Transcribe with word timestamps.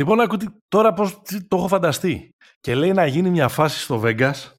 Λοιπόν, 0.00 0.20
ακούτε 0.20 0.54
τώρα 0.68 0.92
πώς 0.92 1.22
το 1.48 1.56
έχω 1.56 1.68
φανταστεί. 1.68 2.30
Και 2.60 2.74
λέει 2.74 2.92
να 2.92 3.06
γίνει 3.06 3.30
μια 3.30 3.48
φάση 3.48 3.80
στο 3.80 4.02
Vegas. 4.04 4.52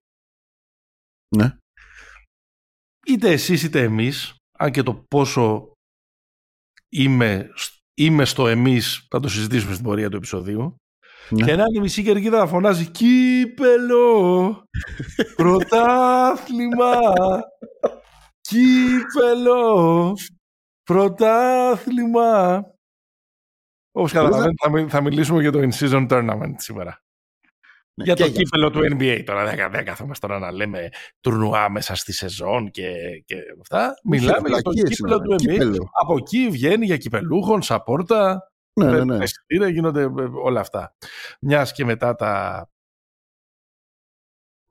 Ναι. 1.36 1.58
Είτε 3.08 3.32
εσείς 3.32 3.64
είτε 3.64 3.84
εμείς, 3.84 4.36
αν 4.58 4.72
και 4.72 4.84
το 4.84 5.06
πόσο 5.08 5.72
είμαι, 6.90 7.50
είμαι 7.94 8.26
στο 8.26 8.48
εμείς, 8.48 9.08
θα 9.10 9.20
το 9.20 9.28
συζητήσουμε 9.28 9.74
στην 9.74 9.86
πορεία 9.86 10.10
του 10.10 10.16
επεισοδίου. 10.16 10.76
Ναι. 11.30 11.46
Και 11.46 11.56
να 11.56 11.64
είναι 11.64 11.78
η 11.78 11.80
μισή 11.80 12.04
κερκίδα 12.04 12.38
να 12.38 12.48
φωνάζει 12.48 12.92
«Κύπελο! 12.92 14.64
Πρωτάθλημα! 15.36 17.00
Κύπελο! 18.42 20.14
Πρωτάθλημα!» 20.84 22.71
Όπως 23.92 24.12
καταλαβαίνετε 24.12 24.54
θα, 24.62 24.70
μι- 24.70 24.90
θα 24.90 25.02
μιλήσουμε 25.02 25.42
για 25.42 25.52
το 25.52 25.60
In-Season 25.60 26.08
Tournament 26.10 26.54
σήμερα. 26.58 27.02
Ναι, 27.94 28.04
για 28.04 28.14
και 28.14 28.24
το 28.24 28.30
κύπελο 28.30 28.70
του 28.70 28.80
NBA 28.80 29.24
τώρα. 29.26 29.46
Δεν, 29.56 29.72
δεν 29.72 29.86
κάθομαστε 29.86 30.28
τώρα 30.28 30.40
να 30.40 30.52
λέμε 30.52 30.90
τουρνουά 31.22 31.70
μέσα 31.70 31.96
στη 31.96 32.14
σεζόν 32.14 32.72
και, 32.72 32.92
και 33.26 33.36
αυτά. 33.62 33.94
Μιλάμε 34.04 34.50
για 34.50 34.62
το 34.62 34.72
βλακίες 34.72 34.98
κύπελο 34.98 35.16
είναι, 35.16 35.26
του 35.26 35.34
NBA. 35.44 35.52
κύπελο. 35.52 35.90
Από 36.02 36.16
εκεί 36.18 36.48
βγαίνει 36.50 36.86
για 36.86 36.98
κυπελούχων, 36.98 37.62
σαπόρτα, 37.62 38.52
Ναι, 38.80 38.86
ναι, 38.86 38.92
παίρνουν 38.92 39.18
ναι. 39.18 39.24
εισιτήρια, 39.24 39.68
γίνονται 39.70 40.02
ε, 40.02 40.08
όλα 40.44 40.60
αυτά. 40.60 40.96
Μιας 41.42 41.72
και 41.72 41.86
μετά 41.86 42.16
τα. 42.16 42.66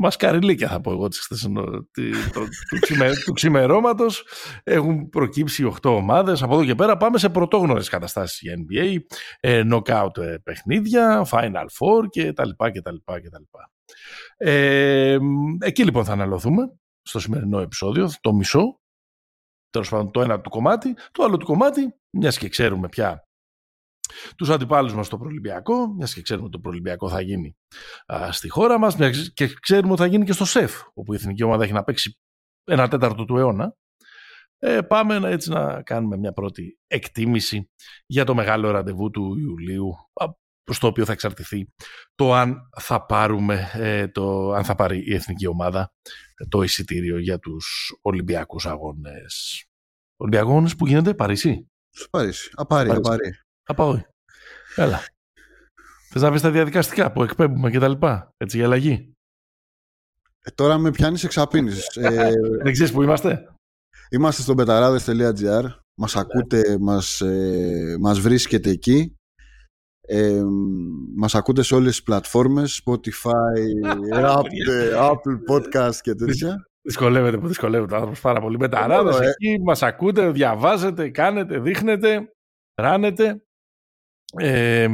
Μασκαριλίκια 0.02 0.68
θα 0.68 0.80
πω 0.80 0.90
εγώ 0.90 1.08
της 1.08 1.18
χθεσινό- 1.20 1.90
τη- 1.90 2.10
το- 2.32 2.40
του, 2.70 2.78
ξημε, 2.80 3.10
του 3.24 3.32
ξημερώματος. 3.32 4.24
Έχουν 4.62 5.08
προκύψει 5.08 5.64
8 5.64 5.90
ομάδες. 5.94 6.42
Από 6.42 6.54
εδώ 6.54 6.64
και 6.64 6.74
πέρα 6.74 6.96
πάμε 6.96 7.18
σε 7.18 7.28
πρωτόγνωρες 7.28 7.88
καταστάσεις 7.88 8.40
για 8.40 8.54
NBA 8.68 8.96
ε, 9.40 9.62
knockout 9.72 10.16
ε, 10.16 10.36
παιχνίδια 10.42 11.26
Final 11.30 11.66
Four 11.78 12.06
και 12.10 12.32
τα 12.32 12.46
λοιπά 12.46 12.70
και 12.70 12.80
τα 12.82 12.92
λοιπά 12.92 13.20
και 13.20 13.28
τα 13.28 13.38
λοιπά. 13.38 13.70
Ε, 14.36 15.18
εκεί 15.60 15.84
λοιπόν 15.84 16.04
θα 16.04 16.12
αναλωθούμε 16.12 16.72
στο 17.02 17.18
σημερινό 17.20 17.58
επεισόδιο 17.60 18.10
το 18.20 18.32
μισό. 18.32 18.80
Τέλος 19.70 19.88
πάντων 19.88 20.10
το 20.10 20.22
ένα 20.22 20.40
του 20.40 20.50
κομμάτι 20.50 20.94
το 21.12 21.24
άλλο 21.24 21.36
του 21.36 21.46
κομμάτι 21.46 21.94
μιας 22.10 22.38
και 22.38 22.48
ξέρουμε 22.48 22.88
πια 22.88 23.28
τους 24.36 24.50
αντιπάλους 24.50 24.94
μας 24.94 25.06
στο 25.06 25.18
Προλυμπιακό, 25.18 25.94
μιας 25.94 26.14
και 26.14 26.22
ξέρουμε 26.22 26.46
ότι 26.46 26.56
το 26.56 26.62
Προλυμπιακό 26.62 27.08
θα 27.08 27.20
γίνει 27.20 27.56
α, 28.06 28.32
στη 28.32 28.48
χώρα 28.48 28.78
μας 28.78 28.96
μιας 28.96 29.32
και 29.34 29.54
ξέρουμε 29.60 29.92
ότι 29.92 30.00
θα 30.00 30.06
γίνει 30.06 30.24
και 30.24 30.32
στο 30.32 30.44
ΣΕΦ, 30.44 30.82
όπου 30.94 31.12
η 31.12 31.16
Εθνική 31.16 31.42
Ομάδα 31.42 31.64
έχει 31.64 31.72
να 31.72 31.84
παίξει 31.84 32.18
ένα 32.64 32.88
τέταρτο 32.88 33.24
του 33.24 33.36
αιώνα. 33.36 33.74
Ε, 34.62 34.80
πάμε 34.80 35.18
να, 35.18 35.28
έτσι 35.28 35.50
να 35.50 35.82
κάνουμε 35.82 36.16
μια 36.16 36.32
πρώτη 36.32 36.78
εκτίμηση 36.86 37.70
για 38.06 38.24
το 38.24 38.34
μεγάλο 38.34 38.70
ραντεβού 38.70 39.10
του 39.10 39.36
Ιουλίου, 39.38 39.88
α, 40.12 40.26
προς 40.62 40.78
το 40.78 40.86
οποίο 40.86 41.04
θα 41.04 41.12
εξαρτηθεί 41.12 41.72
το 42.14 42.34
αν 42.34 42.68
θα 42.80 43.06
πάρουμε, 43.06 43.70
ε, 43.72 44.08
το, 44.08 44.52
αν 44.52 44.64
θα 44.64 44.74
πάρει 44.74 45.02
η 45.06 45.14
Εθνική 45.14 45.46
Ομάδα 45.46 45.92
ε, 46.34 46.44
το 46.48 46.62
εισιτήριο 46.62 47.18
για 47.18 47.38
τους 47.38 47.94
Ολυμπιακούς 48.02 48.66
Αγώνες. 48.66 49.64
Ολυμπιακούς 50.16 50.50
Αγώνες 50.50 50.76
που 50.76 50.86
γίνεται 50.86 51.14
Παρίσι; 51.14 51.70
Στο 51.90 52.08
Παρίσι. 52.10 52.50
Απάρι, 52.54 52.88
Παρίσι. 52.88 53.06
απάρι. 53.06 53.30
Θα 53.70 53.76
πάω. 53.76 54.00
Έλα. 54.76 55.00
Θες 56.10 56.22
να 56.22 56.30
πεις 56.30 56.40
τα 56.40 56.50
διαδικαστικά 56.50 57.12
που 57.12 57.22
εκπέμπουμε 57.22 57.70
και 57.70 57.78
τα 57.78 57.88
λοιπά. 57.88 58.30
Έτσι 58.36 58.56
για 58.56 58.66
αλλαγή; 58.66 59.12
Ε, 60.40 60.50
τώρα 60.50 60.78
με 60.78 60.90
πιάνεις 60.90 61.24
εξαπίνεις. 61.24 61.96
ε, 61.96 62.32
Δεν 62.62 62.72
ξέρεις 62.72 62.92
που 62.92 63.02
είμαστε; 63.02 63.54
είμαστε 64.10 64.42
στο 64.42 64.54
betarades.gr. 64.56 65.64
Μας 66.00 66.16
ακούτε, 66.16 66.78
μας, 66.80 67.20
ε, 67.20 67.96
μας 68.00 68.20
βρίσκετε 68.20 68.70
εκεί. 68.70 69.14
Ε, 70.00 70.42
μας 71.16 71.34
ακούτε 71.34 71.62
σε 71.62 71.74
όλες 71.74 71.90
τις 71.90 72.02
πλατφόρμες 72.02 72.82
Spotify, 72.84 73.58
Apple, 74.38 74.94
Apple 74.96 75.54
Podcast 75.54 75.96
και 76.00 76.14
τέτοια 76.14 76.70
Δυσκολεύεται 76.82 77.38
που 77.38 77.46
δυσκολεύεται 77.46 77.92
ο 77.92 77.96
άνθρωπος 77.96 78.20
πάρα 78.20 78.40
πολύ. 78.40 78.58
Με 78.58 78.68
τα 78.68 78.86
ράδες 78.86 79.20
ε. 79.20 79.26
εκεί 79.26 79.60
μας 79.62 79.82
ακούτε, 79.82 80.30
διαβάζετε, 80.30 81.10
κάνετε, 81.10 81.58
δείχνετε, 81.58 82.32
ράνετε. 82.80 83.42
Ε, 84.38 84.88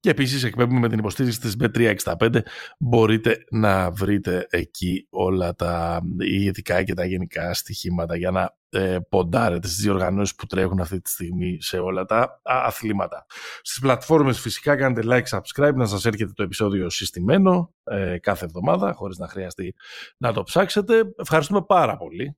και 0.00 0.10
επίσης 0.10 0.44
εκπέμπουμε 0.44 0.80
με 0.80 0.88
την 0.88 0.98
υποστήριξη 0.98 1.40
της 1.40 1.56
B365 1.60 2.40
μπορείτε 2.78 3.44
να 3.50 3.90
βρείτε 3.90 4.46
εκεί 4.50 5.06
όλα 5.10 5.54
τα 5.54 6.00
ειδικά 6.18 6.82
και 6.82 6.94
τα 6.94 7.04
γενικά 7.04 7.54
στοιχήματα 7.54 8.16
για 8.16 8.30
να 8.30 8.56
ε, 8.70 8.98
ποντάρετε 9.08 9.68
στις 9.68 9.82
διοργανώσεις 9.82 10.34
που 10.34 10.46
τρέχουν 10.46 10.80
αυτή 10.80 11.00
τη 11.00 11.10
στιγμή 11.10 11.58
σε 11.60 11.78
όλα 11.78 12.04
τα 12.04 12.20
α, 12.20 12.38
αθλήματα. 12.42 13.26
Στις 13.62 13.78
πλατφόρμες 13.78 14.40
φυσικά 14.40 14.76
κάνετε 14.76 15.02
like, 15.04 15.38
subscribe 15.38 15.74
να 15.74 15.86
σας 15.86 16.04
έρχεται 16.04 16.32
το 16.34 16.42
επεισόδιο 16.42 16.90
συστημένο 16.90 17.74
ε, 17.84 18.18
κάθε 18.18 18.44
εβδομάδα 18.44 18.92
χωρίς 18.92 19.18
να 19.18 19.28
χρειαστεί 19.28 19.74
να 20.16 20.32
το 20.32 20.42
ψάξετε. 20.42 21.14
Ευχαριστούμε 21.16 21.62
πάρα 21.62 21.96
πολύ. 21.96 22.36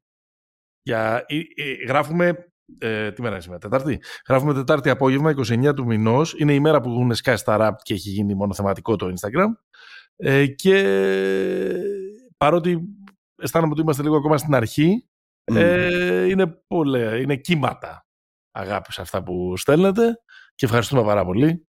Για, 0.83 1.25
ε, 1.27 1.37
ε, 1.37 1.73
γράφουμε 1.87 2.53
ε, 2.79 3.13
τι 3.13 3.21
μέρα 3.23 3.35
είναι 3.35 3.43
σήμερα, 3.43 3.61
Τετάρτη; 3.61 4.01
Γράφουμε 4.29 4.55
Τετάρτη 4.55 4.91
απόγευμα, 4.91 5.35
29 5.37 5.75
του 5.75 5.87
μηνός. 5.87 6.35
Είναι 6.39 6.55
η 6.55 6.61
μέρα 6.61 6.81
που 6.81 6.91
έχουν 6.91 7.15
σκάσει 7.15 7.39
στα 7.43 7.57
rap 7.61 7.75
και 7.83 7.95
έχει 7.95 8.11
γίνει 8.11 8.35
μονοθεματικό 8.35 8.97
το 8.97 9.07
Instagram. 9.07 9.49
Ε, 10.17 10.47
και 10.47 10.85
παρότι 12.37 12.81
αισθάνομαι 13.43 13.73
ότι 13.73 13.81
είμαστε 13.81 14.03
λίγο 14.03 14.17
ακόμα 14.17 14.39
στην 14.39 14.55
αρχή, 14.55 15.09
ε, 15.45 16.25
είναι, 16.25 16.47
πολλά, 16.67 17.17
είναι 17.17 17.37
κύματα 17.37 18.07
αγάπης 18.51 18.99
αυτά 18.99 19.23
που 19.23 19.57
στέλνετε 19.57 20.21
και 20.55 20.65
ευχαριστούμε 20.65 21.03
πάρα 21.03 21.25
πολύ 21.25 21.69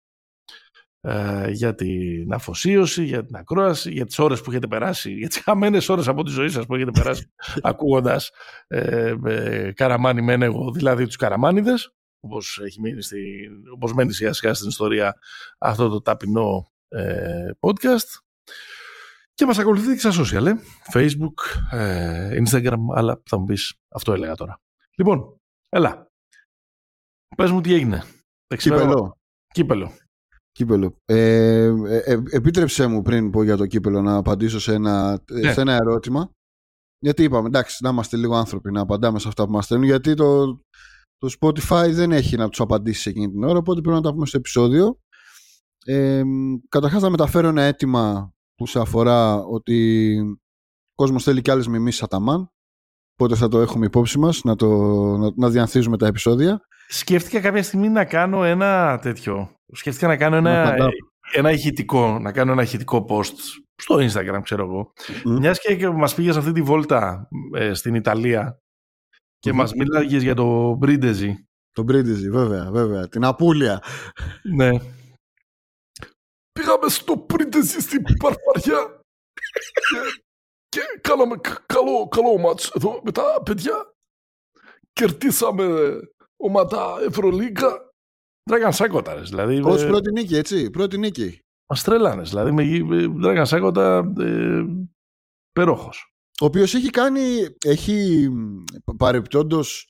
ε, 1.00 1.50
για 1.50 1.74
την 1.74 2.32
αφοσίωση, 2.32 3.04
για 3.04 3.24
την 3.24 3.36
ακρόαση, 3.36 3.90
για 3.90 4.06
τις 4.06 4.18
ώρες 4.18 4.40
που 4.40 4.50
έχετε 4.50 4.66
περάσει, 4.66 5.12
για 5.12 5.28
τις 5.28 5.38
χαμένες 5.38 5.88
ώρες 5.88 6.08
από 6.08 6.22
τη 6.22 6.30
ζωή 6.30 6.48
σας 6.48 6.66
που 6.66 6.74
έχετε 6.74 6.90
περάσει 6.90 7.32
ακούγοντας 7.62 8.30
ε, 8.66 9.14
ε, 9.24 9.72
Καραμάνι 9.72 10.22
μεν 10.22 10.42
εγώ, 10.42 10.72
δηλαδή 10.72 11.06
τους 11.06 11.16
Καραμάνιδες, 11.16 11.94
όπως, 12.20 12.60
έχει 12.64 12.80
μείνει 12.80 13.02
στη, 13.02 13.48
όπως 13.74 13.94
μένει 13.94 14.12
σιγά 14.12 14.32
σιγά 14.32 14.54
στην 14.54 14.68
ιστορία 14.68 15.16
αυτό 15.58 15.88
το 15.88 16.02
ταπεινό 16.02 16.72
ε, 16.88 17.50
podcast. 17.60 18.18
Και 19.34 19.46
μας 19.46 19.58
ακολουθείτε 19.58 19.92
και 19.92 20.10
στα 20.10 20.10
social, 20.10 20.46
ε. 20.46 20.52
Facebook, 20.92 21.70
ε, 21.70 22.42
Instagram, 22.42 22.78
αλλά 22.94 23.22
θα 23.28 23.38
μου 23.38 23.44
πεις, 23.44 23.74
αυτό 23.88 24.12
έλεγα 24.12 24.34
τώρα. 24.34 24.60
Λοιπόν, 24.94 25.36
έλα. 25.68 26.10
Πες 27.36 27.50
μου 27.50 27.60
τι 27.60 27.74
έγινε. 27.74 28.02
Κύπελο. 28.56 29.18
Κύπελο. 29.46 29.92
Κύπελο. 30.60 30.96
Ε, 31.04 31.64
ε, 31.64 31.96
ε, 32.04 32.22
επίτρεψέ 32.30 32.86
μου 32.86 33.02
πριν 33.02 33.30
πω 33.30 33.42
για 33.42 33.56
το 33.56 33.66
κύπελο 33.66 34.02
να 34.02 34.16
απαντήσω 34.16 34.60
σε 34.60 34.72
ένα, 34.74 35.22
Ναι. 35.32 35.52
σε 35.52 35.60
ένα 35.60 35.72
ερώτημα. 35.72 36.30
Γιατί 36.98 37.22
είπαμε, 37.22 37.46
εντάξει, 37.46 37.78
να 37.82 37.88
είμαστε 37.88 38.16
λίγο 38.16 38.36
άνθρωποι 38.36 38.70
να 38.72 38.80
απαντάμε 38.80 39.18
σε 39.18 39.28
αυτά 39.28 39.44
που 39.44 39.52
μας 39.52 39.64
στέλνουν, 39.64 39.86
γιατί 39.86 40.14
το, 40.14 40.46
το 41.16 41.34
Spotify 41.40 41.88
δεν 41.90 42.12
έχει 42.12 42.36
να 42.36 42.48
τους 42.48 42.60
απαντήσει 42.60 43.10
εκείνη 43.10 43.30
την 43.30 43.44
ώρα, 43.44 43.58
οπότε 43.58 43.80
πρέπει 43.80 43.96
να 43.96 44.02
τα 44.02 44.12
πούμε 44.12 44.26
στο 44.26 44.36
επεισόδιο. 44.36 44.98
Ε, 45.84 46.22
καταρχάς 46.68 47.02
θα 47.02 47.10
μεταφέρω 47.10 47.48
ένα 47.48 47.62
αίτημα 47.62 48.32
που 48.54 48.66
σε 48.66 48.80
αφορά 48.80 49.36
ότι 49.36 50.18
ο 50.90 50.94
κόσμος 50.94 51.22
θέλει 51.22 51.42
κι 51.42 51.50
άλλες 51.50 51.66
μιμήσεις 51.66 52.02
Αταμάν, 52.02 52.50
οπότε 53.20 53.36
θα 53.36 53.48
το 53.48 53.60
έχουμε 53.60 53.86
υπόψη 53.86 54.18
μας, 54.18 54.44
να, 54.44 54.56
το, 54.56 54.66
να, 55.16 55.30
να 55.36 55.48
διανθίζουμε 55.50 55.96
τα 55.96 56.06
επεισόδια. 56.06 56.60
Σκέφτηκα 56.88 57.40
κάποια 57.40 57.62
στιγμή 57.62 57.88
να 57.88 58.04
κάνω 58.04 58.44
ένα 58.44 58.98
τέτοιο. 59.02 59.54
Σκέφτηκα 59.72 60.06
να 60.06 60.16
κάνω 60.16 60.40
Να 60.40 60.50
ένα, 60.50 60.68
απαντάω. 60.68 60.88
ένα 61.32 61.50
ηχητικό, 61.50 62.18
να 62.18 62.32
κάνω 62.32 62.52
ένα 62.52 62.62
ηχητικό 62.62 63.06
post 63.08 63.34
στο 63.82 63.96
Instagram, 63.96 64.40
ξέρω 64.42 64.64
εγώ. 64.64 64.92
Μμ. 65.24 65.36
Μιας 65.38 65.58
και 65.60 65.88
μας 65.88 66.14
πήγες 66.14 66.36
αυτή 66.36 66.52
τη 66.52 66.62
βόλτα 66.62 67.28
ε, 67.54 67.74
στην 67.74 67.94
Ιταλία 67.94 68.58
και 69.38 69.50
Μμμ. 69.50 69.56
μας 69.58 69.72
μίλαγες 69.74 70.22
για 70.22 70.34
το 70.34 70.74
Μπρίντεζι. 70.74 71.44
Το 71.72 71.82
Μπρίντιζι, 71.82 72.30
βέβαια, 72.30 72.70
βέβαια. 72.70 73.08
Την 73.08 73.24
Απούλια. 73.24 73.82
Ναι. 74.54 74.70
Πήγαμε 76.52 76.88
στο 76.88 77.26
Μπρίντεζι 77.28 77.80
στην 77.80 78.02
Παρπαριά 78.02 79.00
και, 80.70 80.80
και 80.80 81.00
κάναμε 81.00 81.36
κα- 81.36 81.64
καλό, 81.66 82.08
καλό 82.08 82.38
μάτς 82.38 82.70
εδώ 82.70 83.00
με 83.04 83.12
τα 83.12 83.42
παιδιά. 83.44 83.94
Κερδίσαμε 84.92 85.96
ομάδα 86.36 86.98
Ευρωλίγκα. 87.06 87.92
Dragon 88.50 88.68
Σάκοτα, 88.70 89.14
ρε, 89.14 89.20
δηλαδή. 89.20 89.60
Ως 89.64 89.82
ε, 89.82 89.86
πρώτη 89.86 90.12
νίκη, 90.12 90.36
έτσι. 90.36 90.70
Πρώτη 90.70 90.98
νίκη. 90.98 91.40
Μας 91.68 91.82
τρελάνες, 91.82 92.28
δηλαδή 92.28 92.52
με 92.52 92.62
ε, 92.62 93.06
Dragon 93.24 93.42
Σάκοτα 93.46 94.12
ε, 94.20 94.64
περόχος. 95.52 96.14
Ο 96.40 96.44
οποίος 96.44 96.74
έχει 96.74 96.90
κάνει. 96.90 97.46
Έχει 97.64 98.28
παρεπτόντως. 98.96 99.84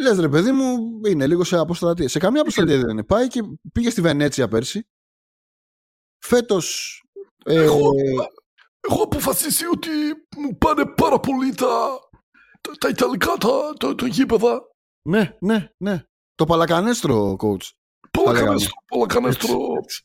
Λες 0.00 0.18
ρε 0.18 0.28
παιδί 0.28 0.52
μου, 0.52 1.00
είναι 1.06 1.26
λίγο 1.26 1.44
σε 1.44 1.58
αποστρατεία. 1.58 2.08
Σε 2.08 2.18
καμία 2.18 2.40
αποστρατεία 2.40 2.78
δεν 2.78 2.88
είναι. 2.88 3.04
Πάει 3.04 3.28
και 3.28 3.40
πήγε 3.72 3.90
στη 3.90 4.00
Βενέτσια 4.00 4.48
πέρσι. 4.48 4.88
Φέτος. 6.24 7.02
Ε, 7.44 7.62
Εγώ, 7.62 7.90
έχω 8.80 9.02
αποφασίσει 9.02 9.64
ότι 9.66 9.88
μου 10.36 10.56
πάνε 10.58 10.86
πάρα 10.86 11.20
πολύ 11.20 11.54
τα, 11.54 11.98
τα, 12.60 12.70
τα 12.78 12.88
Ιταλικά, 12.88 13.32
τα, 13.32 13.72
τα, 13.78 13.94
τα 13.94 14.06
γήπεδα. 14.06 14.60
ναι, 15.08 15.36
ναι, 15.40 15.68
ναι. 15.76 16.02
Το 16.34 16.44
παλακανέστρο, 16.44 17.36
coach. 17.38 17.70
Πολακανέστρο, 18.10 18.70
πολακανέστρο. 18.86 19.58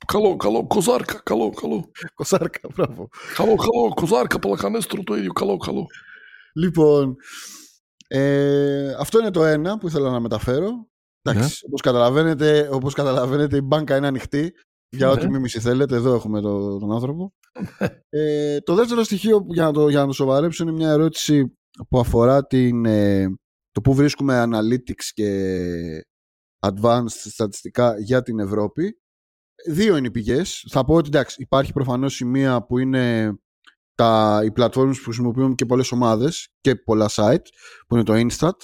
Καλό, 0.08 0.36
καλό. 0.36 0.68
Κοζάρκα, 0.68 1.22
καλό, 1.24 1.50
καλό. 1.50 1.92
Κοζάρκα, 2.14 2.70
μπράβο. 2.76 3.08
Καλό, 3.36 3.56
καλό. 3.56 3.94
Κοζάρκα, 3.94 4.40
πολακανέστρο 4.40 5.04
το 5.04 5.16
ίδιο. 5.16 5.32
Καλό, 5.32 5.58
καλό. 5.58 5.86
Λοιπόν, 6.56 7.16
ε, 8.08 8.94
αυτό 9.00 9.20
είναι 9.20 9.32
το 9.32 9.44
ένα 9.44 9.78
που 9.78 9.88
ήθελα 9.88 10.10
να 10.12 10.20
μεταφέρω. 10.20 10.88
Εντάξει, 11.22 11.48
ναι. 11.48 11.68
όπως, 11.68 11.82
καταλαβαίνετε, 11.82 12.70
όπως 12.72 12.94
καταλαβαίνετε 12.94 13.58
η 13.58 13.62
μπάνκα 13.64 13.96
είναι 13.96 14.08
ανοιχτή 14.08 14.54
για 14.90 15.10
ό,τι 15.10 15.24
ναι. 15.24 15.32
μίμηση 15.32 15.60
θέλετε. 15.60 15.96
Εδώ 15.96 16.14
έχουμε 16.14 16.42
το, 16.42 16.78
τον 16.78 16.92
άνθρωπο. 16.92 17.34
Ε, 18.10 18.60
το 18.60 18.76
δεύτερο 18.76 19.04
στοιχείο 19.04 19.46
για 19.48 19.64
να 19.64 19.72
το, 19.72 19.90
για 19.90 20.00
να 20.00 20.06
το 20.06 20.14
σοβαρέψω 20.14 20.64
είναι 20.64 20.72
μια 20.72 20.90
ερώτηση 20.90 21.58
που 21.90 22.00
αφορά 22.00 22.46
την, 22.48 22.86
ε, 22.86 23.28
το 23.72 23.82
που 23.82 23.94
βρίσκουμε 23.94 24.44
analytics 24.48 25.06
και 25.14 25.60
advanced 26.60 27.08
στατιστικά 27.08 28.00
για 28.00 28.22
την 28.22 28.40
Ευρώπη. 28.40 28.98
Δύο 29.70 29.98
είναι 29.98 30.08
οι 30.08 30.12
πηγές. 30.12 30.66
Θα 30.70 30.86
πω 30.86 30.96
ότι 30.96 31.08
εντάξει, 31.08 31.42
υπάρχει 31.42 31.74
προφανώς 31.74 32.20
η 32.20 32.26
μία 32.26 32.66
που 32.66 32.78
είναι 32.78 33.36
τα, 33.96 34.42
οι 34.46 34.52
πλατφόρμες 34.52 34.98
που 34.98 35.04
χρησιμοποιούν 35.04 35.56
και 35.56 35.66
πολλές 35.66 35.92
ομάδες 35.92 36.48
και 36.62 36.76
πολλά 36.76 37.10
site 37.12 37.46
που 37.88 37.96
είναι 37.96 38.04
το 38.04 38.14
Instat 38.16 38.58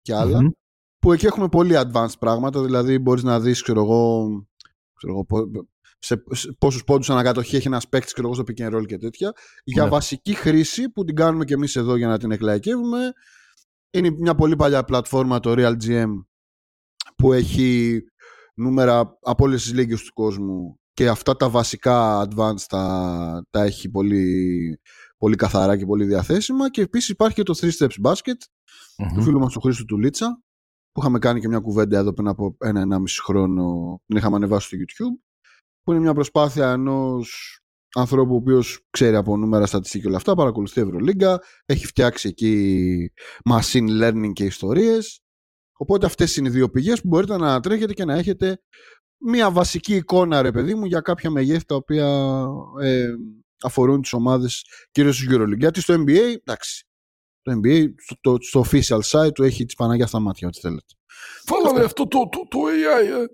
και 0.00 0.14
άλλα 0.14 0.52
που 1.00 1.12
εκεί 1.12 1.26
έχουμε 1.26 1.48
πολύ 1.48 1.74
advanced 1.76 2.18
πράγματα 2.18 2.62
δηλαδή 2.62 2.98
μπορείς 2.98 3.22
να 3.22 3.40
δεις 3.40 3.62
ξέρω 3.62 3.80
εγώ, 3.80 4.28
ξέρω 4.94 5.12
εγώ 5.12 5.48
σε, 6.00 6.22
σε 6.30 6.52
πόσους 6.58 6.84
πόντους 6.84 7.10
ανακατοχή 7.10 7.56
έχει 7.56 7.66
ένας 7.66 7.88
παίκτης 7.88 8.12
ξέρω 8.12 8.26
εγώ 8.28 8.36
στο 8.36 8.44
pick 8.48 8.68
and 8.68 8.78
roll 8.78 8.86
και 8.86 8.98
τέτοια 8.98 9.32
για 9.64 9.82
ναι. 9.82 9.88
βασική 9.88 10.34
χρήση 10.34 10.90
που 10.90 11.04
την 11.04 11.14
κάνουμε 11.14 11.44
και 11.44 11.54
εμείς 11.54 11.76
εδώ 11.76 11.96
για 11.96 12.08
να 12.08 12.18
την 12.18 12.30
εκλαϊκεύουμε 12.30 13.12
είναι 13.90 14.10
μια 14.10 14.34
πολύ 14.34 14.56
παλιά 14.56 14.84
πλατφόρμα 14.84 15.40
το 15.40 15.54
RealGM 15.56 16.10
που 17.16 17.32
έχει 17.32 18.00
νούμερα 18.54 19.18
από 19.20 19.44
όλες 19.44 19.62
τις 19.62 19.72
λίγες 19.72 20.02
του 20.02 20.12
κόσμου 20.12 20.78
και 20.92 21.08
αυτά 21.08 21.36
τα 21.36 21.48
βασικά 21.48 22.28
advanced 22.28 22.64
τα, 22.68 23.46
τα 23.50 23.62
έχει 23.62 23.90
πολύ, 23.90 24.80
πολύ 25.16 25.36
καθαρά 25.36 25.76
και 25.76 25.86
πολύ 25.86 26.04
διαθέσιμα 26.04 26.70
και 26.70 26.80
επίσης 26.80 27.08
υπάρχει 27.08 27.34
και 27.34 27.42
το 27.42 27.58
3 27.60 27.70
Steps 27.78 28.10
Basket 28.10 28.14
mm-hmm. 28.14 29.14
του 29.14 29.22
φίλου 29.22 29.38
μας 29.38 29.52
του 29.52 29.60
Χρήστου 29.60 29.84
του 29.84 29.98
Λίτσα 29.98 30.42
που 30.92 31.00
είχαμε 31.00 31.18
κάνει 31.18 31.40
και 31.40 31.48
μια 31.48 31.58
κουβέντα 31.58 31.98
εδώ 31.98 32.12
πριν 32.12 32.28
από 32.28 32.56
ένα-ενάμιση 32.58 33.22
χρόνο 33.22 33.98
την 34.06 34.16
είχαμε 34.16 34.36
ανεβάσει 34.36 34.66
στο 34.66 34.76
YouTube 34.76 35.29
που 35.82 35.92
είναι 35.92 36.00
μια 36.00 36.14
προσπάθεια 36.14 36.70
ενός 36.70 37.58
ανθρώπου 37.94 38.32
ο 38.32 38.36
οποίος 38.36 38.86
ξέρει 38.90 39.16
από 39.16 39.36
νούμερα 39.36 39.66
στατιστική 39.66 40.02
και 40.02 40.08
όλα 40.08 40.16
αυτά, 40.16 40.34
παρακολουθεί 40.34 40.80
Ευρωλίγκα, 40.80 41.42
έχει 41.66 41.86
φτιάξει 41.86 42.28
εκεί 42.28 43.12
machine 43.50 44.02
learning 44.02 44.32
και 44.32 44.44
ιστορίες 44.44 45.20
οπότε 45.76 46.06
αυτές 46.06 46.36
είναι 46.36 46.48
οι 46.48 46.52
δύο 46.52 46.70
πηγές 46.70 47.00
που 47.00 47.08
μπορείτε 47.08 47.36
να 47.36 47.46
ανατρέχετε 47.46 47.92
και 47.92 48.04
να 48.04 48.14
έχετε 48.14 48.60
μια 49.20 49.50
βασική 49.50 49.94
εικόνα, 49.94 50.42
ρε 50.42 50.52
παιδί 50.52 50.74
μου, 50.74 50.84
για 50.84 51.00
κάποια 51.00 51.30
μεγέθη 51.30 51.64
τα 51.64 51.74
οποία 51.74 52.46
ε, 52.80 53.08
αφορούν 53.62 54.02
τις 54.02 54.12
ομάδες 54.12 54.64
κυρίως 54.90 55.16
τους 55.16 55.26
EuroLeague. 55.30 55.58
Γιατί 55.58 55.80
στο 55.80 55.94
NBA, 55.94 56.34
εντάξει, 56.44 56.86
το 57.42 57.52
NBA 57.52 57.84
στο, 57.96 58.36
στο 58.40 58.64
official 58.66 59.00
site 59.00 59.32
του 59.34 59.42
έχει 59.42 59.64
τις 59.64 59.74
Παναγιά 59.74 60.06
στα 60.06 60.20
μάτια, 60.20 60.48
ό,τι 60.48 60.60
θέλετε. 60.60 60.94
Βάλαμε 61.46 61.84
αυτό 61.84 62.06
το, 62.06 62.28
το, 62.28 62.46
το 62.48 62.58
AI, 62.58 63.22
ε. 63.22 63.24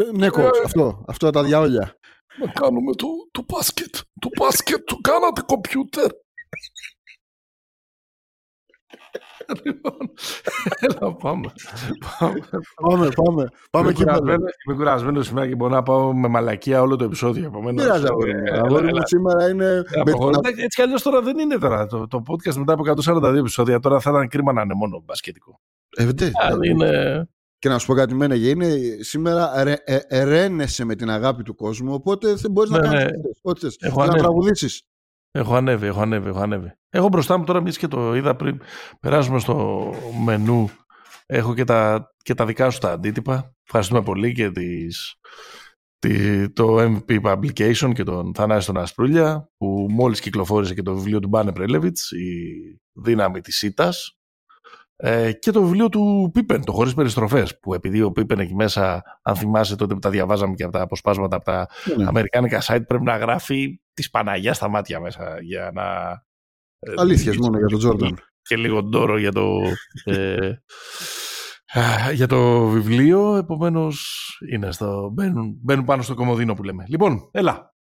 Ε 0.00 0.10
ναι, 0.12 0.26
coach, 0.26 0.54
ε, 0.54 0.64
αυτό, 0.64 1.04
αυτό 1.06 1.30
τα 1.30 1.42
διάολια. 1.42 1.94
Να 2.38 2.52
κάνουμε 2.52 2.94
το, 2.94 3.06
το 3.30 3.44
μπάσκετ. 3.48 3.94
Το 4.20 4.28
μπάσκετ 4.38 4.84
το 4.84 4.96
κάνατε 4.96 5.42
κομπιούτερ. 5.46 6.10
Έλα, 10.80 11.14
πάμε. 11.14 11.52
Πάμε, 12.80 13.08
πάμε. 13.08 13.48
Πάμε 13.70 13.88
εκεί 13.88 14.02
Είμαι 14.02 14.74
κουρασμένος 14.76 15.26
σήμερα 15.26 15.48
και 15.48 15.54
μπορώ 15.54 15.74
να 15.74 15.82
πάω 15.82 16.14
με 16.14 16.28
μαλακία 16.28 16.82
όλο 16.82 16.96
το 16.96 17.04
επεισόδιο. 17.04 17.46
Επομένως, 17.46 17.82
πειράζει, 17.82 18.06
αγόρι 18.52 18.84
μου. 18.84 19.00
Σήμερα 19.04 19.48
είναι... 19.48 19.82
Έτσι 20.44 20.66
κι 20.66 20.82
αλλιώς 20.82 21.02
τώρα 21.02 21.20
δεν 21.22 21.38
είναι 21.38 21.58
τώρα. 21.58 21.86
Το 21.86 22.22
podcast 22.28 22.54
μετά 22.54 22.72
από 22.72 22.82
142 23.22 23.34
επεισόδια 23.34 23.80
τώρα 23.80 24.00
θα 24.00 24.10
ήταν 24.10 24.28
κρίμα 24.28 24.52
να 24.52 24.62
είναι 24.62 24.74
μόνο 24.74 25.02
μπασκετικό. 25.04 25.60
Ε, 25.96 26.08
είναι... 26.62 27.28
Και 27.60 27.68
να 27.68 27.78
σου 27.78 27.86
πω 27.86 27.94
κάτι 27.94 28.14
μένα, 28.14 28.34
είναι 28.34 28.78
σήμερα 29.00 29.64
ρε, 29.64 29.76
ε, 29.84 30.24
ρένεσαι 30.24 30.84
με 30.84 30.94
την 30.94 31.10
αγάπη 31.10 31.42
του 31.42 31.54
κόσμου, 31.54 31.92
οπότε 31.92 32.34
δεν 32.34 32.50
μπορείς 32.50 32.70
να 32.70 32.78
ναι, 32.78 32.88
κάνεις 32.88 33.04
ναι. 33.04 33.10
ό,τι 33.42 33.60
θες. 33.60 33.76
Να 33.94 34.08
τραγουδήσεις. 34.08 34.82
Έχω 35.30 35.54
ανέβει, 35.54 35.86
έχω 35.86 36.00
ανέβει, 36.00 36.28
έχω 36.28 36.40
ανέβει. 36.40 36.72
Έχω 36.90 37.08
μπροστά 37.08 37.38
μου 37.38 37.44
τώρα, 37.44 37.58
εμεί 37.58 37.70
και 37.70 37.88
το 37.88 38.14
είδα 38.14 38.36
πριν 38.36 38.60
περάσουμε 39.00 39.38
στο 39.38 39.88
μενού. 40.24 40.70
Έχω 41.26 41.54
και 41.54 41.64
τα, 41.64 42.10
και 42.22 42.34
τα 42.34 42.46
δικά 42.46 42.70
σου 42.70 42.78
τα 42.78 42.92
αντίτυπα. 42.92 43.54
Ευχαριστούμε 43.64 44.02
πολύ 44.02 44.32
και 44.32 44.50
τις, 44.50 45.14
τη, 45.98 46.50
το 46.50 46.76
MVP 46.78 47.20
Publication 47.22 47.92
και 47.94 48.02
τον 48.02 48.34
Θανάση 48.34 48.66
τον 48.66 48.76
Ασπρούλια 48.76 49.50
που 49.56 49.86
μόλις 49.90 50.20
κυκλοφόρησε 50.20 50.74
και 50.74 50.82
το 50.82 50.94
βιβλίο 50.94 51.20
του 51.20 51.28
Μπάνε 51.28 51.52
Πρέλεβιτς 51.52 52.10
η 52.10 52.80
δύναμη 52.92 53.40
της 53.40 53.56
ΣΥΤΑΣ 53.56 54.19
ε, 55.02 55.32
και 55.32 55.50
το 55.50 55.62
βιβλίο 55.62 55.88
του 55.88 56.30
Πίπεν, 56.32 56.64
το 56.64 56.72
Χωρίς 56.72 56.94
Περιστροφές, 56.94 57.58
που 57.58 57.74
επειδή 57.74 58.02
ο 58.02 58.12
Πίπεν 58.12 58.38
εκεί 58.38 58.54
μέσα, 58.54 59.02
αν 59.22 59.36
θυμάσαι 59.36 59.76
τότε 59.76 59.94
που 59.94 60.00
τα 60.00 60.10
διαβάζαμε 60.10 60.54
και 60.54 60.62
από 60.62 60.72
τα 60.72 60.80
αποσπάσματα 60.80 61.36
από 61.36 61.44
τα 61.44 61.68
ναι. 61.96 62.04
αμερικάνικα 62.06 62.62
site, 62.62 62.86
πρέπει 62.86 63.04
να 63.04 63.16
γράφει 63.16 63.80
τη 63.92 64.08
Παναγιάς 64.10 64.56
στα 64.56 64.68
μάτια 64.68 65.00
μέσα 65.00 65.40
για 65.40 65.70
να... 65.74 66.10
Ε, 66.78 66.92
Αλήθειες 66.96 67.36
μόνο 67.36 67.58
για 67.58 67.66
τον 67.66 67.78
Τζόρνταν. 67.78 68.18
Και 68.42 68.56
λίγο 68.56 68.82
ντόρο 68.82 69.18
για 69.18 69.32
το... 69.32 69.60
ε, 70.04 70.52
για 72.14 72.26
το 72.26 72.66
βιβλίο, 72.66 73.36
επομένως 73.36 74.26
είναι 74.50 74.72
στο, 74.72 75.10
μπαίνουν, 75.12 75.58
μπαίνουν 75.62 75.84
πάνω 75.84 76.02
στο 76.02 76.14
κομμωδίνο 76.14 76.54
που 76.54 76.62
λέμε. 76.62 76.84
Λοιπόν, 76.88 77.28
έλα. 77.30 77.74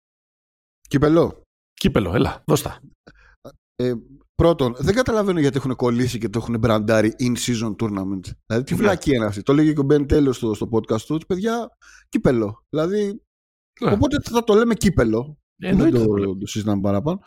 Κύπελο. 0.87 1.41
Κύπελο, 1.73 2.15
έλα, 2.15 2.43
δώστα. 2.45 2.79
Ε, 3.75 3.93
Πρώτον, 4.41 4.75
δεν 4.77 4.95
καταλαβαίνω 4.95 5.39
γιατί 5.39 5.57
έχουν 5.57 5.75
κολλήσει 5.75 6.17
και 6.17 6.29
το 6.29 6.39
έχουν 6.39 6.59
μπραντάρει 6.59 7.13
in 7.19 7.33
season 7.37 7.75
tournament. 7.75 8.21
Δηλαδή, 8.45 8.65
τι 8.65 8.75
βλακή 8.75 9.15
είναι 9.15 9.25
αυτή. 9.25 9.41
Το 9.41 9.53
λέγει 9.53 9.73
και 9.73 9.79
ο 9.79 9.83
Μπεν 9.83 10.07
τέλο 10.07 10.33
στο, 10.33 10.53
στο 10.53 10.69
podcast 10.71 11.01
του, 11.01 11.19
παιδιά, 11.27 11.77
κύπελο. 12.09 12.65
Δηλαδή, 12.69 13.21
yeah. 13.81 13.91
οπότε 13.93 14.17
θα 14.21 14.43
το 14.43 14.53
λέμε 14.53 14.73
κύπελο. 14.73 15.37
Yeah, 15.63 15.73
δεν 15.75 15.91
το, 15.91 16.05
το, 16.37 16.47
συζητάμε 16.47 16.81
παραπάνω. 16.81 17.19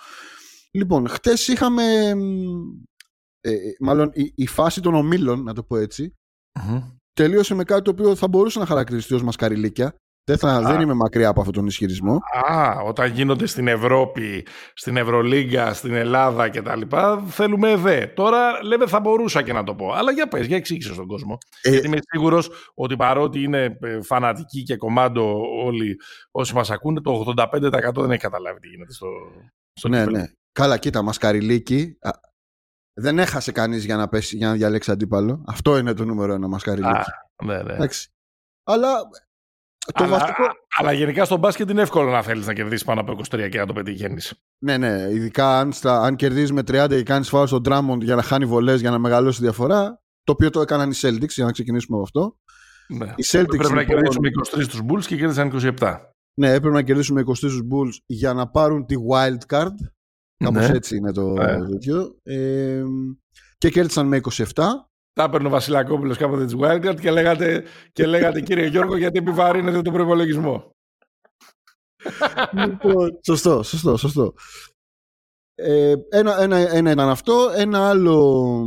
Λοιπόν, 0.70 1.08
χτες 1.08 1.48
είχαμε. 1.48 2.12
Ε, 3.40 3.56
μάλλον 3.80 4.10
η, 4.12 4.32
η, 4.34 4.46
φάση 4.46 4.80
των 4.80 4.94
ομίλων, 4.94 5.42
να 5.42 5.54
το 5.54 5.62
πω 5.62 5.76
έτσι, 5.76 6.14
mm-hmm. 6.60 6.96
τελείωσε 7.12 7.54
με 7.54 7.64
κάτι 7.64 7.82
το 7.82 7.90
οποίο 7.90 8.14
θα 8.14 8.28
μπορούσε 8.28 8.58
να 8.58 8.66
χαρακτηριστεί 8.66 9.14
ως 9.14 9.22
μασκαριλίκια. 9.22 9.94
Δεν, 10.24 10.38
θα, 10.38 10.60
δεν 10.60 10.80
είμαι 10.80 10.94
μακριά 10.94 11.28
από 11.28 11.40
αυτόν 11.40 11.54
τον 11.54 11.66
ισχυρισμό. 11.66 12.18
Α, 12.48 12.80
όταν 12.84 13.10
γίνονται 13.12 13.46
στην 13.46 13.68
Ευρώπη, 13.68 14.46
στην 14.74 14.96
Ευρωλίγκα, 14.96 15.74
στην 15.74 15.94
Ελλάδα 15.94 16.48
κτλ. 16.48 16.80
Θέλουμε 17.28 17.70
ΕΔΕ. 17.70 18.12
Τώρα 18.16 18.64
λέμε 18.64 18.86
θα 18.86 19.00
μπορούσα 19.00 19.42
και 19.42 19.52
να 19.52 19.64
το 19.64 19.74
πω. 19.74 19.92
Αλλά 19.92 20.12
για 20.12 20.28
πες, 20.28 20.46
για 20.46 20.56
εξήγησες 20.56 20.94
στον 20.94 21.06
κόσμο. 21.06 21.38
Ε, 21.62 21.70
Γιατί 21.70 21.86
είμαι 21.86 21.98
σίγουρος 22.10 22.50
ότι 22.74 22.96
παρότι 22.96 23.42
είναι 23.42 23.78
ε, 23.80 24.02
φανατικοί 24.02 24.62
και 24.62 24.76
κομμάντο 24.76 25.40
όλοι 25.64 25.96
όσοι 26.30 26.54
μας 26.54 26.70
ακούνε, 26.70 27.00
το 27.00 27.34
85% 27.36 27.92
δεν 27.94 28.10
έχει 28.10 28.20
καταλάβει 28.20 28.60
τι 28.60 28.68
γίνεται 28.68 28.92
στο, 28.92 29.08
στο 29.72 29.88
Ναι, 29.88 30.04
ναι. 30.04 30.24
Καλά, 30.52 30.78
κοίτα, 30.78 31.02
Μασκαριλίκη. 31.02 31.98
Δεν 32.94 33.18
έχασε 33.18 33.52
κανείς 33.52 33.84
για, 33.84 33.96
να 33.96 34.08
για 34.18 34.46
να 34.46 34.54
διαλέξει 34.54 34.90
αντίπαλο. 34.90 35.44
Αυτό 35.46 35.78
είναι 35.78 35.94
το 35.94 36.04
νούμερο 36.04 36.32
ένα 36.32 36.48
Μασκαριλίκη. 36.48 36.88
Α, 36.88 37.04
ναι, 37.44 37.62
ναι. 37.62 37.76
Αλλά 38.64 38.88
το 39.86 40.04
αλλά, 40.04 40.18
βασικό... 40.18 40.42
αλλά 40.78 40.92
γενικά 40.92 41.24
στο 41.24 41.36
μπάσκετ 41.36 41.70
είναι 41.70 41.82
εύκολο 41.82 42.10
να 42.10 42.22
θέλεις 42.22 42.46
να 42.46 42.52
κερδίσεις 42.52 42.84
πάνω 42.84 43.00
από 43.00 43.20
23 43.30 43.48
και 43.50 43.58
να 43.58 43.66
το 43.66 43.72
πετυχαίνεις. 43.72 44.34
Ναι, 44.58 44.76
ναι. 44.76 45.08
Ειδικά 45.10 45.58
αν, 45.58 45.72
αν 45.82 46.16
κερδίζεις 46.16 46.52
με 46.52 46.60
30 46.60 46.86
και 46.88 47.02
κάνεις 47.02 47.28
φάου 47.28 47.46
στον 47.46 47.62
Drummond 47.68 48.00
για 48.00 48.14
να 48.14 48.22
χάνει 48.22 48.44
βολές 48.44 48.80
για 48.80 48.90
να 48.90 48.98
μεγαλώσει 48.98 49.38
τη 49.38 49.44
διαφορά. 49.44 50.02
Το 50.24 50.32
οποίο 50.32 50.50
το 50.50 50.60
έκαναν 50.60 50.90
οι 50.90 50.94
Celtics, 51.00 51.28
για 51.28 51.44
να 51.44 51.52
ξεκινήσουμε 51.52 51.96
από 51.96 52.04
αυτό. 52.04 52.36
Ναι. 52.88 53.12
Οι 53.16 53.24
Celtics, 53.26 53.46
πρέπει 53.46 53.72
να 53.72 53.80
λοιπόν- 53.80 53.86
κερδίσουμε 53.86 54.28
23 54.28 54.66
του 54.68 54.86
Bulls 54.88 55.04
και 55.04 55.16
κέρδισαν 55.16 55.76
27. 55.78 55.96
Ναι, 56.34 56.52
έπρεπε 56.52 56.74
να 56.74 56.82
κερδίσουμε 56.82 57.20
23 57.20 57.34
του 57.38 57.68
Bulls 57.70 58.02
για 58.06 58.32
να 58.32 58.48
πάρουν 58.48 58.86
τη 58.86 58.94
wild 59.10 59.56
card. 59.56 59.74
Κάπως 60.36 60.68
ναι. 60.68 60.76
έτσι 60.76 60.96
είναι 60.96 61.12
το 61.12 61.32
ναι. 61.32 61.68
τέτοιο. 61.68 62.16
Ε, 62.22 62.82
και 63.58 63.70
κέρδισαν 63.70 64.06
με 64.06 64.20
27 64.54 64.64
τα 65.12 65.22
έπαιρνε 65.22 65.46
ο 65.46 65.50
Βασιλακόπουλος 65.50 66.16
κάποτε 66.16 66.44
της 66.44 66.54
Wildcard 66.58 67.00
και 67.00 67.10
λέγατε, 67.10 67.64
και 67.92 68.06
λέγατε 68.06 68.40
κύριε 68.40 68.66
Γιώργο 68.66 68.96
γιατί 68.96 69.18
επιβαρύνετε 69.18 69.82
τον 69.82 69.92
προπολογισμό. 69.92 70.76
λοιπόν, 72.66 73.18
σωστό, 73.26 73.62
σωστό, 73.62 73.96
σωστό. 73.96 74.34
Ε, 75.54 75.94
ένα, 76.08 76.40
ένα, 76.40 76.56
ένα 76.56 76.90
ήταν 76.90 77.08
αυτό. 77.08 77.50
Ένα 77.56 77.88
άλλο, 77.88 78.66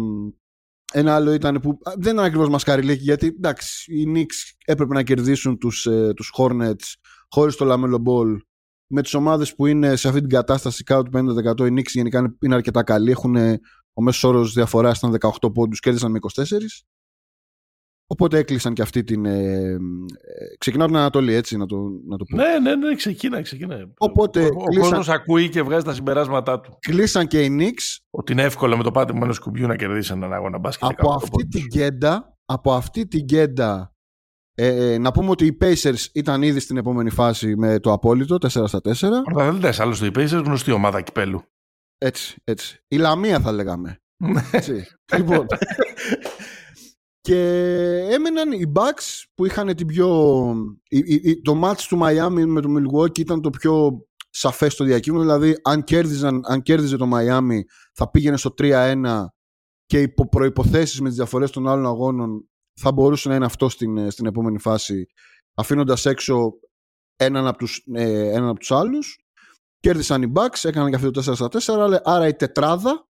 ένα 0.93 1.15
άλλο 1.15 1.31
ήταν 1.31 1.59
που 1.59 1.77
δεν 1.97 2.13
ήταν 2.13 2.25
ακριβώς 2.25 2.49
μασκαριλίκη 2.49 3.03
γιατί 3.03 3.27
εντάξει, 3.27 3.93
οι 3.93 4.05
Knicks 4.15 4.55
έπρεπε 4.65 4.93
να 4.93 5.03
κερδίσουν 5.03 5.57
τους, 5.57 5.85
ε, 5.85 6.13
τους 6.15 6.33
Hornets 6.37 6.93
χωρίς 7.29 7.55
το 7.55 7.73
Lamelo 7.73 7.95
Ball 7.95 8.37
με 8.87 9.01
τις 9.01 9.13
ομάδες 9.13 9.55
που 9.55 9.65
είναι 9.65 9.95
σε 9.95 10.07
αυτή 10.07 10.19
την 10.19 10.29
κατάσταση 10.29 10.83
κάτω 10.83 11.03
του 11.03 11.11
50% 11.11 11.65
οι 11.65 11.73
Knicks 11.77 11.91
γενικά 11.91 12.35
είναι 12.41 12.55
αρκετά 12.55 12.83
καλοί 12.83 13.11
έχουν 13.11 13.35
ο 13.93 14.01
μέσος 14.01 14.23
όρος 14.23 14.53
διαφοράς 14.53 14.97
ήταν 14.97 15.11
18 15.41 15.53
πόντους, 15.53 15.79
κέρδισαν 15.79 16.11
με 16.11 16.19
24. 16.19 16.83
Οπότε 18.07 18.37
έκλεισαν 18.37 18.73
και 18.73 18.81
αυτή 18.81 19.03
την. 19.03 19.25
Ε, 19.25 19.61
ε, 19.71 19.77
ξεκινάω 20.57 20.87
την 20.87 20.95
Ανατολή, 20.95 21.33
έτσι 21.33 21.57
να 21.57 21.65
το, 21.65 21.77
να 22.07 22.17
το 22.17 22.25
πω. 22.25 22.35
Ναι, 22.35 22.59
ναι, 22.59 22.75
ναι, 22.75 22.95
ξεκινά, 22.95 23.41
ξεκινά. 23.41 23.91
Οπότε 23.97 24.43
ο 24.43 24.45
ο 24.45 24.63
κλείσαν- 24.63 24.89
κόσμος 24.89 25.09
ακούει 25.09 25.49
και 25.49 25.61
βγάζει 25.61 25.85
τα 25.85 25.93
συμπεράσματά 25.93 26.59
του. 26.59 26.77
Κλείσαν 26.79 27.27
και 27.27 27.43
οι 27.43 27.57
Knicks 27.59 27.97
Ότι 28.09 28.31
είναι 28.31 28.43
εύκολο 28.43 28.77
με 28.77 28.83
το 28.83 28.91
πάτημα 28.91 29.19
ενός 29.23 29.39
κουμπιού 29.39 29.67
να 29.67 29.75
κερδίσει 29.75 30.13
έναν 30.13 30.33
αγώνα 30.33 30.57
μπάσκετ. 30.57 30.89
από 30.89 31.09
18 31.11 31.15
αυτή 31.15 31.29
πόντους. 31.29 31.49
την 31.49 31.65
γκέντα. 31.65 32.37
Από 32.45 32.73
αυτή 32.73 33.07
την 33.07 33.23
γκέντα. 33.23 33.93
Ε, 34.55 34.93
ε, 34.93 34.97
να 34.97 35.11
πούμε 35.11 35.29
ότι 35.29 35.45
οι 35.45 35.57
Pacers 35.61 36.05
ήταν 36.13 36.41
ήδη 36.41 36.59
στην 36.59 36.77
επόμενη 36.77 37.09
φάση 37.09 37.55
με 37.55 37.79
το 37.79 37.91
απόλυτο 37.91 38.35
4 38.35 38.47
στα 38.67 38.81
4. 38.81 39.23
Πρωταθλητές, 39.23 39.79
άλλωστε 39.79 40.05
οι 40.05 40.11
Pacers, 40.15 40.41
γνωστή 40.45 40.71
ομάδα 40.71 41.01
κυπέλου. 41.01 41.41
Έτσι, 42.05 42.41
έτσι. 42.43 42.83
Η 42.87 42.97
Λαμία 42.97 43.39
θα 43.39 43.51
λέγαμε. 43.51 43.99
Έτσι. 44.51 44.85
λοιπόν. 45.17 45.45
Και 47.21 47.37
έμεναν 48.09 48.51
οι 48.51 48.71
Bucks 48.75 49.23
που 49.35 49.45
είχαν 49.45 49.75
την 49.75 49.87
πιο... 49.87 50.39
η- 50.87 50.97
η- 50.97 51.21
η- 51.29 51.41
Το 51.41 51.61
match 51.63 51.79
του 51.87 51.99
Miami 52.01 52.45
με 52.47 52.61
το 52.61 52.69
Milwaukee 52.77 53.19
ήταν 53.19 53.41
το 53.41 53.49
πιο 53.49 54.05
σαφές 54.29 54.73
στο 54.73 54.83
διακύβωνο. 54.83 55.23
Δηλαδή, 55.23 55.59
αν, 55.63 55.83
κέρδιζαν, 55.83 56.41
αν 56.45 56.61
κέρδιζε 56.61 56.97
το 56.97 57.09
Miami 57.13 57.59
θα 57.93 58.09
πήγαινε 58.09 58.37
στο 58.37 58.53
3-1 58.57 59.25
και 59.85 60.01
υπό 60.01 60.27
προϋποθέσεις 60.29 61.01
με 61.01 61.07
τις 61.07 61.17
διαφορές 61.17 61.51
των 61.51 61.67
άλλων 61.67 61.85
αγώνων 61.85 62.49
θα 62.79 62.91
μπορούσε 62.91 63.29
να 63.29 63.35
είναι 63.35 63.45
αυτό 63.45 63.69
στην, 63.69 64.11
στην 64.11 64.25
επόμενη 64.25 64.59
φάση 64.59 65.05
αφήνοντας 65.55 66.05
έξω 66.05 66.51
έναν 67.15 67.47
από 67.47 67.57
τους, 67.57 67.83
ε, 67.93 68.29
έναν 68.33 68.47
από 68.49 68.59
τους 68.59 68.71
άλλους. 68.71 69.22
Κέρδισαν 69.83 70.21
οι 70.21 70.31
Bucks, 70.35 70.59
έκαναν 70.63 70.89
και 70.89 70.95
αυτοί 70.95 71.11
το 71.11 71.21
4 71.21 71.35
στα 71.35 71.47
4, 71.49 71.81
αλλά- 71.83 72.01
άρα 72.03 72.27
η 72.27 72.33
τετράδα 72.35 73.07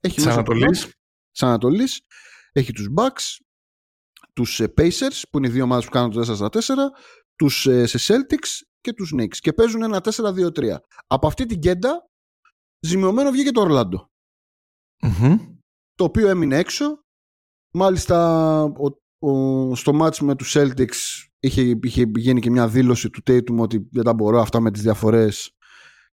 έχει 0.00 0.14
Της 0.14 0.24
μέσα 0.24 0.36
Ανατολής. 0.36 0.80
τους 0.82 0.92
της 1.32 1.42
Ανατολής 1.42 2.00
έχει 2.52 2.72
τους 2.72 2.88
Bucks, 2.96 3.36
τους 4.32 4.60
ε, 4.60 4.72
Pacers 4.76 5.22
που 5.30 5.38
είναι 5.38 5.46
οι 5.46 5.50
δύο 5.50 5.64
ομάδες 5.64 5.84
που 5.84 5.90
κάνουν 5.90 6.10
το 6.10 6.18
4 6.20 6.34
στα 6.36 6.48
4, 6.48 6.90
τους 7.36 7.66
ε, 7.66 7.86
σε 7.86 7.98
Celtics 8.14 8.66
και 8.80 8.92
τους 8.92 9.12
Knicks 9.16 9.36
και 9.36 9.52
παίζουν 9.52 9.82
ένα 9.82 10.00
4-2-3. 10.00 10.76
Από 11.06 11.26
αυτή 11.26 11.46
την 11.46 11.60
κέντα 11.60 12.08
ζημιωμένο 12.86 13.30
βγήκε 13.30 13.50
το 13.50 13.60
Ορλάντο 13.60 14.10
το 15.94 16.04
οποίο 16.04 16.28
έμεινε 16.28 16.56
έξω. 16.58 17.02
Μάλιστα 17.74 18.62
ο, 18.62 18.86
ο- 19.30 19.74
στο 19.74 19.92
μάτς 19.92 20.20
με 20.20 20.36
τους 20.36 20.54
Celtics 20.56 21.26
είχε, 21.38 21.78
είχε 21.82 22.10
γίνει 22.16 22.40
και 22.40 22.50
μια 22.50 22.68
δήλωση 22.68 23.10
του 23.10 23.22
Tatum 23.26 23.56
ότι 23.58 23.88
δεν 23.92 24.04
τα 24.04 24.14
μπορώ 24.14 24.40
αυτά 24.40 24.60
με 24.60 24.70
τις 24.70 24.82
διαφορές 24.82 25.52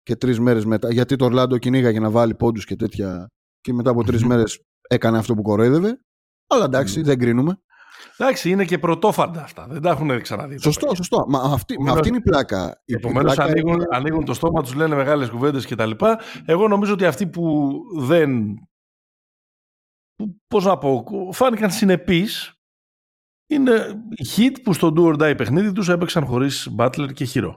και 0.06 0.16
τρεις 0.16 0.40
μέρες 0.40 0.66
μετά 0.66 0.92
γιατί 0.94 1.16
το 1.16 1.26
Ορλάντο 1.26 1.58
κυνήγαγε 1.58 2.00
να 2.00 2.10
βάλει 2.10 2.36
πόντους 2.36 2.66
και 2.66 2.76
τέτοια 2.76 3.28
και 3.62 3.74
μετά 3.74 3.90
από 3.90 4.04
τρεις 4.04 4.22
Μμμ. 4.22 4.28
μέρες 4.30 4.60
έκανε 4.90 5.18
αυτό 5.18 5.34
που 5.34 5.42
κοροϊδεύε 5.42 6.00
αλλά 6.48 6.64
εντάξει 6.66 6.98
Μμμ. 7.00 7.06
δεν 7.06 7.20
κρίνουμε 7.20 7.60
Εντάξει, 8.18 8.50
είναι 8.50 8.66
και 8.66 8.80
πρωτόφαντα 8.80 9.44
αυτά. 9.44 9.68
Δεν 9.70 9.82
τα 9.82 9.90
έχουν 9.90 10.22
ξαναδεί. 10.22 10.56
τα 10.56 10.62
σωστό 10.62 10.80
παιδιά. 10.86 10.96
σωστό 10.96 11.26
μα 11.28 11.40
αυτή, 11.40 11.74
μα 11.74 11.74
Επομένως- 11.74 11.96
αυτή 11.98 12.08
είναι 12.08 12.18
η 12.18 12.22
πλάκα 12.22 12.68
η, 12.68 12.82
η 12.86 12.94
Επομένως, 12.94 13.34
πλάκα 13.34 13.52
ανοίγουν, 13.52 13.74
είναι- 13.74 13.86
ανοίγουν 13.92 14.26
το 14.26 14.34
στόμα 14.34 14.62
τους, 14.62 14.74
λένε 14.74 14.96
μεγάλες 14.96 15.30
κουβέντες 15.30 15.66
κτλ. 15.68 15.92
Εγώ 16.46 16.68
νομίζω 16.68 16.94
ότι 16.94 17.06
αυτοί 17.06 17.28
που 17.28 17.72
δεν. 18.00 18.54
που, 20.16 20.38
Πώς 20.48 20.66
να 20.66 20.78
πω, 20.78 21.04
φάνηκαν 21.32 21.72
συνεπείς 21.72 22.54
είναι 23.50 24.04
οι 24.10 24.26
hit 24.38 24.56
που 24.64 24.74
στο 24.74 24.94
do 24.98 25.02
or 25.02 25.14
die 25.14 25.38
παιχνίδι 25.38 25.72
τους 25.72 25.90
έπαιξαν 25.90 26.26
χωρίς 26.26 26.70
Butler 26.78 27.10
και 27.14 27.28
Hero. 27.34 27.52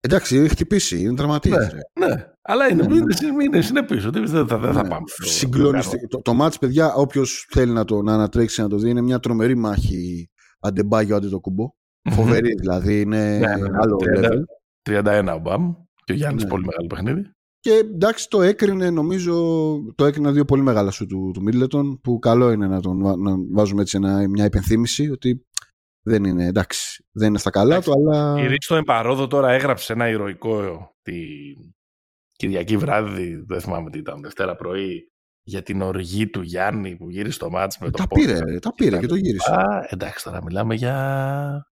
Εντάξει 0.00 0.36
έχει 0.36 0.48
χτυπήσει 0.48 1.00
είναι 1.00 1.14
τραυματίας 1.14 1.72
ρε. 1.72 2.06
Ναι, 2.06 2.24
αλλά 2.42 2.68
είναι, 2.70 2.82
Ναι, 2.86 2.94
είναι, 2.94 3.44
είναι 3.44 3.60
συνεπεί 3.60 4.06
ότι 4.06 4.18
δεν 4.20 4.46
θα, 4.46 4.58
δεν 4.58 4.72
θα 4.72 4.82
Ναι, 4.82 4.88
πάμε. 4.88 5.04
στο- 5.06 5.24
Συγκλονιστικό. 5.26 6.06
Το, 6.06 6.22
το 6.22 6.34
μάτς, 6.34 6.58
παιδιά, 6.58 6.94
όποιος 6.94 7.46
θέλει 7.50 7.72
να 7.72 7.84
το 7.84 8.02
να 8.02 8.12
ανατρέξει 8.14 8.60
να 8.60 8.68
το 8.68 8.76
δει, 8.78 8.90
είναι 8.90 9.00
μια 9.02 9.18
τρομερή 9.18 9.54
μάχη 9.56 10.28
αντεμπάγιο 10.60 11.16
αντί 11.16 11.28
το 11.28 11.40
κουμπό. 11.40 11.68
Μμμ. 12.08 12.12
Φοβερή, 12.14 12.54
δηλαδή 12.54 13.00
είναι 13.00 13.38
Ναι, 13.38 13.46
ναι, 13.56 13.68
ναι. 13.68 13.76
άλλο 13.80 13.96
30. 13.96 14.28
level. 14.28 14.40
31 14.82 15.34
ο 15.36 15.38
Μπαμ 15.38 15.72
και 16.04 16.12
ο 16.12 16.14
Γιάννης 16.16 16.42
Ναι. 16.42 16.48
πολύ 16.48 16.64
μεγάλο 16.64 16.86
παιχνίδι. 16.86 17.30
Και 17.60 17.70
εντάξει, 17.72 18.28
το 18.28 18.42
έκρινε, 18.42 18.90
νομίζω, 18.90 19.34
το 19.94 20.04
έκρινε 20.04 20.30
δύο 20.30 20.44
πολύ 20.44 20.62
μεγάλα 20.62 20.90
σου 20.90 21.06
του, 21.06 21.30
του 21.34 21.42
Μίτλετον, 21.42 22.00
που 22.00 22.18
καλό 22.18 22.50
είναι 22.52 22.66
να 22.66 22.80
τον 22.80 23.02
βα- 23.02 23.16
να 23.16 23.34
βάζουμε 23.52 23.82
έτσι 23.82 23.96
ένα, 23.96 24.28
μια 24.28 24.44
υπενθύμηση 24.44 25.10
ότι 25.10 25.46
δεν 26.08 26.24
είναι, 26.24 26.46
εντάξει, 26.46 27.04
δεν 27.12 27.28
είναι 27.28 27.38
στα 27.38 27.50
καλά 27.50 27.74
Εντάξει, 27.74 27.90
του, 27.90 27.96
αλλά... 27.98 28.42
Η 28.42 28.46
Ρίστο 28.46 28.74
Εμπαρόδο 28.74 29.26
τώρα 29.26 29.50
έγραψε 29.50 29.92
ένα 29.92 30.08
ηρωικό 30.08 30.90
τη 31.02 31.14
Κυριακή 32.32 32.76
βράδυ, 32.76 33.44
δεν 33.46 33.60
θυμάμαι 33.60 33.90
τι 33.90 33.98
ήταν, 33.98 34.22
Δευτέρα 34.22 34.56
πρωί, 34.56 35.12
για 35.42 35.62
την 35.62 35.82
οργή 35.82 36.30
του 36.30 36.42
Γιάννη 36.42 36.96
που 36.96 37.10
γύρισε 37.10 37.32
στο 37.32 37.50
μάτς 37.50 37.78
με 37.78 37.90
το 37.90 37.98
τα 37.98 38.06
πόδι. 38.06 38.26
πήρε, 38.26 38.38
ρε, 38.38 38.58
τα 38.58 38.74
πήρε 38.74 38.98
και 38.98 39.06
το 39.06 39.14
γύρισε. 39.14 39.52
Α, 39.52 39.86
εντάξει, 39.90 40.24
τώρα 40.24 40.42
μιλάμε 40.42 40.74
για... 40.74 41.70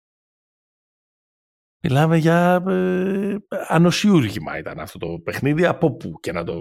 Μιλάμε 1.86 2.16
για 2.16 2.64
ε, 2.68 3.36
ανοσιούργημα 3.48 4.58
ήταν 4.58 4.80
αυτό 4.80 4.98
το 4.98 5.20
παιχνίδι, 5.24 5.66
από 5.66 5.96
πού 5.96 6.20
και 6.20 6.32
να 6.32 6.44
το, 6.44 6.54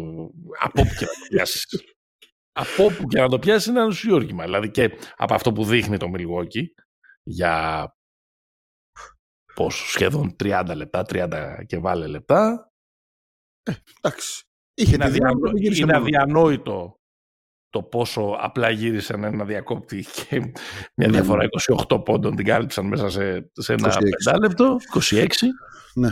από 0.59 0.81
πού 0.81 0.89
και 0.97 1.05
να 1.05 1.11
το 1.11 1.25
πιάσεις. 1.29 1.65
από 2.61 2.91
πού 2.91 3.07
και 3.07 3.19
να 3.19 3.29
το 3.29 3.39
πιάσεις 3.39 3.67
είναι 3.67 3.79
ανοσιούργημα. 3.79 4.43
Δηλαδή 4.43 4.71
και 4.71 4.91
από 5.15 5.33
αυτό 5.33 5.51
που 5.51 5.63
δείχνει 5.63 5.97
το 5.97 6.11
Milwaukee 6.15 6.82
για 7.23 7.87
πόσο 9.55 9.85
σχεδόν 9.85 10.35
30 10.43 10.73
λεπτά, 10.75 11.05
30 11.09 11.63
και 11.65 11.77
βάλε 11.77 12.07
λεπτά, 12.07 12.67
Εντάξει. 14.01 14.43
Είχε 14.73 14.95
είναι, 14.95 15.05
τη 15.05 15.11
δύναμη 15.11 15.31
αδιανό- 15.33 15.45
και 15.45 15.51
το 15.51 15.57
γύρισε 15.57 15.81
είναι 15.81 15.91
μόνο. 15.93 16.03
αδιανόητο 16.05 16.97
το 17.69 17.83
πόσο 17.83 18.35
απλά 18.39 18.69
γύρισαν 18.69 19.23
ένα 19.23 19.45
διακόπτη 19.45 20.03
και 20.29 20.39
μια 20.39 20.53
Ναι, 21.07 21.07
διαφορά 21.07 21.43
28 21.89 22.05
πόντων 22.05 22.35
την 22.35 22.45
κάλυψαν 22.45 22.85
μέσα 22.85 23.09
σε, 23.09 23.49
σε 23.53 23.73
ένα 23.73 23.93
26. 23.97 23.99
πεντάλεπτο, 24.23 24.77
26. 24.93 25.27
Ναι. 25.95 26.09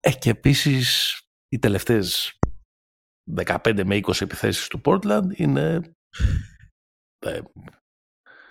Ε, 0.00 0.12
και 0.12 0.30
επίσης 0.30 1.18
οι 1.48 1.58
τελευταίες 1.58 2.38
15 3.44 3.82
με 3.84 3.96
20 3.96 4.20
επιθέσεις 4.20 4.68
του 4.68 4.80
Portland 4.84 5.26
είναι... 5.34 5.80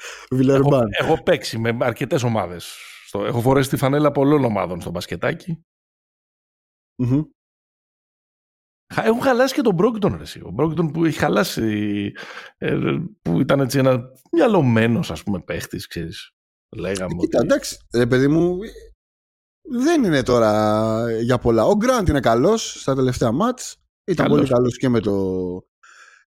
ε, 0.02 0.36
έχω, 0.36 0.36
Βιλερμπάν. 0.36 0.88
έχω 1.00 1.24
παίξει 1.24 1.58
με 1.58 1.78
αρκετές 1.80 2.24
ομάδες. 2.24 2.76
Στο, 3.06 3.26
έχω 3.26 3.42
φορέσει 3.42 3.70
τη 3.70 3.78
φανέλα 3.78 4.12
πολλών 4.12 4.44
ομάδων 4.44 4.82
στο 4.82 4.90
μπασκετάκι. 4.90 5.66
Μμμ. 6.96 7.22
Χα- 8.94 9.06
Έχουν 9.06 9.22
χαλάσει 9.22 9.54
και 9.54 9.62
τον 9.62 9.74
Μπρόγκτον, 9.74 10.16
ρε 10.16 10.22
εσύ. 10.22 10.42
Ο 10.46 10.50
Μπρόγκτον 10.52 10.92
που 10.92 11.06
έχει 11.06 11.18
χαλάσει, 11.18 12.12
ε, 12.58 12.78
που 13.22 13.40
ήταν 13.40 13.60
έτσι 13.60 13.78
ένα 13.78 14.02
μυαλωμένος, 14.32 15.12
ας 15.12 15.24
πούμε, 15.24 15.40
παίχτης, 15.42 15.88
ξέρεις. 15.88 16.32
Λέγαμε 16.78 17.14
Κοίτα, 17.20 17.38
ότι... 17.40 17.48
εντάξει, 17.48 17.78
ρε 17.94 18.08
παιδί 18.08 18.28
μου, 18.28 18.58
δεν 19.62 20.04
είναι 20.04 20.24
τώρα 20.24 21.22
για 21.22 21.38
πολλά. 21.38 21.66
Ο 21.66 21.76
Γκραντ 21.76 22.08
είναι 22.08 22.20
καλός 22.20 22.82
στα 22.82 22.96
τελευταία 22.96 23.32
μάτς. 23.32 23.76
Ήταν 24.04 24.26
Καλός. 24.26 24.40
πολύ 24.42 24.52
καλός 24.54 24.78
και 24.78 24.90
με, 24.90 25.00
το, 25.00 25.14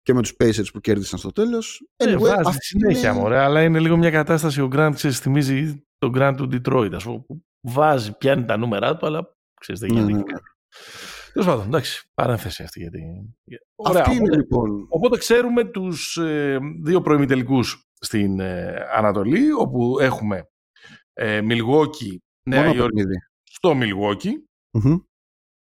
και 0.03 0.15
με 0.15 0.23
τους 0.23 0.35
Pacers 0.39 0.67
που 0.73 0.81
κέρδισαν 0.81 1.19
στο 1.19 1.33
τέλος. 1.33 1.87
Ε, 1.97 2.15
Anyway, 2.15 2.19
βάζει 2.19 2.35
αυτή 2.47 2.65
συνέχεια, 2.65 3.11
είναι- 3.11 3.21
μωρέ, 3.21 3.39
αλλά 3.39 3.63
είναι 3.63 3.79
λίγο 3.81 3.97
μια 3.97 4.11
κατάσταση, 4.11 4.61
ο 4.61 4.67
Γκραντ, 4.67 4.95
ξέρεις, 4.95 5.19
θυμίζει 5.19 5.85
τον 5.99 6.11
Γκραντ 6.11 6.37
του 6.37 6.49
Detroit, 6.53 6.91
ας 6.95 7.05
πούμε, 7.05 7.19
που 7.27 7.43
βάζει, 7.61 8.17
πιάνει 8.17 8.45
τα 8.45 8.57
νούμερά 8.57 8.97
του, 8.97 9.07
αλλά, 9.07 9.37
ξέρεις, 9.61 9.81
δεν 9.81 9.93
Ναι, 9.93 10.01
γίνεται 10.01 10.17
ναι. 10.17 10.23
και 10.23 10.33
κάτι. 10.33 10.45
Τέλος 11.33 11.49
πάντων, 11.49 11.67
εντάξει, 11.67 12.11
παρένθεση 12.15 12.63
αυτή 12.63 12.81
γιατί... 12.81 13.01
Ωραία, 13.75 14.03
Αυτή 14.03 14.15
είναι 14.15 14.23
οπότε, 14.23 14.37
λοιπόν. 14.37 14.87
οπότε 14.89 15.19
ξέρουμε 15.19 15.65
τους 15.65 16.17
ε, 16.17 16.59
δύο 16.83 17.01
προημιτελικούς 17.01 17.87
στην 18.01 18.41
ε, 18.41 18.75
Ανατολή, 18.95 19.53
όπου 19.53 19.99
έχουμε 20.01 20.49
ε, 21.13 21.41
Milwaukee, 21.43 22.17
Νέα 22.49 22.61
Μόνο 22.63 22.75
Υόρκη 22.75 22.95
παιχνίδι. 22.95 23.17
στο 23.43 23.73
Milwaukee 23.81 24.33
Μμμ. 24.79 24.97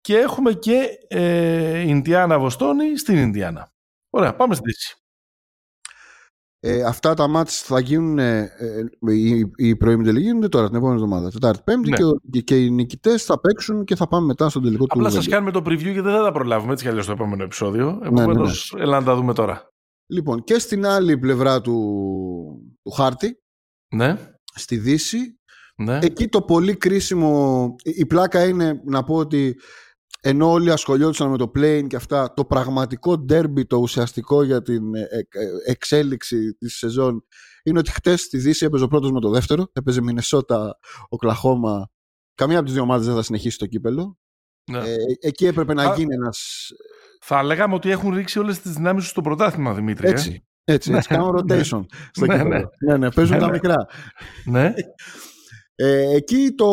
και 0.01 0.17
έχουμε 0.17 0.53
και 0.53 0.89
ε, 1.09 1.79
Ινδιάνα 1.81 2.39
Βοστόνη 2.39 2.99
στην 2.99 3.17
Ινδιάνα. 3.17 3.73
Ωραία, 4.11 4.35
πάμε 4.37 4.55
στην 4.55 4.67
Δύση. 4.67 4.97
Ε, 6.61 6.83
αυτά 6.83 7.15
τα 7.15 7.29
μάτς 7.29 7.61
θα 7.63 7.81
γίνουν, 7.81 8.19
ε, 8.19 8.41
ε, 8.59 9.13
οι, 9.15 9.51
οι 9.57 9.77
προημιτελικοί 9.77 10.25
γίνονται 10.25 10.49
τώρα 10.49 10.67
την 10.67 10.77
επόμενη 10.77 11.01
εβδομάδα. 11.01 11.31
Τετάρτη, 11.31 11.63
Πέμπτη 11.65 11.91
Ναι. 11.91 11.97
και, 11.97 12.05
ο- 12.05 12.21
και, 12.31 12.41
και 12.41 12.65
οι 12.65 12.71
νικητές 12.71 13.25
θα 13.25 13.41
παίξουν 13.41 13.85
και 13.85 13.97
θα 13.97 14.09
πάμε 14.09 14.27
μετά 14.27 14.49
στον 14.49 14.63
τελικό 14.63 14.85
Απλά 14.89 15.09
του. 15.09 15.15
σας 15.15 15.29
κάνουμε 15.29 15.51
το 15.51 15.61
preview 15.61 15.79
γιατί 15.79 16.01
δεν 16.01 16.13
θα 16.15 16.23
τα 16.23 16.33
προλάβουμε 16.33 16.73
έτσι 16.73 16.85
κι 16.85 16.91
αλλιώς 16.91 17.05
στο 17.05 17.13
επόμενο 17.13 17.43
επεισόδιο. 17.43 17.93
ναι, 17.93 18.07
Επομένως, 18.07 18.75
έλα 18.79 18.99
να 18.99 19.05
τα 19.05 19.15
δούμε 19.17 19.35
τώρα. 19.35 19.69
Λοιπόν, 20.11 20.45
και 20.45 20.59
στην 20.59 20.87
άλλη 20.87 21.19
πλευρά 21.19 21.61
του, 21.61 21.75
του 22.83 22.91
χάρτη, 22.91 23.39
Ναι, 23.95 24.17
στη 24.55 24.77
Δύση, 24.77 25.39
ναι. 25.77 25.99
Εκεί 26.03 26.29
το 26.29 26.43
πολύ 26.43 26.77
κρίσιμο, 26.77 27.75
η 27.83 27.91
η 27.97 28.07
πλάκα 28.07 28.45
είναι 28.49 28.81
να 28.85 29.05
πω 29.05 29.15
ότι 29.15 29.59
ενώ 30.23 30.51
όλοι 30.51 30.71
ασχολιόντουσαν 30.71 31.31
με 31.31 31.37
το 31.37 31.51
plane 31.59 31.85
και 31.89 31.97
αυτά, 31.97 32.33
το 32.35 32.45
πραγματικό 32.45 33.25
derby, 33.29 33.67
το 33.67 33.77
ουσιαστικό 33.77 34.43
για 34.43 34.63
την 34.63 34.95
ε, 34.95 35.01
ε, 35.01 35.27
εξέλιξη 35.71 36.55
της 36.55 36.77
σεζόν 36.77 37.25
είναι 37.63 37.79
ότι 37.79 37.91
χτες 37.91 38.21
στη 38.21 38.39
Δύση 38.39 38.65
έπαιζε 38.65 38.85
ο 38.85 38.89
πρώτος 38.89 39.11
με 39.13 39.21
το 39.21 39.31
δεύτερο, 39.31 39.71
έπαιζε 39.73 40.01
Μινεσότα, 40.03 40.79
Οκλαχώμα, 41.09 41.89
καμία 42.35 42.57
από 42.57 42.65
τις 42.65 42.75
δύο 42.75 42.83
ομάδες 42.83 43.07
δεν 43.07 43.15
θα 43.15 43.23
συνεχίσει 43.23 43.59
το 43.59 43.67
κύπελο. 43.67 44.19
ναι. 44.71 44.79
Ε, 44.79 44.95
εκεί 45.21 45.47
έπρεπε 45.47 45.75
να 45.75 45.83
Α- 45.91 45.95
γίνει 45.97 46.15
ένας... 46.15 46.69
Θα 47.21 47.43
λέγαμε 47.43 47.75
ότι 47.75 47.91
έχουν 47.91 48.15
ρίξει 48.15 48.39
όλες 48.39 48.59
τις 48.61 48.73
δυνάμεις 48.73 49.03
τους 49.03 49.11
στο 49.11 49.21
πρωτάθλημα, 49.21 49.75
Δημήτρη. 49.75 50.07
ε. 50.07 50.11
Έτσι, 50.11 50.45
Έτσι, 50.65 50.93
έτσι 50.93 51.09
κάνουν 51.09 51.37
rotation 51.37 51.85
στο 52.11 52.27
Ναι, 52.27 52.33
κύπελο. 52.37 52.49
ναι. 52.49 52.63
ναι, 52.79 52.97
ναι, 52.97 53.11
παίζουν 53.11 53.35
Ναι, 53.35 53.41
τα 53.41 53.47
ναι. 53.47 53.53
μικρά. 53.53 53.75
ναι. 54.45 54.75
Ε, 55.75 56.15
εκεί 56.15 56.53
το... 56.57 56.67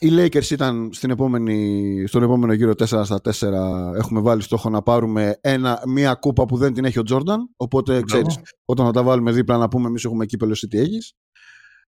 Οι 0.00 0.08
Lakers 0.10 0.50
ήταν 0.50 0.90
στην 0.92 1.10
επόμενη, 1.10 2.04
στον 2.06 2.22
επόμενο 2.22 2.52
γύρο 2.52 2.72
4 2.72 2.84
στα 2.84 3.20
4. 3.24 3.94
Έχουμε 3.96 4.20
βάλει 4.20 4.42
στόχο 4.42 4.70
να 4.70 4.82
πάρουμε 4.82 5.38
ένα, 5.40 5.82
μία 5.86 6.14
κούπα 6.14 6.44
που 6.44 6.56
δεν 6.56 6.74
την 6.74 6.84
έχει 6.84 6.98
ο 6.98 7.02
Τζόρνταν. 7.02 7.50
Οπότε 7.56 7.92
Μπράβο. 7.92 8.06
ξέρεις, 8.06 8.52
όταν 8.64 8.86
θα 8.86 8.92
τα 8.92 9.02
βάλουμε 9.02 9.32
δίπλα 9.32 9.56
να 9.56 9.68
πούμε 9.68 9.88
εμείς 9.88 10.04
έχουμε 10.04 10.26
κύπελο 10.26 10.52
εσύ 10.52 10.66
τι 10.66 10.78
έχεις. 10.78 11.14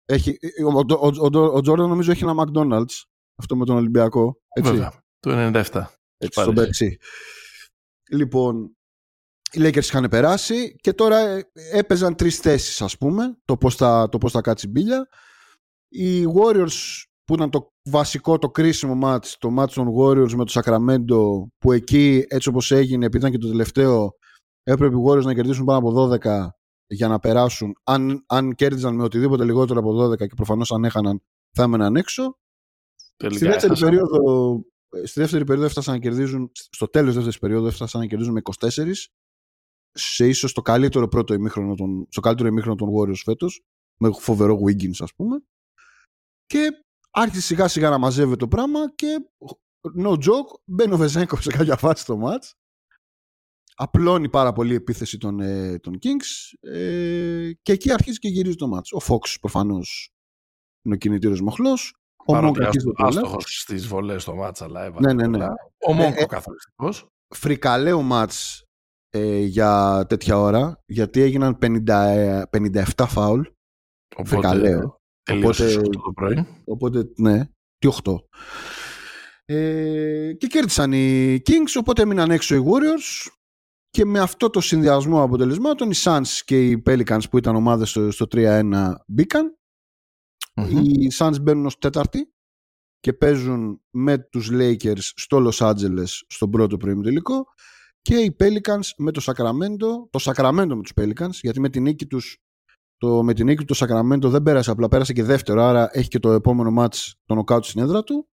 Έχει, 0.04 0.38
ο, 0.64 0.78
ο, 0.78 1.06
ο, 1.06 1.38
ο, 1.38 1.44
ο 1.44 1.60
Τζόρνταν 1.60 1.88
νομίζω 1.88 2.10
έχει 2.10 2.24
ένα 2.24 2.44
McDonald's. 2.44 3.02
Αυτό 3.36 3.56
με 3.56 3.64
τον 3.64 3.76
Ολυμπιακό. 3.76 4.40
Έτσι, 4.48 4.70
Βέβαια. 4.70 4.92
Το 5.20 5.30
97. 5.30 5.60
έτσι 6.16 6.40
στον 6.40 6.54
Πάρε. 6.54 6.66
Περσί. 6.66 6.98
Λοιπόν, 8.10 8.76
οι 9.52 9.60
Lakers 9.62 9.84
είχαν 9.84 10.08
περάσει 10.08 10.76
και 10.80 10.92
τώρα 10.92 11.18
ε, 11.18 11.50
έπαιζαν 11.72 12.16
τρεις 12.16 12.38
θέσεις 12.38 12.82
ας 12.82 12.98
πούμε 12.98 13.38
το 13.44 13.56
πώς 13.56 13.74
θα, 13.74 14.08
το 14.08 14.18
πώς 14.18 14.32
θα 14.32 14.40
κάτσει 14.40 14.66
η 14.66 14.70
μπίλια. 14.72 15.08
Οι 15.88 16.24
Warriors 16.34 17.04
που 17.26 17.34
ήταν 17.34 17.50
το 17.50 17.72
βασικό, 17.82 18.38
το 18.38 18.50
κρίσιμο 18.50 18.98
match, 19.02 19.26
το 19.38 19.54
match 19.58 19.70
των 19.70 19.88
Warriors 19.98 20.32
με 20.32 20.44
το 20.44 20.60
Sacramento 20.60 21.48
που 21.58 21.72
εκεί 21.72 22.24
έτσι 22.28 22.48
όπως 22.48 22.70
έγινε 22.70 23.06
επειδή 23.06 23.18
ήταν 23.18 23.30
και 23.30 23.38
το 23.38 23.48
τελευταίο 23.48 24.16
έπρεπε 24.62 24.96
οι 24.96 25.02
Warriors 25.06 25.22
να 25.22 25.34
κερδίσουν 25.34 25.64
πάνω 25.64 25.78
από 25.78 26.10
12 26.22 26.46
για 26.86 27.08
να 27.08 27.18
περάσουν. 27.18 27.76
Αν, 27.84 28.24
αν 28.26 28.54
κέρδιζαν 28.54 28.94
με 28.94 29.02
οτιδήποτε 29.02 29.44
λιγότερο 29.44 29.80
από 29.80 30.04
12 30.04 30.16
και 30.16 30.34
προφανώς 30.36 30.72
αν 30.72 30.84
έχαναν 30.84 31.22
θα 31.52 31.62
έμεναν 31.62 31.96
έξω. 31.96 32.38
Τελικά 33.16 33.36
Στη 33.38 33.46
δεύτερη, 33.46 33.72
έχασαν. 33.72 33.88
περίοδο, 33.88 34.60
στη 35.04 35.20
δεύτερη 35.20 35.44
περίοδο 35.44 35.66
έφτασαν 35.66 35.94
να 35.94 36.00
κερδίζουν, 36.00 36.50
στο 36.52 36.86
τέλος 36.86 37.06
της 37.06 37.14
δεύτερης 37.14 37.38
περίοδου 37.38 37.66
έφτασαν 37.66 38.00
να 38.00 38.06
κερδίζουν 38.06 38.32
με 38.32 38.40
24 38.60 38.92
σε 39.92 40.28
ίσως 40.28 40.52
το 40.52 40.62
καλύτερο 40.62 41.08
πρώτο 41.08 41.34
ημίχρονο 41.34 41.74
των, 41.74 42.06
στο 42.10 42.20
καλύτερο 42.20 42.48
ημίχρονο 42.48 42.76
των 42.76 42.88
Warriors 42.88 43.20
φέτος 43.24 43.64
με 43.96 44.10
φοβερό 44.12 44.58
Wiggins 44.66 44.96
ας 44.98 45.14
πούμε 45.14 45.42
και 46.46 46.85
άρχισε 47.10 47.40
σιγά 47.40 47.68
σιγά 47.68 47.90
να 47.90 47.98
μαζεύει 47.98 48.36
το 48.36 48.48
πράγμα 48.48 48.94
και 48.94 49.18
no 50.04 50.12
joke 50.12 50.60
μπαίνει 50.64 50.92
ο 50.94 50.96
Βεζέγκο 50.96 51.36
σε 51.40 51.50
κάποια 51.50 51.76
φάση 51.76 52.02
στο 52.02 52.20
match 52.24 52.50
απλώνει 53.74 54.28
πάρα 54.28 54.52
πολύ 54.52 54.72
η 54.72 54.74
επίθεση 54.76 55.18
των, 55.18 55.40
ε, 55.40 55.78
των 55.78 55.98
Kings 56.02 56.68
ε, 56.70 57.50
και 57.62 57.72
εκεί 57.72 57.92
αρχίζει 57.92 58.18
και 58.18 58.28
γυρίζει 58.28 58.56
το 58.56 58.70
match. 58.76 59.00
Ο 59.00 59.04
Fox 59.08 59.34
προφανώς 59.40 60.10
είναι 60.82 60.94
ο 60.94 60.98
κινητήριος 60.98 61.40
μοχλός 61.40 61.94
ο 62.28 62.32
Παρότι 62.32 62.58
Monk 62.60 62.64
αρχίζει 62.64 62.84
το 62.86 62.92
τρελαίνει. 62.92 63.16
άστοχος 63.18 63.60
στις 63.60 63.86
βολές 63.86 64.22
στο 64.22 64.34
μάτσα, 64.34 64.64
αλλά 64.64 64.84
έβαλε 64.84 65.06
Ναι, 65.06 65.12
ναι, 65.12 65.26
ναι. 65.26 65.32
πολλά. 65.38 65.54
Ο 65.86 65.92
Μόγκο 65.92 66.14
Ε, 66.18 66.22
ε, 66.22 66.26
καθοριστικός. 66.26 67.06
φρικαλαίο 67.34 68.02
μάτς 68.02 68.64
ε, 69.10 69.38
για 69.38 70.04
τέτοια 70.08 70.38
ώρα 70.38 70.82
γιατί 70.86 71.20
έγιναν 71.20 71.58
50, 71.62 71.88
ε, 71.88 72.42
57 72.50 72.82
φάουλ 73.08 73.40
φρικαλαίο. 74.24 74.95
Τελείωσε 75.26 75.62
Οπότε- 75.62 75.70
στις 75.72 75.76
8 75.88 75.90
το 76.04 76.12
πρωί. 76.14 76.46
οπότε 76.64 77.10
ναι 77.16 77.44
τι 77.78 77.88
8 78.04 78.14
ε, 79.44 80.32
και 80.38 80.46
κέρδισαν 80.46 80.92
οι 80.92 81.36
Kings 81.46 81.74
οπότε 81.78 82.02
έμειναν 82.02 82.30
έξω 82.30 82.54
οι 82.54 82.62
Warriors 82.66 83.30
και 83.90 84.04
με 84.04 84.18
αυτό 84.20 84.50
το 84.50 84.60
συνδυασμό 84.60 85.22
αποτελεσμάτων 85.22 85.90
οι 85.90 85.94
Suns 85.96 86.40
και 86.44 86.66
οι 86.70 86.82
Pelicans 86.86 87.20
που 87.30 87.38
ήταν 87.38 87.56
ομάδες 87.56 87.90
στο, 87.90 88.10
στο 88.10 88.26
3-1 88.30 88.92
μπήκαν 89.06 89.58
Μμμ. 90.54 90.78
οι 90.84 91.10
Suns 91.18 91.36
μπαίνουν 91.42 91.66
ως 91.66 91.78
τέταρτη 91.78 92.32
και 93.00 93.12
παίζουν 93.12 93.82
με 93.90 94.18
τους 94.18 94.48
Lakers 94.52 94.98
στο 95.00 95.48
Los 95.50 95.66
Angeles 95.70 96.04
στον 96.26 96.50
πρώτο 96.50 96.76
προημιτελικό 96.76 97.46
και 98.02 98.16
οι 98.16 98.36
Pelicans 98.40 98.88
με 98.96 99.10
το 99.12 99.20
Sacramento, 99.24 100.08
το 100.10 100.18
Sacramento 100.22 100.72
με 100.74 100.82
τους 100.82 100.92
Pelicans 100.96 101.30
γιατί 101.40 101.60
με 101.60 101.68
την 101.68 101.82
νίκη 101.82 102.06
τους 102.06 102.38
το, 102.98 103.22
με 103.22 103.34
την 103.34 103.46
νίκη 103.46 103.64
του 103.64 103.74
το 103.78 103.86
Sacramento 103.86 104.30
δεν 104.30 104.42
πέρασε 104.42 104.70
απλά 104.70 104.88
πέρασε 104.88 105.12
και 105.12 105.22
δεύτερο 105.22 105.62
άρα 105.62 105.88
έχει 105.92 106.08
και 106.08 106.18
το 106.18 106.32
επόμενο 106.32 106.82
match 106.82 107.10
το 107.24 107.42
knockout 107.46 107.64
στην 107.64 107.82
έδρα 107.82 108.02
του 108.02 108.28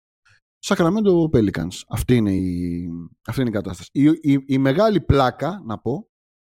Sacramento 0.66 1.30
Pelicans 1.36 1.80
αυτή 1.88 2.16
είναι 2.16 2.32
η, 2.32 2.88
αυτή 3.26 3.40
είναι 3.40 3.50
η 3.50 3.52
κατάσταση 3.52 3.88
η, 3.92 4.04
η, 4.04 4.44
η 4.46 4.58
μεγάλη 4.58 5.00
πλάκα 5.00 5.62
να 5.66 5.78
πω 5.78 6.08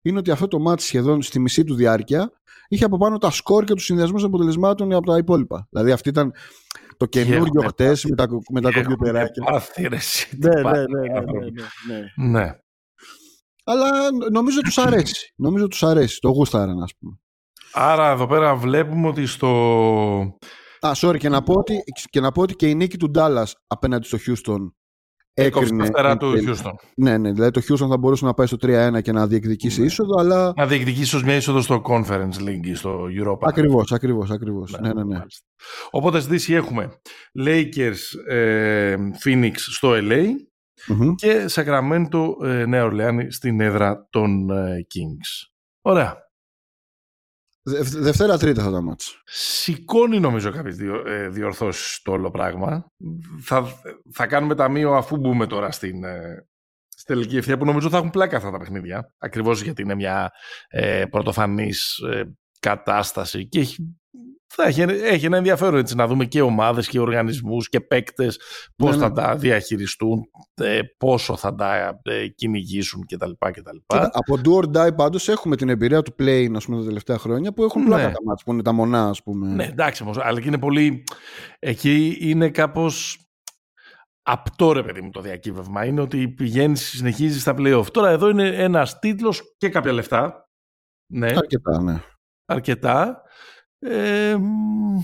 είναι 0.02 0.18
ότι 0.18 0.32
αυτό 0.32 0.48
το 0.48 0.72
match 0.72 0.80
σχεδόν 0.80 1.22
στη 1.22 1.40
μισή 1.40 1.64
του 1.64 1.76
διάρκεια 1.76 2.32
είχε 2.68 2.84
από 2.86 2.98
πάνω 2.98 3.18
τα 3.18 3.32
σκορ 3.32 3.64
και 3.64 3.74
τους 3.74 3.86
συνδυασμούς 3.86 4.24
αποτελεσμάτων 4.24 4.94
από 4.94 5.06
τα 5.06 5.18
υπόλοιπα. 5.18 5.68
Δηλαδή 5.70 5.92
αυτή 5.92 6.10
ήταν 6.10 6.34
το 6.98 7.06
καινούριο 7.06 7.44
έχουμε 7.46 7.68
χτες 7.68 8.06
με 8.06 8.16
τα, 8.16 8.28
με 8.52 8.62
τα 8.62 8.68
Έχουμε 8.68 8.84
κομπιουτεράκια. 8.84 9.44
πάθει, 9.44 9.88
ρε, 9.88 9.96
εσύ, 9.96 10.30
τι 10.30 10.48
Ναι, 10.48 10.56
ναι, 10.56 10.62
πάθει, 10.62 10.92
ναι, 10.92 11.00
ναι, 11.00 11.18
άνθρωποι. 11.18 11.52
ναι, 11.52 11.96
ναι, 11.96 12.00
ναι. 12.16 12.40
Ναι. 12.40 12.60
Αλλά 13.64 13.90
νομίζω 14.32 14.60
τους 14.62 14.78
αρέσει. 14.78 15.34
νομίζω 15.36 15.68
τους 15.68 15.84
αρέσει. 15.84 16.20
Το 16.20 16.30
γούσταραν, 16.30 16.82
ας 16.82 16.96
πούμε. 16.98 17.20
Άρα 17.74 18.12
εδώ 18.12 18.28
πέρα 18.28 18.56
βλέπουμε 18.56 19.08
ότι 19.08 19.26
στο... 19.26 19.48
Α, 20.80 20.92
sorry, 20.96 21.18
και 21.18 21.30
να 21.30 21.42
πω 21.44 21.54
ότι 21.54 21.84
και, 22.10 22.20
να 22.20 22.32
πω 22.32 22.42
ότι 22.42 22.56
και 22.56 22.68
η 22.70 22.76
νίκη 22.76 22.98
του 22.98 23.12
Dallas 23.16 23.46
απέναντι 23.68 24.08
στο 24.08 24.18
Houston 24.18 24.72
Έκοψε 25.34 25.64
έκρινε. 25.66 25.84
τα 25.84 25.90
φτερά 25.90 26.18
του 26.18 26.26
εν 26.26 26.34
τέλει. 26.46 26.58
Houston. 26.64 26.72
Ναι, 26.96 27.18
ναι, 27.18 27.32
δηλαδή 27.32 27.52
το 27.52 27.62
Houston 27.70 27.90
θα 27.90 27.98
μπορούσε 27.98 28.26
να 28.26 28.34
πάει 28.34 28.48
στο 28.48 28.58
3-1 28.62 29.02
και 29.02 29.12
να 29.12 29.28
διεκδικήσει 29.28 29.80
Ναι. 29.80 29.86
είσοδο, 29.86 30.20
αλλά. 30.20 30.54
Να 30.56 30.66
διεκδικήσει 30.68 31.02
ίσως 31.04 31.24
μια 31.24 31.36
είσοδο 31.36 31.62
στο 31.62 31.82
Conference 31.86 32.36
League 32.40 32.64
ή 32.66 32.74
στο 32.74 33.06
Europa. 33.22 33.38
Ακριβώς, 33.42 33.92
ακριβώς, 33.92 34.30
ακριβώς. 34.32 34.72
Ναι, 34.80 34.94
ναι, 34.94 35.04
ναι. 35.04 35.18
μάλιστα. 35.18 35.46
Οπότε 35.92 36.20
στη 36.20 36.30
Δύση 36.30 36.54
έχουμε 36.54 36.92
Lakers 37.46 38.32
ε, 38.34 38.96
Phoenix 39.24 39.52
στο 39.56 39.92
LA 39.94 40.26
Μμμ. 40.88 41.16
και 41.16 41.46
Sacramento 41.52 42.46
ε, 42.46 42.66
Νέα 42.66 42.84
Ορλεάνη 42.84 43.32
στην 43.32 43.62
έδρα 43.62 44.08
των 44.10 44.50
ε, 44.50 44.86
Kings. 44.94 45.50
Ωραία. 45.82 46.18
Δευ- 47.64 47.98
Δευτέρα, 47.98 48.38
Τρίτα 48.38 48.64
θα 48.64 48.72
τα 48.72 48.82
μάτς. 48.82 49.22
Σηκώνει 49.26 50.20
νομίζω 50.20 50.52
κάποιες 50.52 50.76
διο, 50.76 51.04
ε, 51.08 51.30
διορθώσεις 51.30 52.02
το 52.02 52.12
όλο 52.12 52.32
πράγμα. 52.32 52.86
Θα, 53.42 53.82
θα 54.12 54.28
κάνουμε 54.28 54.56
ταμείο 54.56 54.94
αφού 54.94 55.18
μπούμε 55.18 55.48
τώρα 55.48 55.72
στην, 55.72 56.04
ε, 56.04 56.48
στη 56.88 57.04
τελική 57.06 57.38
ευθεία 57.38 57.58
που 57.58 57.66
νομίζω 57.66 57.90
θα 57.90 57.98
έχουν 57.98 58.10
πλάκα 58.10 58.38
αυτά 58.38 58.52
τα 58.52 58.58
παιχνίδια. 58.58 59.14
Ακριβώς 59.18 59.62
γιατί 59.62 59.82
είναι 59.82 59.96
μια 59.96 60.32
ε, 60.68 61.06
πρωτοφανής 61.06 61.98
ε, 61.98 62.24
κατάσταση 62.60 63.48
και 63.48 63.60
έχει, 63.60 64.01
θα 64.54 64.64
έχει, 64.68 64.82
έχει 64.82 65.26
ένα 65.26 65.38
ενδιαφέρον 65.38 65.80
έτσι, 65.80 65.96
να 65.96 66.08
δούμε 66.08 66.26
και 66.26 66.42
ομάδες 66.42 66.88
και 66.88 67.00
οργανισμούς 67.00 67.70
και 67.70 67.82
παίκτες 67.82 68.40
πώς 68.76 68.90
Ναι, 68.90 68.96
ναι. 68.96 69.02
θα 69.08 69.12
τα 69.12 69.36
διαχειριστούν, 69.36 70.22
ε, 70.54 70.80
πόσο 70.98 71.36
θα 71.36 71.56
τα 71.56 72.00
ε, 72.04 72.28
κυνηγήσουν 72.28 73.06
κτλ. 73.06 73.32
κτλ. 73.40 73.78
Κοίτα, 73.88 74.10
από 74.14 74.40
do 74.46 74.64
or 74.64 74.88
die 74.88 74.96
πάντως 74.96 75.30
έχουμε 75.30 75.56
την 75.56 75.70
εμπειρία 75.70 76.02
του 76.02 76.16
play 76.20 76.52
ας 76.56 76.66
πούμε, 76.66 76.78
τα 76.80 76.86
τελευταία 76.86 77.18
χρόνια 77.18 77.54
που 77.54 77.64
έχουν 77.64 77.82
Ναι. 77.82 77.88
πλάκα 77.88 78.12
τα 78.12 78.20
μάτς 78.26 78.44
που 78.44 78.52
είναι 78.54 78.62
τα 78.62 78.72
μονά 78.72 79.08
ας 79.10 79.24
πούμε. 79.24 79.48
Ναι, 79.48 79.64
εντάξει 79.64 80.04
όμως, 80.04 80.18
αλλά 80.18 80.42
και 80.42 80.48
είναι 80.48 80.60
πολύ... 80.60 81.04
Εκεί 81.60 82.18
είναι 82.20 82.50
κάπως 82.50 83.20
απτό 84.22 84.72
ρε 84.72 84.84
παιδί 84.84 85.02
μου 85.02 85.10
το 85.10 85.22
διακύβευμα. 85.22 85.86
Είναι 85.86 86.02
ότι 86.02 86.28
πηγαίνεις, 86.30 86.82
συνεχίζεις 86.90 87.42
στα 87.42 87.54
play-off. 87.58 87.86
Τώρα 87.92 88.10
εδώ 88.10 88.30
είναι 88.30 88.48
ένας 88.48 89.00
τίτλος 89.00 89.56
και 89.58 89.70
κάποια 89.70 89.92
λεφτά. 89.92 90.50
Ναι, 91.14 91.28
Αρκετά, 91.28 91.82
ναι. 91.82 92.02
αρκετά. 92.46 93.22
Ε, 93.84 94.36
μ, 94.40 95.00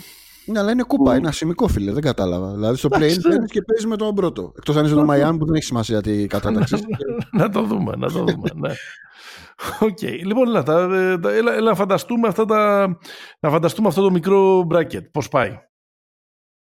Ναι, 0.45 0.59
αλλά 0.59 0.71
είναι 0.71 0.83
κούπα, 0.83 1.11
Που- 1.11 1.17
είναι 1.17 1.27
ασημικό 1.27 1.67
φίλε, 1.67 1.91
δεν 1.91 2.01
κατάλαβα. 2.01 2.53
Δηλαδή 2.53 2.77
στο 2.77 2.89
play 2.91 2.95
Εντάξει, 2.95 3.19
ναι. 3.27 3.35
μπαίνεις 3.35 3.51
και 3.51 3.61
παίζεις 3.61 3.85
με 3.85 3.95
τον 3.97 4.15
πρώτο. 4.15 4.53
Εκτός 4.57 4.75
αν 4.75 4.85
είσαι 4.85 4.93
το 4.93 5.05
Miami 5.09 5.35
που 5.39 5.45
δεν 5.45 5.55
έχει 5.55 5.63
σημασία 5.65 6.01
τι 6.01 6.27
κατάταξης. 6.27 6.81
να 7.39 7.49
το 7.49 7.63
δούμε, 7.63 7.95
να 7.95 8.11
το 8.11 8.23
δούμε, 8.23 8.49
ναι. 8.55 8.73
Οκ, 9.79 10.01
λοιπόν, 10.01 10.47
έλα, 10.47 10.63
τα, 10.63 10.81
ε, 10.95 11.17
τα- 11.19 11.31
έλα, 11.31 11.53
έλα 11.53 11.69
να 11.69 11.75
φανταστούμε 11.75 12.27
αυτά 12.27 12.45
τα, 12.45 12.87
να 13.39 13.49
φανταστούμε 13.49 13.87
αυτό 13.87 14.01
το 14.01 14.11
μικρό 14.11 14.67
bracket, 14.71 15.11
πώς 15.11 15.27
πάει; 15.27 15.57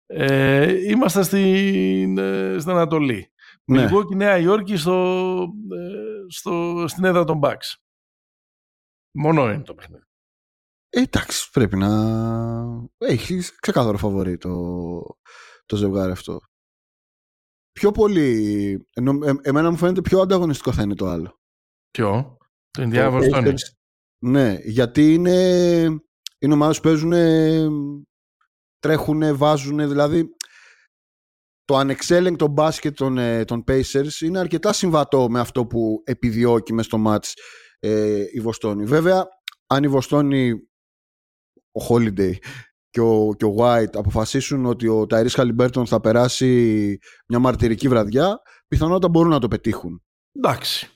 Ε, 0.05 0.89
είμαστε 0.89 1.23
στην, 1.23 2.17
ε, 2.17 2.55
στην 2.59 2.71
Ανατολή. 2.71 3.31
Ναι. 3.65 3.81
Μιλγουόκι 3.81 4.15
Νέα 4.15 4.37
Υόρκη 4.37 4.75
στο, 4.75 5.35
ε, 5.77 6.31
στο, 6.31 6.85
στην 6.87 7.03
έδρα 7.03 7.23
των 7.23 7.39
Bucks. 7.43 7.75
Μόνο 9.17 9.51
είναι 9.51 9.63
το 9.63 9.73
παιχνίδι. 9.73 10.03
Ε, 10.89 11.01
εντάξει, 11.01 11.49
πρέπει 11.51 11.77
να. 11.77 11.89
Έχει 12.97 13.41
ξεκάθαρο 13.59 13.97
φαβορή 13.97 14.37
το, 14.37 14.55
το 15.65 15.75
ζευγάρι 15.75 16.11
αυτό. 16.11 16.39
Πιο 17.71 17.91
πολύ. 17.91 18.87
Ενώ, 18.93 19.25
ε, 19.25 19.33
εμένα 19.41 19.69
μου 19.71 19.77
φαίνεται 19.77 20.01
πιο 20.01 20.21
ανταγωνιστικό 20.21 20.71
θα 20.71 20.81
είναι 20.81 20.95
το 20.95 21.07
άλλο. 21.07 21.39
Ποιο; 21.91 22.37
Το 22.71 22.81
Το 22.81 22.89
Indiana 22.89 23.09
Βοστόνη. 23.11 23.49
Pacers. 23.49 23.73
Ναι, 24.21 24.57
γιατί 24.63 25.13
είναι, 25.13 25.83
είναι 26.39 26.53
ομάδες 26.53 26.79
που 26.79 26.83
παίζουν, 26.83 27.13
τρέχουν, 28.79 29.37
βάζουν, 29.37 29.77
δηλαδή 29.77 30.29
το 31.65 31.77
ανεξέλεγκτο 31.77 32.47
μπάσκετ 32.47 32.95
των, 32.95 33.17
ε, 33.17 33.45
των 33.45 33.63
Pacers 33.67 34.21
είναι 34.21 34.39
αρκετά 34.39 34.73
συμβατό 34.73 35.29
με 35.29 35.39
αυτό 35.39 35.65
που 35.65 36.01
επιδιώκει 36.05 36.73
μες 36.73 36.85
στο 36.85 37.03
match 37.07 37.31
ε, 37.79 38.23
η 38.31 38.39
Βοστόνη. 38.39 38.85
Βέβαια, 38.85 39.27
αν 39.67 39.83
η 39.83 39.87
Βοστόνη, 39.87 40.53
ο 41.79 41.85
Holiday 41.89 42.33
και 42.89 42.99
ο, 43.01 43.33
και 43.37 43.45
ο 43.45 43.55
White 43.57 43.95
αποφασίσουν 43.97 44.65
ότι 44.65 44.87
ο 44.87 45.05
Tyrese 45.09 45.27
Halliburton 45.29 45.83
θα 45.85 45.99
περάσει 45.99 46.97
μια 47.27 47.39
μαρτυρική 47.39 47.87
βραδιά, 47.87 48.41
πιθανότατα 48.67 49.09
μπορούν 49.09 49.31
να 49.31 49.39
το 49.39 49.47
πετύχουν. 49.47 50.03
Εντάξει. 50.31 50.89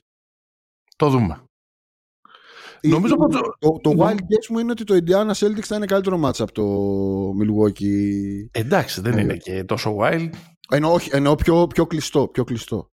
Το 0.96 1.08
δούμε. 1.08 1.44
Νομίζω 2.82 3.14
το, 3.14 3.26
πως- 3.26 3.56
το, 3.58 3.78
το 3.82 3.90
wild 3.98 4.18
guess 4.18 4.46
μου 4.48 4.58
είναι 4.58 4.70
ότι 4.70 4.84
το 4.84 4.94
Indiana 4.94 5.32
Celtics 5.32 5.62
θα 5.64 5.76
είναι 5.76 5.86
καλύτερο 5.86 6.20
match 6.24 6.38
από 6.40 6.52
το 6.52 6.64
Milwaukee. 7.40 8.48
Εντάξει, 8.50 9.00
δεν 9.00 9.14
Ναι. 9.14 9.20
είναι 9.20 9.36
και 9.36 9.64
τόσο 9.64 9.96
wild. 10.00 10.30
Ενώ, 10.68 10.92
όχι, 10.92 11.10
ενώ 11.12 11.34
πιο, 11.34 11.66
πιο 11.66 11.86
κλειστό. 11.86 12.28
Πιο 12.28 12.44
κλειστό. 12.44 12.90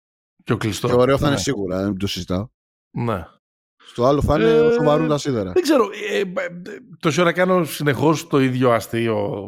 Πιο 0.44 0.57
κλειστό. 0.57 0.88
Και 0.88 0.94
ωραίο 0.94 1.18
θα 1.18 1.24
ναι. 1.24 1.31
είναι 1.33 1.40
σίγουρα, 1.40 1.83
δεν 1.83 1.96
το 1.96 2.07
συζητάω. 2.07 2.48
Ναι. 2.90 3.24
Στο 3.90 4.05
άλλο 4.07 4.22
θα 4.22 4.35
είναι 4.35 4.51
Ε, 4.51 4.59
όσο 4.61 4.83
βαρούν 4.83 5.09
τα 5.09 5.18
σίδερα. 5.18 5.53
Δεν 5.53 5.62
ξέρω. 5.62 5.85
Ε, 6.12 6.18
ε, 6.18 6.24
τόση 7.01 7.20
ώρα 7.20 7.33
κάνω 7.33 7.64
συνεχώς 7.64 8.27
το 8.27 8.40
ίδιο 8.40 8.70
αστείο 8.72 9.46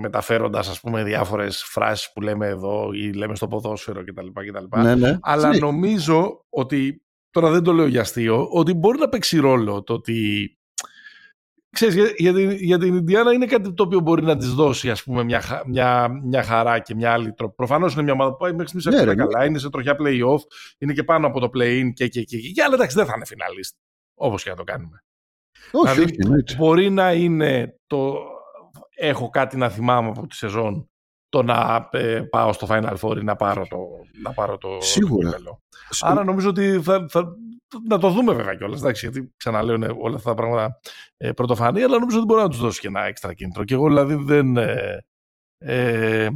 μεταφέροντας 0.00 0.68
ας 0.68 0.80
πούμε 0.80 1.04
διάφορες 1.04 1.62
φράσεις 1.66 2.12
που 2.12 2.20
λέμε 2.20 2.46
εδώ 2.46 2.90
ή 2.92 3.12
λέμε 3.12 3.34
στο 3.34 3.46
ποδόσφαιρο 3.48 4.04
κτλ. 4.04 4.26
κτλ. 4.50 4.80
Ναι, 4.80 4.94
ναι. 4.94 5.18
Αλλά 5.22 5.48
Ναι. 5.48 5.58
νομίζω 5.58 6.44
ότι, 6.48 7.02
τώρα 7.30 7.50
δεν 7.50 7.62
το 7.62 7.72
λέω 7.72 7.86
για 7.86 8.00
αστείο, 8.00 8.48
ότι 8.50 8.74
μπορεί 8.74 8.98
να 8.98 9.08
παίξει 9.08 9.38
ρόλο 9.38 9.82
το 9.82 9.92
ότι 9.92 10.50
Ξέρεις, 11.76 11.94
για, 11.94 12.12
για, 12.16 12.32
την, 12.34 12.50
για 12.50 12.78
την 12.78 12.94
Ινδιάνα 12.94 13.32
είναι 13.32 13.46
κάτι 13.46 13.72
το 13.72 13.82
οποίο 13.82 14.00
μπορεί 14.00 14.22
να 14.22 14.36
της 14.36 14.52
δώσει 14.54 14.90
ας 14.90 15.02
πούμε, 15.02 15.24
μια, 15.24 15.40
χα- 15.40 15.68
μια, 15.68 16.08
μια 16.24 16.42
χαρά 16.42 16.78
και 16.78 16.94
μια 16.94 17.12
άλλη 17.12 17.32
τρόπο. 17.32 17.54
Προφανώς 17.54 17.92
είναι 17.92 18.02
μια 18.02 18.12
ομάδα 18.12 18.30
που 18.30 18.36
πάει 18.36 18.52
μέχρι 18.52 18.68
στιγμής 18.68 18.84
Ναι, 18.86 19.00
αρκετά 19.10 19.24
ρε, 19.24 19.32
καλά, 19.32 19.44
είναι 19.46 19.58
σε 19.58 19.70
τροχιά 19.70 19.96
play-off, 20.00 20.40
είναι 20.78 20.92
και 20.92 21.04
πάνω 21.04 21.26
από 21.26 21.40
το 21.40 21.46
play-in 21.54 21.90
και, 21.94 22.08
και, 22.08 22.22
και, 22.22 22.38
και, 22.38 22.50
και 22.50 22.62
αλλά 22.62 22.74
εντάξει 22.74 22.96
δεν 22.96 23.06
θα 23.06 23.12
είναι 23.16 23.26
φιναλίστ, 23.26 23.76
όπως 24.14 24.42
και 24.42 24.50
να 24.50 24.56
το 24.56 24.64
κάνουμε. 24.64 25.04
Όχι, 25.72 25.92
δηλαδή, 25.92 26.12
όχι, 26.12 26.16
εννοείται. 26.22 26.54
Μπορεί 26.56 26.90
να 26.90 27.12
είναι 27.12 27.78
το 27.86 28.14
έχω 28.96 29.28
κάτι 29.30 29.56
να 29.56 29.68
θυμάμαι 29.68 30.08
από 30.08 30.26
τη 30.26 30.34
σεζόν 30.34 30.90
το 31.28 31.42
να 31.42 31.88
ε, 31.92 32.20
πάω 32.20 32.52
στο 32.52 32.66
Final 32.70 32.94
Four 33.00 33.16
ή 33.16 33.22
να 33.24 33.36
πάρω 33.36 33.66
το, 33.70 33.78
να 34.22 34.32
πάρω 34.32 34.58
το, 34.58 34.68
Σίγουρα. 34.80 35.30
το 35.30 35.36
κύπελλο. 35.36 35.62
Άρα 36.00 36.24
νομίζω 36.24 36.48
ότι 36.48 36.80
θα, 36.82 37.06
θα, 37.08 37.36
να 37.88 37.98
το 37.98 38.10
δούμε 38.10 38.32
βέβαια 38.32 38.54
κιόλας. 38.54 38.98
Γιατί 39.00 39.32
ξαναλέω 39.36 39.74
είναι 39.74 39.94
όλα 39.98 40.16
αυτά 40.16 40.28
τα 40.28 40.36
πράγματα 40.36 40.80
ε, 41.16 41.32
πρωτοφανή, 41.32 41.82
αλλά 41.82 41.98
νομίζω 41.98 42.16
ότι 42.16 42.26
μπορεί 42.26 42.42
να 42.42 42.48
τους 42.48 42.58
δώσει 42.58 42.80
και 42.80 42.86
ένα 42.86 43.04
έξτρα 43.04 43.34
κίνητρο. 43.34 43.64
Και 43.64 43.74
εγώ 43.74 43.86
δηλαδή 43.86 44.14
δεν. 44.14 44.56
Ε, 44.56 45.04
ε, 45.58 46.28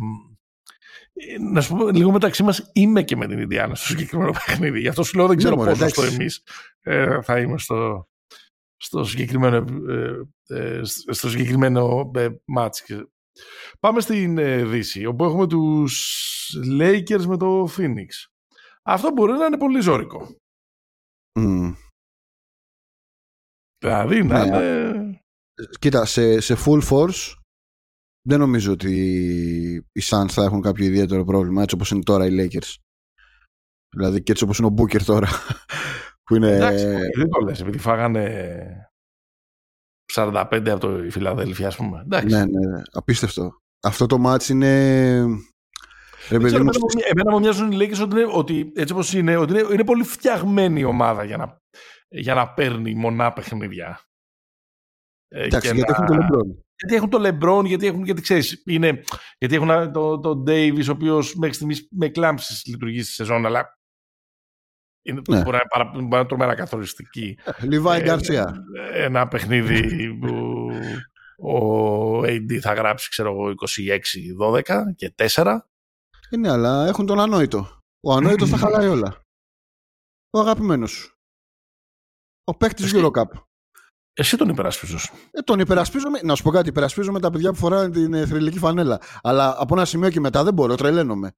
να 1.52 1.60
σου 1.60 1.76
πω 1.76 1.88
λίγο 1.88 2.10
μεταξύ 2.10 2.42
μας, 2.42 2.70
είμαι 2.72 3.02
και 3.02 3.16
με 3.16 3.26
την 3.26 3.38
Ινδιάνα 3.38 3.74
στο 3.74 3.86
συγκεκριμένο 3.86 4.30
παιχνίδι. 4.30 4.80
Γι' 4.80 4.88
αυτό 4.88 5.02
σου 5.02 5.16
λέω 5.16 5.26
δεν 5.26 5.36
ξέρω 5.36 5.54
Ναι, 5.54 5.60
μωρέ, 5.60 5.70
πόσο 5.70 5.88
στο 5.88 6.02
εντάξει. 6.02 6.20
εμείς 6.20 6.42
ε, 6.80 7.22
θα 7.22 7.38
είμαι 7.38 7.58
στο, 7.58 8.08
στο 8.76 9.04
συγκεκριμένο, 9.04 9.56
ε, 9.88 10.14
ε, 10.46 10.80
στο 10.84 11.28
συγκεκριμένο 11.28 12.10
ε, 12.14 12.28
μάτς. 12.44 12.84
Πάμε 13.80 14.00
στην 14.00 14.38
ε, 14.38 14.64
Δύση, 14.64 15.06
όπου 15.06 15.24
έχουμε 15.24 15.46
τους 15.46 16.56
Lakers 16.80 17.24
με 17.26 17.36
το 17.36 17.68
Phoenix. 17.76 18.08
Αυτό 18.82 19.10
μπορεί 19.10 19.32
να 19.32 19.44
είναι 19.44 19.58
πολύ 19.58 19.80
ζώρικο. 19.80 20.28
Μμ. 21.38 21.72
Δηλαδή 23.84 24.22
να 24.22 24.46
Ναι. 24.46 24.56
είναι... 24.56 25.20
Κοίτα, 25.78 26.04
σε, 26.04 26.40
σε 26.40 26.54
full 26.66 26.82
force 26.90 27.34
δεν 28.28 28.38
νομίζω 28.38 28.72
ότι 28.72 28.94
οι 29.92 30.00
Suns 30.02 30.28
θα 30.28 30.44
έχουν 30.44 30.60
κάποιο 30.60 30.84
ιδιαίτερο 30.84 31.24
πρόβλημα 31.24 31.62
έτσι 31.62 31.74
όπως 31.74 31.90
είναι 31.90 32.02
τώρα 32.02 32.26
οι 32.26 32.30
Lakers. 32.32 32.74
Δηλαδή 33.94 34.22
και 34.22 34.32
έτσι 34.32 34.44
όπως 34.44 34.58
είναι 34.58 34.68
ο 34.68 34.74
Booker 34.78 35.02
τώρα. 35.02 35.28
Που 36.24 36.36
είναι... 36.36 36.50
Εντάξει, 36.54 36.84
δεν 37.16 37.28
το 37.28 37.40
λες, 37.40 37.60
επειδή 37.60 37.78
φάγανε 37.78 38.90
45 40.14 40.68
από 40.68 40.78
το 40.78 41.04
η 41.04 41.10
Φιλαδέλφια, 41.10 41.66
ας 41.66 41.76
πούμε. 41.76 42.00
Εντάξει. 42.00 42.26
ναι, 42.26 42.44
ναι, 42.44 42.66
ναι, 42.66 42.82
απίστευτο. 42.92 43.58
Αυτό 43.82 44.06
το 44.06 44.16
match 44.26 44.48
είναι... 44.48 45.24
εμένα, 46.34 46.62
μου- 46.62 46.70
εμένα 47.10 47.30
μου 47.30 47.38
μοιάζουν 47.40 47.72
οι 47.72 47.76
Lakers 47.76 48.00
ότι, 48.02 48.20
είναι, 48.20 48.26
ότι 48.32 48.72
έτσι 48.74 48.92
όπως 48.92 49.12
είναι, 49.14 49.36
ότι 49.36 49.52
είναι, 49.52 49.66
είναι 49.72 49.84
πολύ 49.84 50.02
φτιαγμένη 50.04 50.80
η 50.80 50.84
ομάδα 50.84 51.24
για 51.24 51.36
να, 51.36 51.60
για 52.08 52.34
να 52.34 52.52
παίρνει 52.52 52.94
μονά 52.94 53.32
παιχνίδια. 53.32 54.00
Ε, 55.28 55.42
εντάξει, 55.44 55.68
και 55.68 55.74
γιατί 55.74 55.92
να- 55.92 55.96
έχουν 55.98 56.06
το 56.06 56.14
LeBron. 56.38 56.62
Γιατί 56.76 56.94
έχουν 56.94 57.10
το 57.10 57.18
LeBron, 57.58 57.64
γιατί 57.66 57.86
έχουν, 57.86 58.04
γιατί 58.04 58.20
ξέρεις, 58.22 58.62
είναι, 58.66 59.02
γιατί 59.38 59.54
έχουν 59.54 59.70
α, 59.70 59.90
το, 59.90 60.18
το 60.20 60.30
Davis, 60.46 60.84
ο 60.88 60.90
οποίος 60.90 61.34
μέχρι 61.34 61.54
στιγμής 61.54 61.88
με 61.90 62.08
κλάμψεις 62.08 62.66
λειτουργεί 62.66 63.02
στη 63.02 63.12
σεζόν, 63.12 63.46
αλλά 63.46 63.78
είναι, 65.02 65.20
Ναι. 65.28 65.36
μπορεί, 65.42 65.50
να 65.50 65.56
είναι 65.56 65.68
παρα, 65.70 65.84
μπορεί 65.84 66.06
να 66.08 66.18
είναι 66.18 66.26
τρομερά 66.26 66.54
καθοριστική. 66.54 67.38
Λιβάη 67.62 68.00
Ε, 68.00 68.02
Γκαρσία. 68.02 68.54
Ένα 68.92 69.28
παιχνίδι 69.28 70.14
που 70.14 70.68
ο 71.48 72.20
AD 72.22 72.56
θα 72.60 72.72
γράψει, 72.74 73.08
ξέρω 73.10 73.30
εγώ, 73.30 73.50
26-12 73.50 74.94
και 74.96 75.12
4. 75.16 75.69
Είναι, 76.30 76.50
αλλά 76.50 76.86
έχουν 76.86 77.06
τον 77.06 77.20
ανόητο. 77.20 77.78
Ο 78.04 78.12
ανόητος 78.12 78.50
τα 78.50 78.56
χαλάει 78.62 78.88
όλα. 78.88 79.22
Ο 80.30 80.38
αγαπημένος 80.40 80.90
σου. 80.90 81.14
Ο 82.44 82.56
παίκτης 82.56 82.84
Εσύ- 82.84 82.96
Eurocup. 83.04 83.24
Εσύ 84.12 84.36
τον 84.36 84.48
υπερασπίζεις. 84.48 85.10
Ε, 85.30 85.40
τον 85.40 85.60
υπερασπίζομαι. 85.60 86.20
Να 86.22 86.34
σου 86.34 86.42
πω 86.42 86.50
κάτι, 86.50 86.68
υπερασπίζομαι 86.68 87.20
τα 87.20 87.30
παιδιά 87.30 87.50
που 87.50 87.56
φοράνε 87.56 87.90
την 87.90 88.14
ε, 88.14 88.26
θρηλυκή 88.26 88.58
φανέλα. 88.58 89.00
Αλλά 89.22 89.54
από 89.60 89.74
ένα 89.74 89.84
σημείο 89.84 90.10
και 90.10 90.20
μετά 90.20 90.44
δεν 90.44 90.54
μπορώ, 90.54 90.74
τρελαίνομαι. 90.74 91.32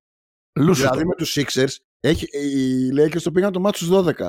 Λούσου 0.61 0.81
δηλαδή 0.81 0.99
τον. 0.99 1.07
με 1.07 1.15
τους 1.15 1.37
Sixers, 1.39 1.77
έχει, 2.01 2.27
οι 2.39 2.91
Lakers 2.99 3.23
το 3.23 3.33
πήγαν 3.33 3.53
το 3.53 3.61
μάτι 3.61 3.77
στους 3.77 3.89
12. 3.91 4.29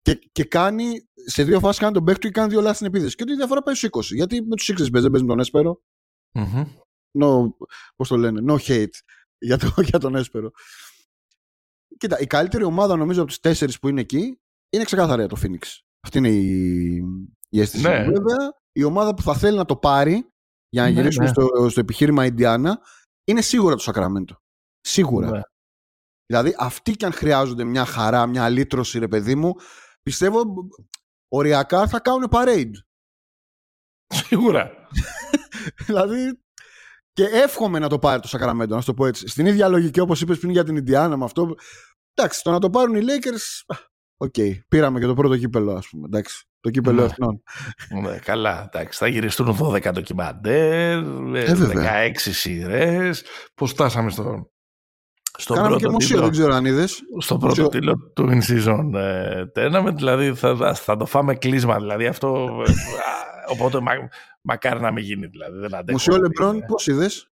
Και, 0.00 0.14
και 0.32 0.44
κάνει, 0.44 1.08
σε 1.14 1.42
δύο 1.44 1.60
φάσεις 1.60 1.80
κάνει 1.80 1.92
τον 1.94 2.04
παίκτη 2.04 2.20
του 2.20 2.26
και 2.26 2.32
κάνει 2.32 2.50
δύο 2.50 2.60
λάθη 2.60 2.74
στην 2.74 2.86
επίθεση. 2.86 3.16
Και 3.16 3.22
ότι 3.22 3.32
η 3.32 3.36
διαφορά 3.36 3.62
πάει 3.62 3.74
στους 3.74 3.88
20. 4.12 4.14
Γιατί 4.14 4.42
με 4.42 4.56
τους 4.56 4.64
Sixers 4.70 4.90
παίζεις, 4.92 5.02
δεν 5.02 5.10
παίζεις 5.10 5.22
με 5.22 5.28
τον 5.28 5.38
Έσπερο. 5.38 5.80
Μμμ. 6.38 6.64
No, 7.18 7.48
πώς 7.96 8.08
το 8.08 8.16
λένε, 8.16 8.52
no 8.52 8.56
hate 8.58 8.98
για, 9.38 9.58
το, 9.58 9.74
για 9.88 9.98
τον 9.98 10.14
Έσπερο. 10.14 10.50
Κοίτα, 11.98 12.18
η 12.18 12.26
καλύτερη 12.26 12.64
ομάδα 12.64 12.96
νομίζω 12.96 13.20
από 13.20 13.28
τους 13.28 13.40
τέσσερις 13.40 13.78
που 13.78 13.88
είναι 13.88 14.00
εκεί 14.00 14.40
είναι 14.70 14.84
ξεκάθαρα 14.84 15.26
το 15.26 15.36
Phoenix. 15.42 15.62
Αυτή 16.00 16.18
είναι 16.18 16.28
η, 16.28 16.96
η 17.48 17.60
αίσθηση. 17.60 17.82
Ναι. 17.82 17.98
μου. 17.98 18.04
Βέβαια, 18.04 18.52
η 18.72 18.84
ομάδα 18.84 19.14
που 19.14 19.22
θα 19.22 19.34
θέλει 19.34 19.56
να 19.56 19.64
το 19.64 19.76
πάρει 19.76 20.30
για 20.68 20.82
να 20.82 20.88
Ναι, 20.88 20.94
γυρίσουμε 20.94 21.24
ναι. 21.24 21.30
Στο, 21.30 21.68
στο 21.68 21.80
επιχείρημα 21.80 22.24
Ιντιάνα 22.24 22.80
είναι 23.24 23.40
σίγουρα 23.40 23.74
το 23.74 23.82
Σακραμέντο. 23.82 24.36
Σίγουρα. 24.80 25.30
Ναι. 25.30 25.40
Δηλαδή, 26.26 26.54
αυτοί 26.58 26.92
κι 26.92 27.04
αν 27.04 27.12
χρειάζονται 27.12 27.64
μια 27.64 27.84
χαρά, 27.84 28.26
μια 28.26 28.44
αλύτρωση, 28.44 28.98
ρε 28.98 29.08
παιδί 29.08 29.34
μου, 29.34 29.54
πιστεύω 30.02 30.44
οριακά 31.28 31.88
θα 31.88 32.00
κάνουν 32.00 32.28
parade. 32.30 32.72
Σίγουρα. 34.06 34.88
δηλαδή, 35.86 36.40
και 37.16 37.24
εύχομαι 37.24 37.78
να 37.78 37.88
το 37.88 37.98
πάρει 37.98 38.20
το 38.20 38.28
Σακραμέντο, 38.28 38.74
να 38.74 38.80
σου 38.80 38.86
το 38.86 38.94
πω 38.94 39.06
έτσι. 39.06 39.28
Στην 39.28 39.46
ίδια 39.46 39.68
λογική 39.68 40.00
όπως 40.00 40.20
είπες 40.20 40.38
πριν 40.38 40.50
για 40.50 40.64
την 40.64 40.76
Ιντιάνα 40.76 41.16
με 41.16 41.24
αυτό. 41.24 41.54
Εντάξει, 42.14 42.42
το 42.42 42.50
να 42.50 42.58
το 42.58 42.70
πάρουν 42.70 42.94
οι 42.94 43.00
Lakers. 43.02 43.62
α, 43.66 43.76
Οκ, 44.16 44.34
πήραμε 44.68 45.00
και 45.00 45.06
το 45.06 45.14
πρώτο 45.14 45.36
κύπελο, 45.36 45.72
ας 45.72 45.88
πούμε. 45.88 46.02
Εντάξει, 46.06 46.44
το 46.60 46.70
κύπελο 46.70 47.00
Ναι. 47.00 47.04
εθνών. 47.04 47.42
Ναι, 48.02 48.18
καλά, 48.18 48.70
εντάξει. 48.72 48.98
Θα 48.98 49.06
γυριστούν 49.06 49.56
12 49.60 49.90
ντοκιμαντέρ, 49.92 50.98
Ε, 51.34 51.54
βέβαια. 51.54 51.82
16 52.12 52.32
σειρές. 52.32 53.24
Πώς 53.54 53.70
φτάσαμε 53.70 54.10
στο, 54.10 54.50
στο 55.38 55.54
Κάναμε 55.54 55.74
και 55.76 55.80
πρώτο 55.80 55.92
μουσείο, 55.94 56.08
τίτλο, 56.08 56.22
δεν 56.22 56.30
ξέρω 56.40 56.54
αν 56.54 56.64
είδες. 56.64 57.00
στο 57.18 57.34
πρώτο 57.38 57.46
Μουσείο. 57.62 57.68
τίτλο 57.68 58.10
του 58.14 58.28
In 58.30 58.42
Season 58.50 58.90
ε, 58.94 59.42
Tournament. 59.56 59.94
Δηλαδή 59.94 60.34
θα, 60.34 60.56
θα, 60.56 60.74
θα 60.74 60.96
το 60.96 61.06
φάμε 61.06 61.34
κλείσμα. 61.34 61.76
Δηλαδή 61.76 62.06
αυτό. 62.06 62.62
ε, 62.66 62.70
α, 62.70 62.74
οπότε 63.52 63.80
μα, 63.80 63.92
μακάρι 64.46 64.80
να 64.80 64.92
μην 64.92 65.04
γίνει. 65.04 65.26
Δηλαδή, 65.26 65.58
δεν 65.58 65.74
αντέχω. 65.74 65.92
Μουσείο 65.98 66.12
να 66.16 66.20
Λεμπρόν, 66.22 66.52
δει, 66.52 66.62
ε. 66.62 66.66
πώς 66.66 66.86
είδες; 66.86 67.28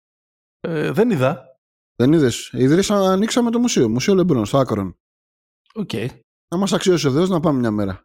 Ε, 0.59 0.91
δεν 0.91 1.09
είδα. 1.11 1.59
Δεν 1.95 2.13
είδες. 2.13 2.49
Ιδρύσα, 2.53 2.95
ανοίξαμε 3.11 3.51
το 3.51 3.59
μουσείο. 3.59 3.89
Μουσείο 3.89 4.13
Λεμπρόν, 4.15 4.45
στο 4.45 4.57
Άκρον. 4.57 4.97
Οκ. 5.73 5.91
Να 6.51 6.57
μας 6.57 6.73
αξιώσει 6.73 7.07
ο 7.07 7.11
Θεός 7.11 7.29
να 7.29 7.39
πάμε 7.39 7.59
μια 7.59 7.71
μέρα. 7.71 8.01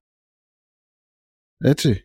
Έτσι. 1.56 2.04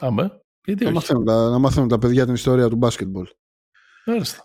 Πάμε. 0.00 0.40
Γιατί 0.66 0.82
Να 0.84 0.88
όχι. 0.88 0.98
μαθαίνουν, 0.98 1.24
τα, 1.24 1.50
να 1.50 1.58
μαθαίνουν 1.58 1.88
τα 1.88 1.98
παιδιά 1.98 2.24
την 2.24 2.34
ιστορία 2.34 2.68
του 2.68 2.76
μπάσκετμπολ. 2.76 3.28
Μάλιστα. 4.06 4.42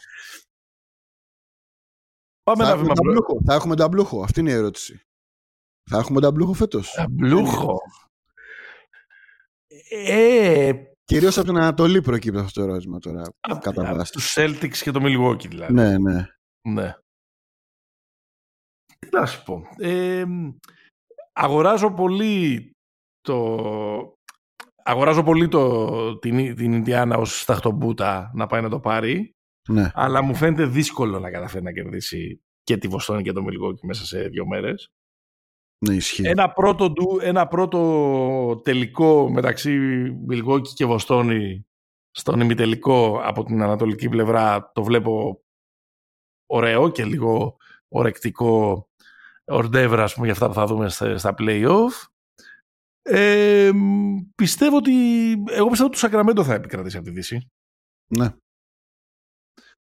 Πάμε 2.43 2.63
Θα 2.63 2.69
ένα 2.69 2.79
έχουμε, 2.79 2.93
βήμα 2.93 2.93
προ- 2.93 3.05
νταμπλούχο. 3.05 3.41
θα 3.45 3.53
έχουμε 3.53 3.75
νταμπλούχο. 3.75 4.23
Αυτή 4.23 4.39
είναι 4.39 4.49
η 4.49 4.53
ερώτηση. 4.53 5.01
Θα 5.89 5.97
έχουμε 5.97 6.21
νταμπλούχο 6.21 6.53
φέτος. 6.53 6.91
Νταμπλούχο. 6.91 7.79
Ε, 9.89 10.73
Κυρίως 11.05 11.37
από 11.37 11.47
την 11.47 11.57
Ανατολή 11.57 12.01
προκύπτει 12.01 12.39
αυτό 12.39 12.61
το 12.61 12.67
ερώτημα 12.69 12.99
τώρα. 12.99 13.23
κατά 13.61 13.87
από 13.87 13.95
βάση. 13.95 14.11
τους 14.11 14.33
Celtics 14.37 14.77
και 14.77 14.91
το 14.91 14.99
Milwaukee 15.03 15.47
δηλαδή. 15.47 15.73
Ναι, 15.73 15.97
ναι. 15.97 16.27
Ναι. 16.69 16.95
Τι 18.99 19.07
να 19.11 19.25
σου 19.25 19.43
πω. 19.43 19.67
Ε, 19.77 20.25
αγοράζω 21.33 21.93
πολύ 21.93 22.71
το... 23.21 24.13
Αγοράζω 24.83 25.23
πολύ 25.23 25.47
το, 25.47 26.17
την, 26.17 26.55
την 26.55 26.73
Ινδιάνα 26.73 27.17
ως 27.17 27.41
σταχτομπούτα 27.41 28.31
να 28.33 28.47
πάει 28.47 28.61
να 28.61 28.69
το 28.69 28.79
πάρει, 28.79 29.31
ναι. 29.69 29.91
αλλά 29.93 30.21
μου 30.21 30.35
φαίνεται 30.35 30.65
δύσκολο 30.65 31.19
να 31.19 31.31
καταφέρει 31.31 31.63
να 31.63 31.71
κερδίσει 31.71 32.41
και 32.63 32.77
τη 32.77 32.87
Βοστόνη 32.87 33.23
και 33.23 33.31
το 33.31 33.45
Milwaukee 33.45 33.79
μέσα 33.81 34.05
σε 34.05 34.27
δύο 34.27 34.47
μέρες. 34.47 34.89
Ναι, 35.87 35.95
ισχύει. 35.95 36.27
Ένα 36.27 36.51
πρώτο, 36.51 36.89
ντου- 36.89 37.21
ένα 37.21 37.47
πρώτο 37.47 38.61
τελικό 38.63 39.29
μεταξύ 39.29 39.79
Milwaukee 40.29 40.67
και 40.67 40.85
Βοστόνη 40.85 41.65
στον 42.11 42.39
ημιτελικό 42.39 43.19
από 43.23 43.43
την 43.43 43.61
ανατολική 43.61 44.09
πλευρά 44.09 44.71
το 44.73 44.83
βλέπω 44.83 45.43
ωραίο 46.45 46.89
και 46.89 47.05
λίγο 47.05 47.57
ορεκτικό 47.87 48.87
ορντεύρα 49.45 50.03
ας 50.03 50.13
πούμε, 50.13 50.25
για 50.25 50.33
αυτά 50.33 50.47
που 50.47 50.53
θα 50.53 50.65
δούμε 50.65 50.89
στα, 50.89 51.17
στα 51.17 51.35
play-off. 51.37 52.07
Ε, 53.01 53.71
πιστεύω 54.35 54.77
ότι. 54.77 54.91
Εγώ 55.31 55.67
πιστεύω 55.67 55.85
ότι 55.85 55.89
το 55.89 55.97
Σακραμέντο 55.97 56.43
θα 56.43 56.53
επικρατήσει 56.53 56.97
από 56.97 57.05
τη 57.05 57.11
Δύση. 57.11 57.49
Ναι. 58.15 58.29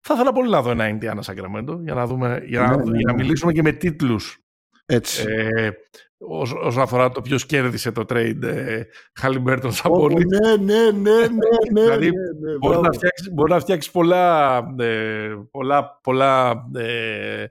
Θα 0.01 0.15
ήθελα 0.15 0.33
πολύ 0.33 0.51
να 0.51 0.63
δω 0.63 0.71
ένα 0.71 0.89
Ινδιάνα 0.89 1.23
Σακραμέντο 1.23 1.81
για 1.83 1.95
να, 1.95 2.07
δούμε, 2.07 2.43
για 2.47 2.61
να, 2.61 2.77
Ναι, 2.77 2.85
ναι, 2.85 2.99
για 2.99 3.07
να 3.07 3.13
ναι. 3.17 3.23
μιλήσουμε 3.23 3.53
και 3.53 3.63
με 3.63 3.73
τίτλους 3.73 4.44
Έτσι. 4.87 5.25
ε, 5.29 5.71
όσο- 6.19 6.59
όσον 6.63 6.83
αφορά 6.83 7.11
το 7.11 7.21
ποιος 7.23 7.47
κέρδισε 7.47 7.93
το 7.93 8.05
trade 8.09 8.43
ε, 8.43 8.83
Χαλιμπέρτον 9.15 9.73
Σαμπόνι. 9.73 10.15
Ω, 10.15 10.19
ναι, 10.19 10.57
ναι, 10.57 10.91
ναι, 10.91 11.27
ναι, 11.27 11.27
ναι, 11.73 11.81
Δηλαδή, 11.83 12.11
ναι, 12.11 12.51
ναι, 12.51 12.57
Μπορεί 12.59 12.75
να, 12.75 12.81
μπράβο. 12.81 12.93
φτιάξεις, 12.93 13.31
μπορεί 13.33 13.53
να 13.53 13.61
φτιάξεις 13.61 13.91
πολλά, 13.93 14.57
ε, 14.79 15.35
πολλά, 15.51 15.99
πολλά 16.03 16.65
ε, 16.75 17.47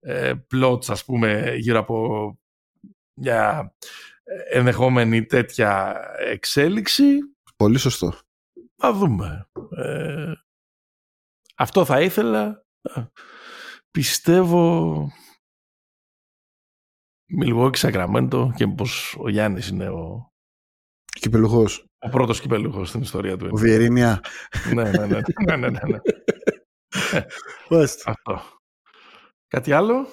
ε, 0.00 0.32
plots, 0.54 0.88
ας 0.90 1.04
πούμε, 1.04 1.54
γύρω 1.56 1.78
από 1.78 2.38
μια 3.20 3.74
ενδεχόμενη 4.50 5.24
τέτοια 5.26 6.00
εξέλιξη. 6.18 7.04
Πολύ 7.56 7.78
σωστό. 7.78 8.12
Θα 8.76 8.92
δούμε. 8.92 9.48
Ε, 9.76 10.32
αυτό 11.56 11.84
θα 11.84 12.00
ήθελα. 12.00 12.64
Ε, 12.82 13.02
Πιστεύω 13.90 15.10
Μιλγόκι 17.28 17.78
Σακραμέντο 17.78 18.52
και 18.56 18.66
πως 18.66 19.16
ο 19.18 19.28
Γιάννης 19.28 19.68
είναι 19.68 19.88
ο, 19.88 20.30
Κυπελουχός. 21.20 21.84
ο 21.98 22.08
πρώτος 22.08 22.40
κυπελούχος 22.40 22.88
στην 22.88 23.00
ιστορία 23.00 23.36
του. 23.36 23.48
Ο 23.52 23.56
Βιερίνια. 23.56 24.20
ναι, 24.74 24.82
ναι, 24.90 25.06
ναι, 25.06 25.20
ναι, 25.46 25.56
ναι, 25.56 25.68
ναι, 25.68 25.78
ναι. 25.88 25.98
Μάλιστα. 27.70 28.10
Αυτό. 28.10 28.42
Κάτι 29.48 29.72
άλλο; 29.72 30.06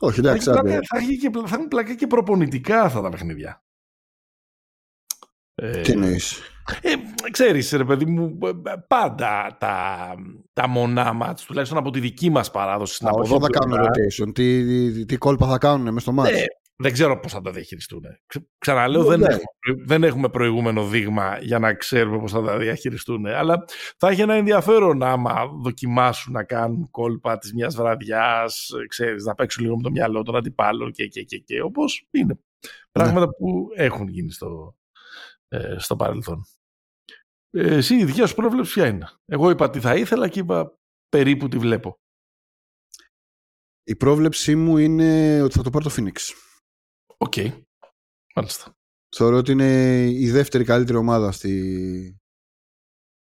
Όχι, 0.00 0.20
Θα, 0.20 0.28
εντάξει, 0.28 0.50
έχει 0.50 0.58
άντε. 0.58 0.68
πλάκα- 0.68 0.86
θα, 0.86 0.98
έχει 0.98 1.18
και, 1.18 1.30
πλα- 1.30 1.46
θα 1.46 1.54
έχουν 1.54 1.68
πλακά 1.68 1.94
και 1.94 2.06
προπονητικά 2.06 2.82
αυτά 2.82 3.00
τα 3.00 3.08
παιχνίδια. 3.08 3.60
Ε, 5.62 5.80
Τι 5.80 5.92
εννοείς; 5.92 6.40
ε, 6.82 6.90
ξέρεις 7.30 7.70
ρε 7.72 7.84
παιδί 7.84 8.04
μου, 8.04 8.38
ε, 8.44 8.50
πάντα 8.88 9.56
τα, 9.60 10.14
τα 10.52 10.68
μονά 10.68 11.12
μάτς, 11.12 11.44
τουλάχιστον 11.44 11.78
από 11.78 11.90
τη 11.90 12.00
δική 12.00 12.30
μας 12.30 12.50
παράδοση 12.50 12.94
στην 12.94 13.06
Α, 13.06 13.10
Όχι, 13.14 13.30
δεν 13.30 13.40
θα 13.40 13.46
κάνουν 13.48 13.74
αποδόπλευρα, 13.78 14.26
rotation. 14.28 14.34
Τι, 14.34 14.64
τι, 14.92 15.04
τι 15.04 15.16
κόλπα 15.16 15.46
θα 15.48 15.58
κάνουν 15.58 15.92
μες 15.92 16.02
στο 16.02 16.12
μάτς; 16.12 16.30
ε, 16.30 16.44
δεν 16.76 16.92
ξέρω 16.92 17.20
πώς 17.20 17.32
θα 17.32 17.40
το 17.40 17.50
διαχειριστούν. 17.50 18.00
Ξε- 18.26 18.44
Ξαναλέω, 18.58 19.02
Ναι, 19.02 19.08
δεν, 19.08 19.18
ναι. 19.18 19.24
έχουμε, 19.26 19.44
προη- 19.60 19.86
δεν 19.86 20.04
έχουμε 20.04 20.28
προηγούμενο 20.28 20.86
δείγμα 20.86 21.38
για 21.40 21.58
να 21.58 21.74
ξέρουμε 21.74 22.18
πώς 22.18 22.32
θα 22.32 22.42
τα 22.42 22.58
διαχειριστούν. 22.58 23.26
Αλλά 23.26 23.64
θα 23.96 24.08
έχει 24.08 24.20
ένα 24.20 24.34
ενδιαφέρον 24.34 25.02
άμα 25.02 25.46
δοκιμάσουν 25.62 26.32
να 26.32 26.42
κάνουν 26.44 26.88
κόλπα 26.90 27.38
της 27.38 27.52
μιας 27.54 27.74
βραδιάς, 27.76 28.70
ε, 28.82 28.86
ξέρεις, 28.86 29.24
να 29.24 29.34
παίξουν 29.34 29.62
λίγο 29.64 29.76
με 29.76 29.82
το 29.82 29.90
μυαλό 29.90 30.22
των 30.22 30.36
αντιπάλων 30.36 30.92
και, 30.92 31.06
και, 31.06 31.22
και, 31.22 31.36
και 31.38 31.62
όπως 31.62 32.06
είναι. 32.10 32.38
Πράγματα 32.92 33.28
που 33.28 33.68
έχουν 33.74 34.08
γίνει 34.08 34.32
στο, 34.32 34.74
ε, 35.50 35.78
στο 35.78 35.96
παρελθόν. 35.96 36.44
Ε, 37.50 37.76
εσύ 37.76 37.94
η 37.94 38.04
δικιά 38.04 38.26
σου 38.26 38.34
πρόβλεψη 38.34 38.72
ποια 38.72 38.86
είναι; 38.86 39.08
Εγώ 39.24 39.50
είπα 39.50 39.70
τι 39.70 39.80
θα 39.80 39.96
ήθελα 39.96 40.28
και 40.28 40.38
είπα 40.38 40.78
περίπου 41.08 41.48
τι 41.48 41.58
βλέπω. 41.58 41.98
Η 43.84 43.96
πρόβλεψή 43.96 44.56
μου 44.56 44.76
είναι 44.76 45.42
ότι 45.42 45.56
θα 45.56 45.62
το 45.62 45.70
πάρει 45.70 45.84
το 45.84 45.94
Phoenix. 45.96 46.16
OK. 47.16 47.34
Μάλιστα. 48.34 48.74
Θεωρώ 49.16 49.36
ότι 49.36 49.52
είναι 49.52 50.02
η 50.06 50.30
δεύτερη 50.30 50.64
καλύτερη 50.64 50.98
ομάδα 50.98 51.32
στη... 51.32 51.50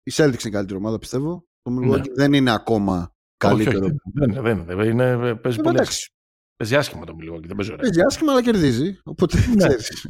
Η 0.03 0.11
Celtics 0.13 0.39
είναι 0.39 0.39
η 0.43 0.49
καλύτερη 0.49 0.77
ομάδα, 0.79 0.97
πιστεύω. 0.97 1.45
Το 1.61 1.71
Milwaukee 1.77 2.07
Ναι. 2.07 2.13
δεν 2.13 2.33
είναι 2.33 2.51
ακόμα 2.51 3.13
καλύτερο. 3.37 3.85
Όχι, 3.85 3.85
όχι, 3.85 3.95
δεν 4.13 4.29
είναι, 4.29 4.41
δεν 4.41 4.57
είναι. 4.57 4.75
Δεν 4.75 4.89
είναι 4.89 5.35
παίζει 5.35 5.59
Ε, 5.59 5.61
πολύ 5.61 5.75
εντάξει. 5.75 6.13
Άσχημα. 6.59 6.65
Παίζει 6.65 6.75
άσχημα 6.75 7.05
το 7.05 7.13
Milwaukee, 7.19 7.45
δεν 7.47 7.55
παίζει 7.55 7.71
ωραία. 7.71 7.81
Παίζει 7.83 8.01
άσχημα, 8.01 8.31
αλλά 8.31 8.43
κερδίζει. 8.43 8.99
Οπότε 9.03 9.37
Ναι. 9.55 9.55
ξέρεις. 9.67 10.07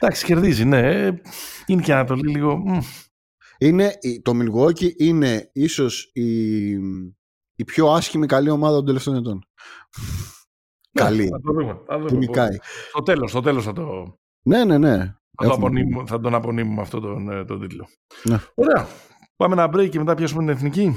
Εντάξει, 0.00 0.24
κερδίζει, 0.24 0.64
ναι. 0.64 0.78
Ε, 1.06 1.20
Είναι 1.66 1.82
και 1.82 1.92
Ανατολή 1.92 2.30
λίγο. 2.30 2.56
μμ. 2.56 2.78
είναι, 3.58 3.96
η- 4.00 4.22
το 4.22 4.32
Milwaukee 4.34 4.96
είναι 4.96 5.50
ίσως 5.52 6.10
η, 6.12 6.70
η 7.54 7.64
πιο 7.66 7.92
άσχημη 7.92 8.26
καλή 8.26 8.50
ομάδα 8.50 8.76
των 8.76 8.84
τελευταίων 8.86 9.16
ετών. 9.16 9.44
Καλή. 10.92 11.22
Ναι, 11.22 11.28
Θα 11.28 11.40
το 11.40 11.52
δούμε. 11.52 11.80
Θα, 11.86 11.98
Που 11.98 12.08
δούμε. 12.08 12.18
νικάει. 12.18 12.56
Στο 12.88 13.02
τέλος, 13.02 13.30
στο 13.30 13.40
τέλος 13.40 13.64
θα, 13.64 13.72
το, 13.72 14.16
Ναι, 14.46 14.64
ναι, 14.64 14.78
ναι. 14.78 14.96
θα, 14.98 15.14
το 15.34 15.44
Έχουμε. 15.44 15.54
απονείμουμε, 15.66 16.06
θα 16.06 16.20
τον 16.20 16.34
απονείμουμε 16.34 16.80
αυτό 16.80 17.00
τον, 17.00 17.30
ε, 17.30 17.44
τον 17.44 17.60
τίτλο. 17.60 17.88
Ναι. 18.22 18.38
Ωραία. 18.54 18.88
Πάμε 19.36 19.62
ένα 19.62 19.76
break 19.76 19.88
και 19.88 19.98
μετά 19.98 20.14
πιάσουμε 20.14 20.40
την 20.40 20.48
εθνική. 20.48 20.96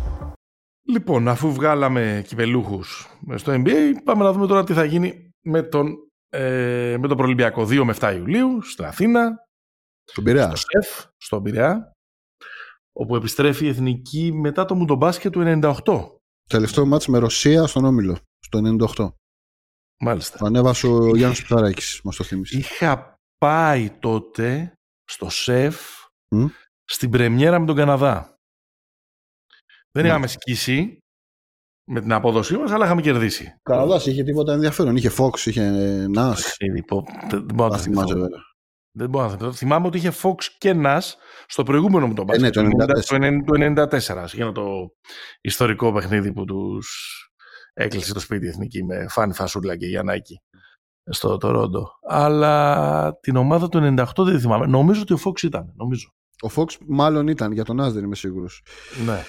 Λοιπόν, 0.87 1.27
αφού 1.27 1.53
βγάλαμε 1.53 2.23
κυπελούχους 2.27 3.07
στο 3.35 3.53
NBA, 3.53 3.93
πάμε 4.03 4.23
να 4.23 4.31
δούμε 4.33 4.47
τώρα 4.47 4.63
τι 4.63 4.73
θα 4.73 4.83
γίνει 4.83 5.29
με 5.45 5.61
τον, 5.63 5.95
ε, 6.29 6.95
με 6.99 7.07
τον 7.07 7.17
Προλυμπιακό 7.17 7.65
2 7.65 7.83
με 7.85 7.91
7 7.91 8.13
Ιουλίου 8.15 8.61
στην 8.61 8.85
Αθήνα, 8.85 9.35
Τον 10.13 10.23
Πειραιά. 10.23 10.55
στο 10.55 10.65
ΣΕΦ, 10.81 11.05
στον 11.17 11.43
Πειραιά, 11.43 11.91
όπου 12.93 13.15
επιστρέφει 13.15 13.65
η 13.65 13.69
Εθνική 13.69 14.31
μετά 14.33 14.65
το 14.65 14.75
Μουντομπάσκετ 14.75 15.31
του 15.31 15.41
98. 15.85 16.15
Τελευταίο 16.49 16.85
μάτς 16.85 17.07
με 17.07 17.17
Ρωσία 17.17 17.67
στον 17.67 17.85
Όμιλο. 17.85 18.17
Στο 18.39 18.59
98. 18.59 19.13
Μάλιστα. 19.99 20.37
Το 20.37 20.45
ανέβασε 20.45 20.87
ο 20.87 21.15
Γιάννης 21.15 21.41
Πιθαράκης. 21.41 22.01
Μας 22.03 22.15
το 22.15 22.23
θύμισε. 22.23 22.57
Είχα 22.57 23.15
πάει 23.37 23.89
τότε 23.89 24.73
στο 25.03 25.29
ΣΕΦ 25.29 25.81
Μμ. 26.35 26.45
στην 26.83 27.09
πρεμιέρα 27.09 27.59
με 27.59 27.65
τον 27.65 27.75
Καναδά. 27.75 28.30
Δεν 29.91 30.03
Ναι. 30.03 30.09
είχαμε 30.09 30.27
σκίσει 30.27 30.97
με 31.91 32.01
την 32.01 32.13
απόδοσή 32.13 32.57
μας, 32.57 32.71
αλλά 32.71 32.85
είχαμε 32.85 33.01
κερδίσει. 33.01 33.55
Καναδάς 33.63 34.05
είχε 34.05 34.23
τίποτα 34.23 34.53
ενδιαφέρον. 34.53 34.95
Είχε 34.95 35.11
Fox, 35.17 35.45
είχε 35.45 35.63
ε, 35.63 36.05
Nas. 36.15 36.37
Ήδη, 36.57 36.83
πω, 36.83 37.03
Δεν 37.29 37.45
δεν 37.45 37.55
μπορώ 37.55 37.69
να 37.69 37.75
Τα 37.77 37.77
το 37.77 37.83
θυμάσαι 37.83 38.07
θυμάμαι. 38.07 38.21
βέβαια. 38.21 38.39
Δεν 38.97 39.09
μπορώ 39.09 39.25
να 39.25 39.31
το 39.31 39.37
θυμάμαι. 39.37 39.55
Θυμάμαι 39.55 39.87
ότι 39.87 39.97
είχε 39.97 40.11
Fox 40.23 40.35
και 40.57 40.73
Nas 40.75 40.99
στο 41.47 41.63
προηγούμενο 41.63 42.07
μου 42.07 42.13
το 42.13 42.23
μπάσκετ. 42.23 42.43
ναι, 42.43 42.49
το 42.49 42.61
94. 42.61 43.41
Το 43.45 43.55
90 43.55 43.87
το 43.89 43.97
94. 43.97 44.23
Εκείνο 44.23 44.51
το 44.51 44.89
ιστορικό 45.41 45.91
παιχνίδι 45.93 46.33
που 46.33 46.45
τους 46.45 46.87
έκλεισε 47.73 48.13
το 48.13 48.19
σπίτι 48.19 48.45
η 48.45 48.47
εθνική 48.49 48.83
με 48.83 49.07
Φάνη 49.09 49.33
Φασούλα 49.33 49.77
και 49.77 49.85
Γιαννάκη 49.85 50.41
στο 51.09 51.37
Τορόντο. 51.37 51.87
Αλλά 52.07 53.17
την 53.21 53.35
ομάδα 53.35 53.69
του 53.69 53.77
98 53.77 54.05
δεν 54.17 54.35
τη 54.35 54.39
θυμάμαι. 54.39 54.65
Νομίζω 54.65 55.01
ότι 55.01 55.13
ο 55.13 55.17
Fox 55.25 55.41
ήταν. 55.43 55.73
Νομίζω. 55.75 56.09
Ο 56.41 56.47
Fox 56.55 56.75
μάλλον 56.87 57.27
ήταν. 57.27 57.51
Για 57.51 57.63
τον 57.63 57.81
Nas 57.81 57.91
δεν 57.91 58.03
είμαι 58.03 58.15
σίγουρος. 58.15 58.63
Ναι. 59.05 59.23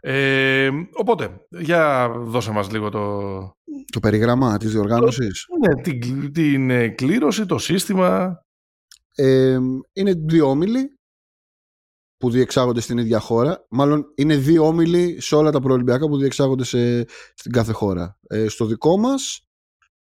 Ε, 0.00 0.70
οπότε, 0.92 1.46
για 1.48 2.08
δώσε 2.16 2.50
μας 2.50 2.70
λίγο 2.70 2.88
το, 2.88 3.18
Το 3.92 4.00
περιγράμμα 4.00 4.56
της 4.56 4.70
διοργάνωσης. 4.72 5.46
ναι, 5.60 5.82
την, 5.82 6.00
κλ- 6.00 6.30
την 6.32 6.70
ε, 6.70 6.88
κλήρωση, 6.88 7.46
το 7.46 7.58
σύστημα. 7.58 8.42
Ε, 9.14 9.58
είναι 9.92 10.12
δύο 10.14 10.50
όμιλοι 10.50 10.98
που 12.16 12.30
διεξάγονται 12.30 12.80
στην 12.80 12.98
ίδια 12.98 13.18
χώρα. 13.20 13.66
Μάλλον 13.70 14.04
είναι 14.14 14.36
δύο 14.36 14.66
όμιλοι 14.66 15.20
σε 15.20 15.34
όλα 15.36 15.50
τα 15.50 15.60
προολυμπιακά 15.60 16.06
που 16.08 16.16
διεξάγονται 16.18 16.64
σε, 16.64 17.04
στην 17.34 17.52
κάθε 17.52 17.72
χώρα. 17.72 18.18
Ε, 18.26 18.48
στο 18.48 18.64
δικό 18.66 18.98
μας 18.98 19.48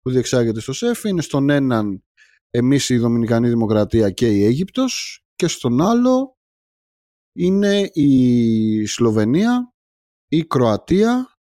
που 0.01 0.09
διεξάγεται 0.11 0.59
στο 0.59 0.73
ΣΕΦ 0.73 1.03
είναι 1.03 1.21
στον 1.21 1.49
έναν 1.49 2.03
εμείς 2.49 2.89
η 2.89 2.97
Δομινικανή 2.97 3.49
Δημοκρατία 3.49 4.09
και 4.09 4.31
η 4.31 4.45
Αίγυπτος 4.45 5.24
και 5.35 5.47
στον 5.47 5.81
άλλο 5.81 6.37
είναι 7.37 7.89
η 7.93 8.85
Σλοβενία, 8.85 9.73
η 10.27 10.43
Κροατία 10.43 11.37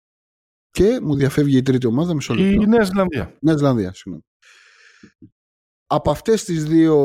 και 0.70 1.00
μου 1.02 1.16
διαφεύγει 1.16 1.58
η 1.58 1.62
τρίτη 1.62 1.88
ομάδα 1.88 2.14
μισό 2.14 2.34
λεπτό. 2.34 2.62
Η 2.62 2.68
Νέα 2.68 2.84
Ζηλανδία. 2.84 3.38
Νέα 3.42 3.58
Ζηλανδία, 3.58 3.94
συγγνώμη. 3.94 4.24
Από 5.88 6.12
αυτές 6.12 6.44
τις 6.44 6.66
δύο, 6.66 6.96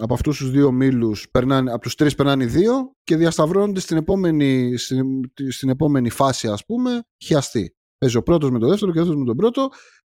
από 0.00 0.14
αυτούς 0.14 0.38
τους 0.38 0.50
δύο 0.50 0.72
μήλους, 0.72 1.30
περνάνε, 1.30 1.72
από 1.72 1.82
τους 1.82 1.94
τρεις 1.94 2.14
περνάνε 2.14 2.44
οι 2.44 2.46
δύο 2.46 2.92
και 3.02 3.16
διασταυρώνονται 3.16 3.80
στην 3.80 3.96
επόμενη, 3.96 4.76
στην, 4.76 5.20
στην 5.48 5.68
επόμενη 5.68 6.10
φάση, 6.10 6.48
ας 6.48 6.64
πούμε, 6.64 7.02
χιαστή. 7.24 7.76
Παίζει 7.98 8.16
ο 8.16 8.22
πρώτος 8.22 8.50
με 8.50 8.58
τον 8.58 8.68
δεύτερο 8.68 8.92
και 8.92 8.98
ο 8.98 9.00
δεύτερος 9.00 9.24
με 9.24 9.26
τον 9.26 9.36
πρώτο 9.36 9.68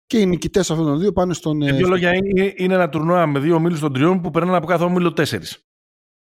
και 0.07 0.19
οι 0.19 0.27
νικητές 0.27 0.71
αυτών 0.71 0.87
των 0.87 0.99
δύο 0.99 1.13
πάνε 1.13 1.35
στον... 1.35 1.57
Με 1.57 1.69
ε, 1.69 1.73
δύο 1.73 1.89
λόγια, 1.89 2.15
είναι, 2.15 2.53
είναι 2.57 2.75
ένα 2.75 2.89
τουρνουά 2.89 3.27
με 3.27 3.39
δύο 3.39 3.55
ομίλους 3.55 3.81
των 3.81 3.93
τριών 3.93 4.21
που 4.21 4.31
περνάνε 4.31 4.57
από 4.57 4.67
κάθε 4.67 4.85
όμιλο 4.85 5.13
τέσσερις. 5.13 5.65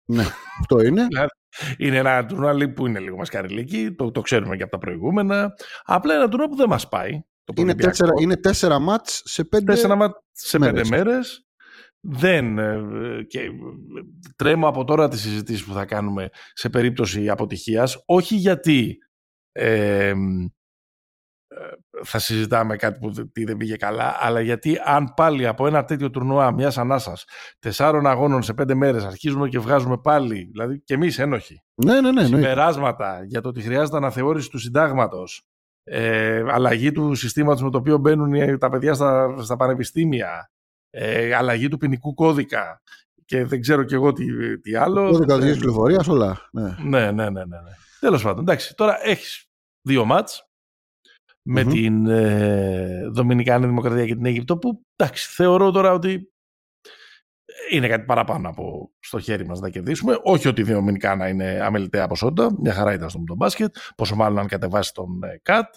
Ναι, 0.05 0.25
αυτό 0.61 0.81
είναι. 0.81 1.07
Είναι 1.79 1.97
ένα 1.97 2.27
τουρνουά 2.27 2.53
λίγο 2.53 2.73
που 2.73 2.87
είναι 2.87 2.99
λίγο 2.99 3.16
μασκαριλίκι, 3.16 3.95
το, 3.95 4.11
το 4.11 4.21
ξέρουμε 4.21 4.57
και 4.57 4.62
από 4.62 4.73
τα 4.73 4.79
προηγούμενα. 4.79 5.53
Απλά 5.85 6.14
ένα 6.14 6.29
τουρνουά 6.29 6.49
που 6.49 6.57
δεν 6.57 6.69
μας 6.69 6.88
πάει. 6.88 7.11
Το 7.45 7.53
Είναι 7.57 7.62
Ολυμπιακό. 7.71 7.90
τέσσερα, 7.90 8.11
είναι 8.21 8.37
τέσσερα 8.37 8.79
μάτς 8.79 9.23
σε 9.25 9.45
πέντε... 9.45 9.73
Τέσσερα 9.73 9.95
μα- 9.97 10.12
σε 10.33 10.59
μέρες. 10.59 10.88
πέντε 10.88 10.97
μέρες. 10.97 11.47
δεν. 12.01 12.59
Ε, 12.59 13.23
και 13.29 13.51
τρέμω 14.37 14.69
από 14.69 14.85
τώρα 14.85 15.09
τις 15.09 15.21
συζητήσεις 15.21 15.64
που 15.64 15.73
θα 15.73 15.85
κάνουμε 15.85 16.29
σε 16.53 16.69
περίπτωση 16.69 17.29
αποτυχίας, 17.29 18.03
όχι 18.07 18.35
γιατί 18.35 18.97
ε, 19.53 20.12
θα 22.05 22.18
συζητάμε 22.18 22.77
κάτι 22.77 22.99
που 22.99 23.12
δεν 23.44 23.57
πήγε 23.57 23.77
καλά, 23.77 24.16
αλλά 24.20 24.40
γιατί 24.40 24.79
αν 24.85 25.12
πάλι 25.16 25.46
από 25.46 25.66
ένα 25.66 25.85
τέτοιο 25.85 26.11
τουρνουά 26.11 26.53
μιας 26.53 26.79
ανάσας 26.79 27.25
τεσσάρων 27.59 28.07
αγώνων 28.07 28.42
σε 28.42 28.55
πέντε 28.55 28.75
μέρες 28.75 29.05
αρχίζουμε 29.05 29.49
και 29.49 29.59
βγάζουμε 29.59 29.99
πάλι, 29.99 30.49
δηλαδή 30.51 30.81
και 30.81 30.94
εμείς 30.94 31.18
ένοχοι, 31.18 31.62
ναι, 31.75 32.01
ναι, 32.01 32.12
ναι, 32.12 32.25
συμπεράσματα 32.25 33.25
για 33.25 33.40
το 33.40 33.49
ότι 33.49 33.61
χρειάζεται 33.61 33.96
αναθεώρηση 33.96 34.51
του 34.51 34.59
συντάγματος, 34.59 35.42
ε, 35.85 36.44
αλλαγή 36.49 36.92
του 36.92 37.14
συστήματος 37.14 37.62
με 37.62 37.70
το 37.70 37.79
οποίο 37.79 37.99
μπαίνουν 37.99 38.59
τα 38.59 38.68
παιδιά 38.70 38.94
στα, 38.94 39.37
στα 39.42 39.57
πανεπιστήμια, 39.57 40.51
ε, 40.90 41.35
αλλαγή 41.35 41.68
του 41.68 41.77
ποινικού 41.77 42.14
κώδικα 42.14 42.83
και 43.25 43.44
δεν 43.44 43.61
ξέρω 43.61 43.83
κι 43.83 43.94
εγώ 43.94 44.12
τι, 44.12 44.25
τι 44.61 44.75
άλλο. 44.75 45.11
Κώδικα 45.11 45.35
ε, 45.35 45.38
πληροφορία, 45.38 46.05
όλα. 46.09 46.49
Ναι, 46.53 46.75
ναι, 46.85 47.11
ναι. 47.11 47.31
ναι, 47.31 47.44
ναι. 47.44 47.61
Τέλος 48.01 48.23
πάντων, 48.23 48.40
εντάξει, 48.40 48.75
τώρα 48.75 49.07
έχεις 49.07 49.49
δύο 49.83 50.05
μάτς 50.05 50.50
με 51.53 51.65
την 51.65 52.07
ε, 52.07 53.09
Δομινικάνη 53.11 53.67
Δημοκρατία 53.67 54.07
και 54.07 54.15
την 54.15 54.27
Αίγυπτο 54.27 54.59
που 54.59 54.85
εντάξει 54.97 55.29
θεωρώ 55.31 55.71
τώρα 55.71 55.93
ότι 55.93 56.33
είναι 57.71 57.89
κάτι 57.89 58.05
παραπάνω 58.05 58.49
από 58.49 58.93
στο 59.01 59.19
χέρι 59.19 59.47
μας 59.47 59.61
να 59.61 59.71
κερδίσουμε. 59.71 60.19
Όχι 60.23 60.49
ότι 60.49 60.61
η 60.61 60.65
Δομινικάνα 60.65 61.29
είναι 61.29 61.61
αμεληταία 61.63 62.07
ποσότητα, 62.07 62.55
μια 62.61 62.73
χαρά 62.73 62.93
ήταν 62.93 63.11
στο 63.11 63.35
μπάσκετ, 63.37 63.77
πόσο 63.97 64.15
μάλλον 64.17 64.39
αν 64.39 64.47
κατεβάσει 64.47 64.93
τον 64.95 65.23
ε, 65.23 65.41
ΚΑΤ, 65.43 65.75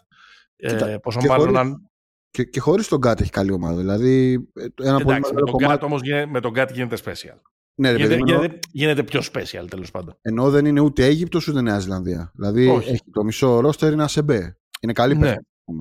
ε, 0.55 0.97
πόσο 1.01 1.19
και 1.19 1.27
μάλλον 1.27 1.45
χωρίς, 1.45 1.59
αν... 1.59 1.89
Και, 2.29 2.43
και 2.43 2.59
χωρίς 2.59 2.87
τον 2.87 3.01
ΚΑΤ 3.01 3.21
έχει 3.21 3.29
καλή 3.29 3.51
ομάδα, 3.51 3.77
δηλαδή 3.77 4.33
ένα 4.81 4.97
Εντάξει, 4.99 5.03
πολύ 5.03 5.19
με, 5.33 5.41
τον 5.41 5.51
κομμάτι... 5.51 5.73
ΚΑΤ, 5.73 5.83
όμως, 5.83 6.01
με 6.27 6.39
τον 6.39 6.53
ΚΑΤ 6.53 6.71
γίνεται 6.71 6.97
special. 7.05 7.39
Ναι, 7.75 7.91
ρε, 7.91 7.97
γίνεται, 7.97 8.15
γίνεται, 8.15 8.59
γίνεται, 8.71 9.03
πιο 9.03 9.21
special 9.33 9.65
τέλος 9.69 9.91
πάντων. 9.91 10.17
Ενώ 10.21 10.49
δεν 10.49 10.65
είναι 10.65 10.79
ούτε 10.79 11.05
Αίγυπτος 11.05 11.47
ούτε 11.47 11.61
Νέα 11.61 11.79
Ζηλανδία. 11.79 12.31
Δηλαδή 12.35 12.67
Όχι. 12.67 12.89
έχει 12.89 13.03
το 13.11 13.23
μισό 13.23 13.59
ρόστερ 13.59 13.91
είναι 13.91 14.03
ΑΣΕΜΠΕ. 14.03 14.57
Είναι 14.81 14.93
καλή 14.93 15.15
ναι. 15.15 15.35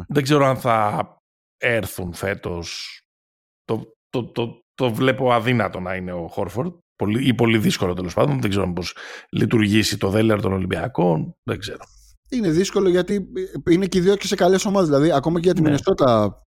Δεν 0.09 0.23
ξέρω 0.23 0.47
αν 0.47 0.57
θα 0.57 1.09
έρθουν 1.57 2.13
φέτος. 2.13 3.01
Το, 3.65 3.93
το, 4.09 4.25
το, 4.25 4.61
το 4.75 4.95
βλέπω 4.95 5.33
αδύνατο 5.33 5.81
να 5.81 5.95
είναι 5.95 6.13
ο 6.13 6.29
Χόρφορντ. 6.29 6.73
Πολύ, 6.97 7.27
ή 7.27 7.35
πολύ 7.35 7.59
δύσκολο 7.59 7.95
τέλος 7.95 8.15
πάντων. 8.15 8.41
Δεν 8.41 8.51
ξέρω 8.51 8.73
πώς 8.73 8.97
λειτουργήσει 9.31 9.99
το 9.99 10.09
Δέλερ 10.09 10.41
των 10.41 10.53
Ολυμπιακών. 10.53 11.33
Δεν 11.43 11.59
ξέρω. 11.59 11.85
Είναι 12.29 12.51
δύσκολο 12.51 12.89
γιατί 12.89 13.29
είναι 13.71 13.87
και 13.87 13.99
οι 13.99 14.01
δύο 14.01 14.17
και 14.17 14.27
σε 14.27 14.35
καλές 14.35 14.65
ομάδες. 14.65 14.89
Δηλαδή, 14.89 15.13
ακόμα 15.13 15.39
και 15.39 15.45
για 15.45 15.55
τη 15.55 15.61
ναι. 15.61 15.69
Μινεσότα. 15.69 16.43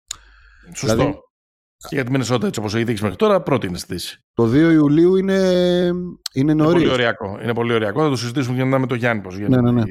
Σωστό. 0.73 0.95
Δηλαδή, 0.95 1.19
και 1.77 1.95
για 1.95 2.03
τη 2.03 2.11
Μινεσότα, 2.11 2.47
έτσι 2.47 2.59
όπως 2.59 2.75
έχει 2.75 2.83
δείξει 2.83 3.03
μέχρι 3.03 3.17
τώρα, 3.17 3.41
πρώτη 3.41 3.67
είναι 3.67 3.77
στη 3.77 3.93
θέση. 3.93 4.19
Το 4.33 4.43
2 4.43 4.53
Ιουλίου 4.53 5.15
είναι, 5.15 5.39
είναι 6.33 6.53
νωρίς. 6.53 6.73
Είναι 6.73 6.81
πολύ 6.81 6.89
ωριακό. 6.89 7.39
Είναι 7.41 7.53
πολύ 7.53 7.73
ωριακό. 7.73 8.01
Θα 8.01 8.09
το 8.09 8.15
συζητήσουμε 8.15 8.55
για 8.55 8.65
να 8.65 8.79
με 8.79 8.87
το 8.87 8.95
Γιάννη. 8.95 9.21
Πώς 9.21 9.37
ναι, 9.37 9.61
ναι, 9.61 9.71
ναι. 9.71 9.83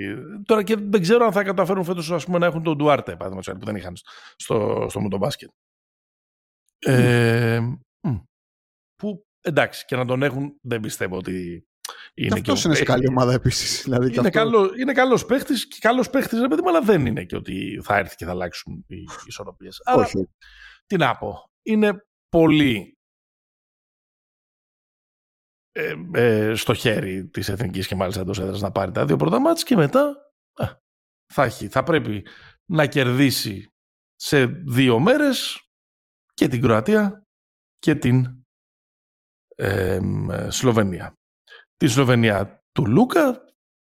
Τώρα 0.45 0.63
και 0.63 0.77
δεν 0.79 1.01
ξέρω 1.01 1.25
αν 1.25 1.33
θα 1.33 1.43
καταφέρουν 1.43 1.85
φέτος 1.85 2.29
να 2.29 2.47
έχουν 2.47 2.63
τον 2.63 2.77
Ντουάρτε, 2.77 3.17
παραδείγματος 3.17 3.55
που 3.59 3.65
δεν 3.65 3.77
είχαν 3.77 3.97
στο, 4.37 4.87
στο 4.89 5.01
μοτομπάσκετ. 5.01 5.49
Mm. 6.87 6.91
Ε, 6.91 7.61
που 8.97 9.27
εντάξει, 9.41 9.85
και 9.85 9.97
να 9.97 10.05
τον 10.05 10.23
έχουν 10.23 10.59
δεν 10.63 10.81
πιστεύω 10.81 11.17
ότι 11.17 11.67
είναι 12.15 12.29
και 12.29 12.41
αυτός 12.41 12.65
είναι 12.65 12.75
σε 12.75 12.85
καλή 12.85 13.09
ομάδα 13.09 13.33
επίσης. 13.33 13.83
Δηλαδή, 13.83 14.07
είναι, 14.07 14.19
αυτό... 14.19 14.31
καλό, 14.31 14.71
είναι 14.81 14.93
καλός 14.93 15.27
παίχτης 15.27 15.69
και 15.69 15.77
καλός 15.81 16.11
παίχτης, 16.11 16.41
ρε 16.41 16.49
παιδί 16.49 16.63
αλλά 16.69 16.81
δεν 16.81 17.07
είναι 17.07 17.25
και 17.25 17.37
ότι 17.37 17.81
θα 17.83 17.97
έρθει 17.97 18.17
και 18.17 18.25
θα 18.25 18.31
αλλάξουν 18.31 18.85
οι 18.87 19.05
ισορροπίες. 19.27 19.81
Αλλά, 19.85 20.09
τι 20.87 20.97
να 20.97 21.17
πω, 21.17 21.51
είναι 21.65 22.07
πολύ 22.29 22.99
ε, 25.73 25.95
ε, 26.15 26.55
στο 26.55 26.75
χέρι 26.75 27.29
της 27.29 27.49
Εθνικής 27.49 27.87
και 27.87 27.95
μάλιστα 27.95 28.21
εντός 28.21 28.39
έδρας 28.39 28.61
να 28.61 28.73
πάρει 28.73 28.91
τα 28.91 29.07
δύο 29.07 29.17
πρώτα 29.17 29.41
μάτς 29.41 29.63
και 29.63 29.77
μετά 29.77 30.33
θα, 31.33 31.43
έχει, 31.43 31.69
θα 31.69 31.83
πρέπει 31.83 32.27
να 32.71 32.87
κερδίσει 32.87 33.73
σε 34.15 34.47
δύο 34.47 34.99
μέρες 34.99 35.69
και 36.33 36.49
την 36.49 36.61
Κροατία 36.61 37.27
και 37.79 37.95
την 37.95 38.45
ε, 39.55 40.01
Σλοβενία. 40.49 41.15
Τη 41.77 41.87
Σλοβενία 41.87 42.65
του 42.73 42.87
Λούκα, 42.87 43.45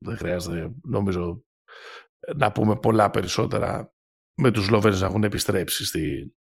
δεν 0.05 0.17
χρειάζεται 0.17 0.73
νομίζω 0.83 1.43
να 2.35 2.51
πούμε 2.51 2.79
πολλά 2.79 3.09
περισσότερα 3.09 3.93
με 4.41 4.51
τους 4.51 4.65
Σλοβαίνους 4.65 4.99
να 4.99 5.07
έχουν 5.07 5.23
επιστρέψει 5.23 5.85
στη 5.85 6.35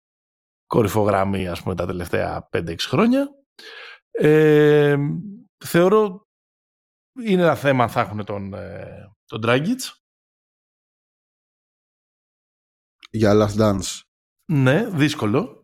κορυφογραμμή 0.72 1.48
ας 1.48 1.62
πούμε 1.62 1.76
τα 1.76 1.86
τελευταία 1.86 2.50
5-6 2.52 2.76
χρόνια. 2.80 3.30
Ε, 4.12 4.98
θεωρώ 5.66 6.28
είναι 7.24 7.42
ένα 7.42 7.56
θέμα 7.56 7.84
αν 7.84 7.90
θα 7.90 8.02
έχουν 8.02 8.26
τον, 8.26 8.54
ε, 8.54 9.12
τον 9.26 9.42
Dragic. 9.46 9.78
Για 13.10 13.32
Last 13.34 13.60
Dance. 13.60 14.02
Ναι, 14.52 14.90
δύσκολο. 14.90 15.62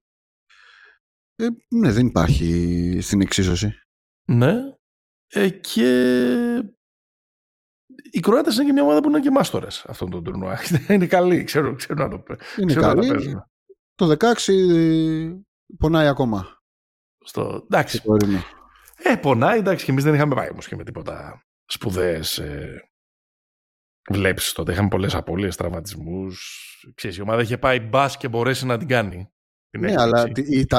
Ε, 1.35 1.47
ναι, 1.75 1.91
δεν 1.91 2.07
υπάρχει 2.07 2.99
στην 3.01 3.21
εξίσωση. 3.21 3.79
Ναι. 4.31 4.55
Ε, 5.27 5.49
και 5.49 5.89
οι 8.11 8.19
Κροάτες 8.19 8.55
είναι 8.55 8.65
και 8.65 8.71
μια 8.71 8.83
ομάδα 8.83 9.01
που 9.01 9.09
είναι 9.09 9.19
και 9.19 9.31
μάστορες 9.31 9.85
αυτόν 9.85 10.09
τον 10.09 10.23
τουρνουά. 10.23 10.59
είναι 10.89 11.07
καλή, 11.07 11.43
ξέρω, 11.43 11.75
ξέρω 11.75 12.03
να 12.03 12.09
το 12.09 12.19
πω. 12.19 12.35
Είναι 12.57 12.73
καλή. 12.73 13.41
Το 13.97 14.15
16 14.19 15.33
πονάει 15.77 16.07
ακόμα. 16.07 16.61
Στο... 17.19 17.65
Εντάξει. 17.69 18.01
Ε, 18.95 19.15
πονάει, 19.15 19.57
εντάξει, 19.57 19.85
και 19.85 19.91
εμείς 19.91 20.03
δεν 20.03 20.13
είχαμε 20.13 20.35
πάει 20.35 20.49
όμως 20.51 20.67
και 20.67 20.75
με 20.75 20.83
τίποτα 20.83 21.43
σπουδαίες. 21.65 22.37
Ε, 22.37 22.89
Βλέπει 24.09 24.41
τότε, 24.53 24.71
είχαμε 24.71 24.87
πολλές 24.87 25.15
απώλειες, 25.15 25.55
τραυματισμούς. 25.55 26.63
η 27.17 27.21
ομάδα 27.21 27.41
είχε 27.41 27.57
πάει 27.57 27.79
μπας 27.79 28.17
και 28.17 28.27
μπορέσει 28.27 28.65
να 28.65 28.77
την 28.77 28.87
κάνει. 28.87 29.29
Την 29.69 29.81
ναι, 29.81 29.93
αλλά 29.97 30.31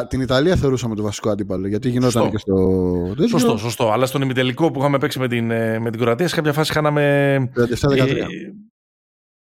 την 0.08 0.20
Ιταλία 0.20 0.56
θεωρούσαμε 0.56 0.94
το 0.94 1.02
βασικό 1.02 1.30
αντίπαλο. 1.30 1.66
Γιατί 1.66 1.88
γινόταν 1.88 2.22
σωστό. 2.22 2.30
και 2.30 2.38
στο. 2.38 3.28
Σωστό, 3.28 3.56
σωστό. 3.56 3.90
Αλλά 3.90 4.06
στον 4.06 4.22
ημιτελικό 4.22 4.70
που 4.70 4.78
είχαμε 4.78 4.98
παίξει 4.98 5.18
με 5.18 5.28
την, 5.28 5.50
ε, 5.50 5.78
με 5.78 5.90
την 5.90 6.00
Κροατία, 6.00 6.28
σε 6.28 6.34
κάποια 6.34 6.52
φάση 6.52 6.72
χάναμε. 6.72 7.36
37-13. 7.54 8.16
Ε, 8.16 8.26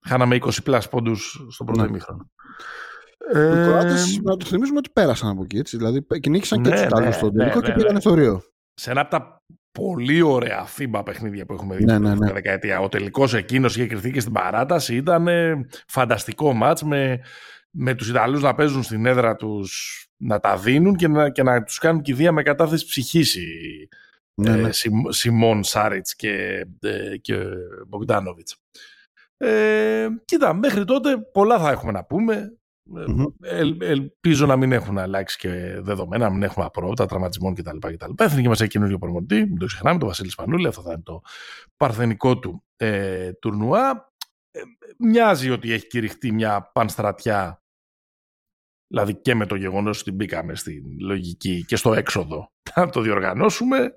χάναμε 0.08 0.38
20 0.42 0.50
plus 0.64 0.90
πόντους 0.90 1.46
στο 1.50 1.64
πρώτο 1.64 1.82
ναι. 1.82 1.88
ημίχρονο. 1.88 2.32
Ε... 3.34 3.62
Οι 3.62 3.64
Κροάτες, 3.64 4.20
να 4.24 4.38
το 4.38 4.46
θυμίσουμε 4.46 4.78
ότι 4.78 4.90
πέρασαν 4.94 5.30
από 5.30 5.44
εκεί. 5.44 5.58
Έτσι. 5.58 5.78
Δηλαδή, 5.78 6.06
κυνήγησαν 6.20 6.62
ναι, 6.62 6.70
και 6.70 6.76
τους 6.76 6.84
Ιταλούς 6.84 7.06
ναι, 7.06 7.12
στον 7.12 7.34
τελικό 7.34 7.60
ναι, 7.60 7.66
και 7.66 7.72
πήγαν 7.74 7.96
αυτοί 7.96 8.22
Ρίο. 8.22 8.44
Σε 8.74 8.92
ένα 8.92 9.02
από 9.02 9.10
τα 9.10 9.44
πολύ 9.72 10.22
ωραία 10.22 10.64
FIBA 10.64 11.04
παιχνίδια 11.04 11.46
που 11.46 11.54
έχουμε 11.54 11.76
δει 11.76 11.86
ναι, 11.86 12.00
ναι, 12.00 12.16
ναι. 12.16 12.32
δεκαετία. 12.32 12.80
Ο 12.80 12.90
τελικός 12.90 13.34
εκείνος 13.34 13.76
είχε 13.76 13.88
κριθεί 13.88 14.12
και 14.12 14.20
στην 14.20 14.34
παράταση. 14.34 14.96
Ήταν 14.96 15.28
φανταστικό 15.88 16.54
ματς 16.54 16.84
με, 16.84 17.20
με 17.70 17.94
τους 17.94 18.10
Ιταλούς 18.10 18.42
να 18.42 18.56
παίζουν 18.56 18.84
στην 18.84 19.06
έδρα 19.06 19.36
τους, 19.36 20.04
να 20.18 20.40
τα 20.40 20.58
δίνουν 20.58 20.96
και 20.96 21.08
να, 21.08 21.30
και 21.30 21.44
να 21.44 21.64
τους 21.64 21.78
κάνουν 21.78 22.02
κηδεία 22.02 22.32
με 22.32 22.44
κατάθεση 22.44 22.86
ψυχής. 22.86 23.38
Ναι, 24.34 24.56
ναι. 24.56 24.68
Ε, 24.68 24.72
Σιμών 25.10 25.64
Σάριτς 25.64 26.16
και, 26.16 26.66
ε, 26.82 27.18
και 27.18 27.36
Μπογκδάνοβιτς. 27.88 28.56
Ε, 29.38 30.08
κοίτα, 30.26 30.54
μέχρι 30.54 30.86
τότε 30.86 31.18
πολλά 31.18 31.60
θα 31.60 31.72
έχουμε 31.72 31.92
να 31.92 32.04
πούμε. 32.04 32.59
Mm-hmm. 32.96 33.26
ελπίζω 33.80 34.46
να 34.46 34.56
μην 34.56 34.72
έχουν 34.72 34.98
αλλάξει 34.98 35.38
και 35.38 35.50
δεδομένα, 35.82 36.28
να 36.28 36.34
μην 36.34 36.44
έχουμε 36.44 36.66
απρόβατα, 36.66 37.06
τραυματισμών 37.06 37.56
κτλ. 37.56 37.78
κτλ. 37.78 38.12
Εθνική 38.18 38.48
μας 38.48 38.62
έχει 38.62 38.70
καινούριο 38.70 38.98
προμονητή, 38.98 39.36
μην 39.36 39.58
το 39.58 39.66
ξεχνάμε, 39.66 40.00
τον 40.00 40.08
Βασίλης 40.08 40.32
Σπανούλη. 40.32 40.68
Αυτό 40.68 40.82
θα 40.82 40.92
είναι 40.92 41.02
το 41.02 41.22
παρθενικό 41.78 42.40
του 42.40 42.64
ε, 42.78 43.32
τουρνουά. 43.34 44.12
Ε, 44.52 44.60
μοιάζει 44.98 45.50
ότι 45.50 45.72
έχει 45.72 45.88
κηρυχτεί 45.88 46.32
μια 46.32 46.72
πανστρατιά 46.74 47.59
Δηλαδή 48.92 49.16
και 49.22 49.36
με 49.36 49.46
το 49.46 49.56
γεγονός 49.56 50.00
ότι 50.00 50.12
μπήκαμε 50.12 50.56
στην 50.56 50.84
λογική 51.00 51.66
και 51.68 51.76
στο 51.76 51.94
έξοδο 51.94 52.52
να 52.76 52.90
το 52.90 53.02
διοργανώσουμε, 53.02 53.94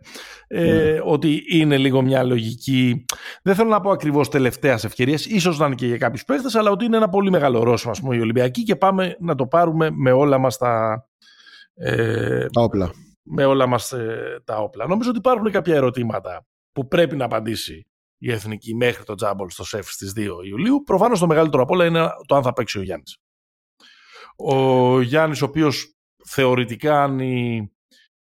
ε, 0.46 0.72
ναι. 0.72 1.00
ότι 1.04 1.42
είναι 1.48 1.78
λίγο 1.78 2.02
μια 2.02 2.22
λογική, 2.22 3.04
δεν 3.42 3.54
θέλω 3.54 3.68
να 3.68 3.80
πω 3.80 3.90
ακριβώς 3.90 4.28
τελευταίας 4.28 4.84
ευκαιρίας, 4.84 5.26
ίσως 5.26 5.58
να 5.58 5.66
είναι 5.66 5.74
και 5.74 5.86
για 5.86 5.96
κάποιους 5.96 6.24
παίχτες, 6.24 6.54
αλλά 6.54 6.70
ότι 6.70 6.84
είναι 6.84 6.96
ένα 6.96 7.08
πολύ 7.08 7.30
μεγάλο 7.30 7.62
ρώσιμο, 7.62 7.92
ας 7.92 8.00
πούμε, 8.00 8.16
η 8.16 8.20
Ολυμπιακή 8.20 8.62
και 8.62 8.76
πάμε 8.76 9.16
να 9.20 9.34
το 9.34 9.46
πάρουμε 9.46 9.90
με 9.90 10.12
όλα 10.12 10.38
μας 10.38 10.56
τα... 10.56 11.04
Ε, 11.74 12.46
τα 12.46 12.62
όπλα. 12.62 12.90
Με 13.22 13.44
όλα 13.44 13.66
μας 13.66 13.92
ε, 13.92 14.42
τα 14.44 14.56
όπλα. 14.56 14.86
Νομίζω 14.86 15.08
ότι 15.08 15.18
υπάρχουν 15.18 15.50
κάποια 15.50 15.74
ερωτήματα 15.74 16.46
που 16.72 16.88
πρέπει 16.88 17.16
να 17.16 17.24
απαντήσει 17.24 17.86
η 18.18 18.32
Εθνική 18.32 18.74
μέχρι 18.74 19.04
το 19.04 19.14
Τζάμπολ 19.14 19.50
στο 19.50 19.64
ΣΕΦ 19.64 19.90
στις 19.90 20.12
2 20.16 20.28
Ιουλίου. 20.46 20.82
Προφανώς 20.84 21.18
το 21.18 21.26
μεγαλύτερο 21.26 21.62
από 21.62 21.74
όλα 21.74 21.86
είναι 21.86 22.06
το 22.26 22.34
αν 22.34 22.42
θα 22.42 22.52
παίξει 22.52 22.78
ο 22.78 22.82
Γιάννης. 22.82 23.21
Ο 24.36 25.00
Γιάννης 25.00 25.42
ο 25.42 25.44
οποίος 25.44 25.94
θεωρητικά 26.24 27.02
αν 27.02 27.18
οι, 27.18 27.72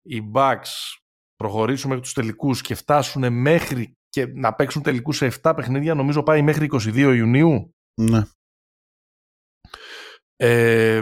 οι 0.02 0.32
Bucks 0.34 0.98
προχωρήσουν 1.36 1.90
μέχρι 1.90 2.04
τους 2.04 2.14
τελικούς 2.14 2.62
και 2.62 2.76
φτάσουν 2.76 3.34
μέχρι 3.34 3.98
και 4.10 4.26
να 4.26 4.56
παίξουν 4.56 4.82
τελικούς 4.82 5.18
σε 5.18 5.32
7 5.42 5.54
παιχνίδια 5.56 5.94
νομίζω 5.94 6.24
πάει 6.24 6.42
μέχρι 6.42 6.70
22 6.72 6.96
Ιουνίου. 6.96 7.76
Ναι. 8.02 8.22
Ε, 10.36 11.02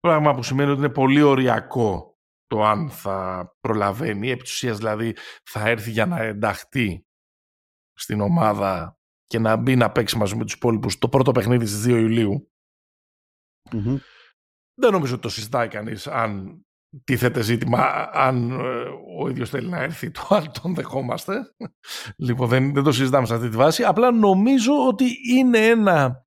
πράγμα 0.00 0.34
που 0.34 0.42
σημαίνει 0.42 0.70
ότι 0.70 0.78
είναι 0.78 0.88
πολύ 0.88 1.22
οριακό 1.22 2.18
το 2.46 2.64
αν 2.64 2.90
θα 2.90 3.50
προλαβαίνει, 3.60 4.30
επί 4.30 4.44
δηλαδή 4.72 5.16
θα 5.42 5.68
έρθει 5.68 5.90
για 5.90 6.06
να 6.06 6.22
ενταχθεί 6.22 7.04
στην 7.92 8.20
ομάδα 8.20 8.98
και 9.26 9.38
να 9.38 9.56
μπει 9.56 9.76
να 9.76 9.92
παίξει 9.92 10.16
μαζί 10.16 10.36
με 10.36 10.44
τους 10.44 10.52
υπόλοιπους 10.52 10.98
το 10.98 11.08
πρώτο 11.08 11.32
παιχνίδι 11.32 11.66
στις 11.66 11.84
2 11.84 11.88
ιουλιου 11.88 12.50
Δεν 14.80 14.92
νομίζω 14.92 15.12
ότι 15.12 15.22
το 15.22 15.28
συζητάει 15.28 15.68
κανείς 15.68 16.06
αν 16.06 16.60
τίθεται 17.04 17.42
ζήτημα 17.42 18.10
αν 18.12 18.50
ε, 18.50 18.84
ο 19.18 19.28
ίδιος 19.28 19.50
θέλει 19.50 19.68
να 19.68 19.82
έρθει 19.82 20.10
το 20.10 20.26
άλλο 20.28 20.50
τον 20.62 20.74
δεχόμαστε. 20.74 21.54
Λοιπόν 22.16 22.48
δεν, 22.48 22.72
δεν 22.72 22.82
το 22.82 22.92
συζητάμε 22.92 23.26
σε 23.26 23.34
αυτή 23.34 23.48
τη 23.48 23.56
βάση. 23.56 23.84
Απλά 23.84 24.10
νομίζω 24.10 24.86
ότι 24.86 25.04
είναι 25.28 25.66
ένα 25.66 26.24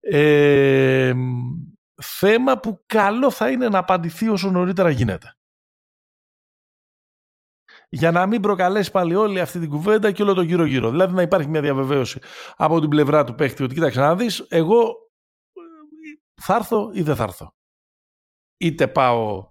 ε, 0.00 1.14
θέμα 2.02 2.58
που 2.58 2.82
καλό 2.86 3.30
θα 3.30 3.50
είναι 3.50 3.68
να 3.68 3.78
απαντηθεί 3.78 4.28
όσο 4.28 4.50
νωρίτερα 4.50 4.90
γίνεται. 4.90 5.30
Για 7.88 8.10
να 8.10 8.26
μην 8.26 8.40
προκαλέσει 8.40 8.90
πάλι 8.90 9.14
όλη 9.14 9.40
αυτή 9.40 9.58
την 9.58 9.68
κουβέντα 9.68 10.12
και 10.12 10.22
όλο 10.22 10.34
το 10.34 10.42
γύρω-γύρω. 10.42 10.90
Δηλαδή 10.90 11.14
να 11.14 11.22
υπάρχει 11.22 11.48
μια 11.48 11.60
διαβεβαίωση 11.60 12.20
από 12.56 12.80
την 12.80 12.88
πλευρά 12.88 13.24
του 13.24 13.34
παίχτη 13.34 13.62
ότι 13.62 13.74
κοίταξε 13.74 14.00
να 14.00 14.16
δεις, 14.16 14.46
εγώ 14.48 14.80
ε, 15.52 16.40
θα 16.42 16.54
έρθω 16.54 16.90
ή 16.92 17.02
δεν 17.02 17.16
θα 17.16 17.22
έρθω. 17.22 17.55
Είτε 18.56 18.88
πάω 18.88 19.50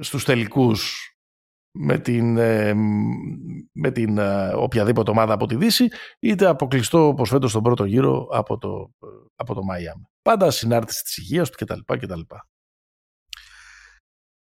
στους 0.00 0.24
τελικούς 0.24 1.06
με 1.78 1.98
την, 1.98 2.36
ε, 2.36 2.74
με 3.72 3.90
την 3.92 4.18
ε, 4.18 4.52
οποιαδήποτε 4.54 5.10
ομάδα 5.10 5.32
από 5.32 5.46
τη 5.46 5.56
Δύση 5.56 5.88
είτε 6.20 6.46
αποκλειστώ 6.46 7.06
όπως 7.06 7.28
φέτος 7.28 7.50
στον 7.50 7.62
πρώτο 7.62 7.84
γύρο 7.84 8.28
από 8.30 8.58
το, 8.58 8.90
από 9.34 9.54
το 9.54 9.62
Μαϊάμι. 9.62 10.04
Πάντα 10.22 10.50
συνάρτηση 10.50 11.02
της 11.02 11.16
υγείας 11.16 11.50
του 11.50 11.64
κτλ. 11.64 11.80
κτλ. 11.84 12.20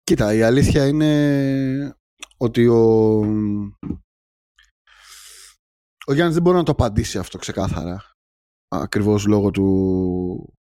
Κοίτα, 0.02 0.34
η 0.34 0.42
αλήθεια 0.42 0.86
είναι 0.86 1.96
ότι 2.36 2.66
ο, 2.66 3.18
ο 6.06 6.12
Γιάννης 6.12 6.34
δεν 6.34 6.42
μπορεί 6.42 6.56
να 6.56 6.62
το 6.62 6.72
απαντήσει 6.72 7.18
αυτό 7.18 7.38
ξεκάθαρα. 7.38 8.02
Ακριβώς 8.68 9.26
λόγω 9.26 9.50
του 9.50 10.54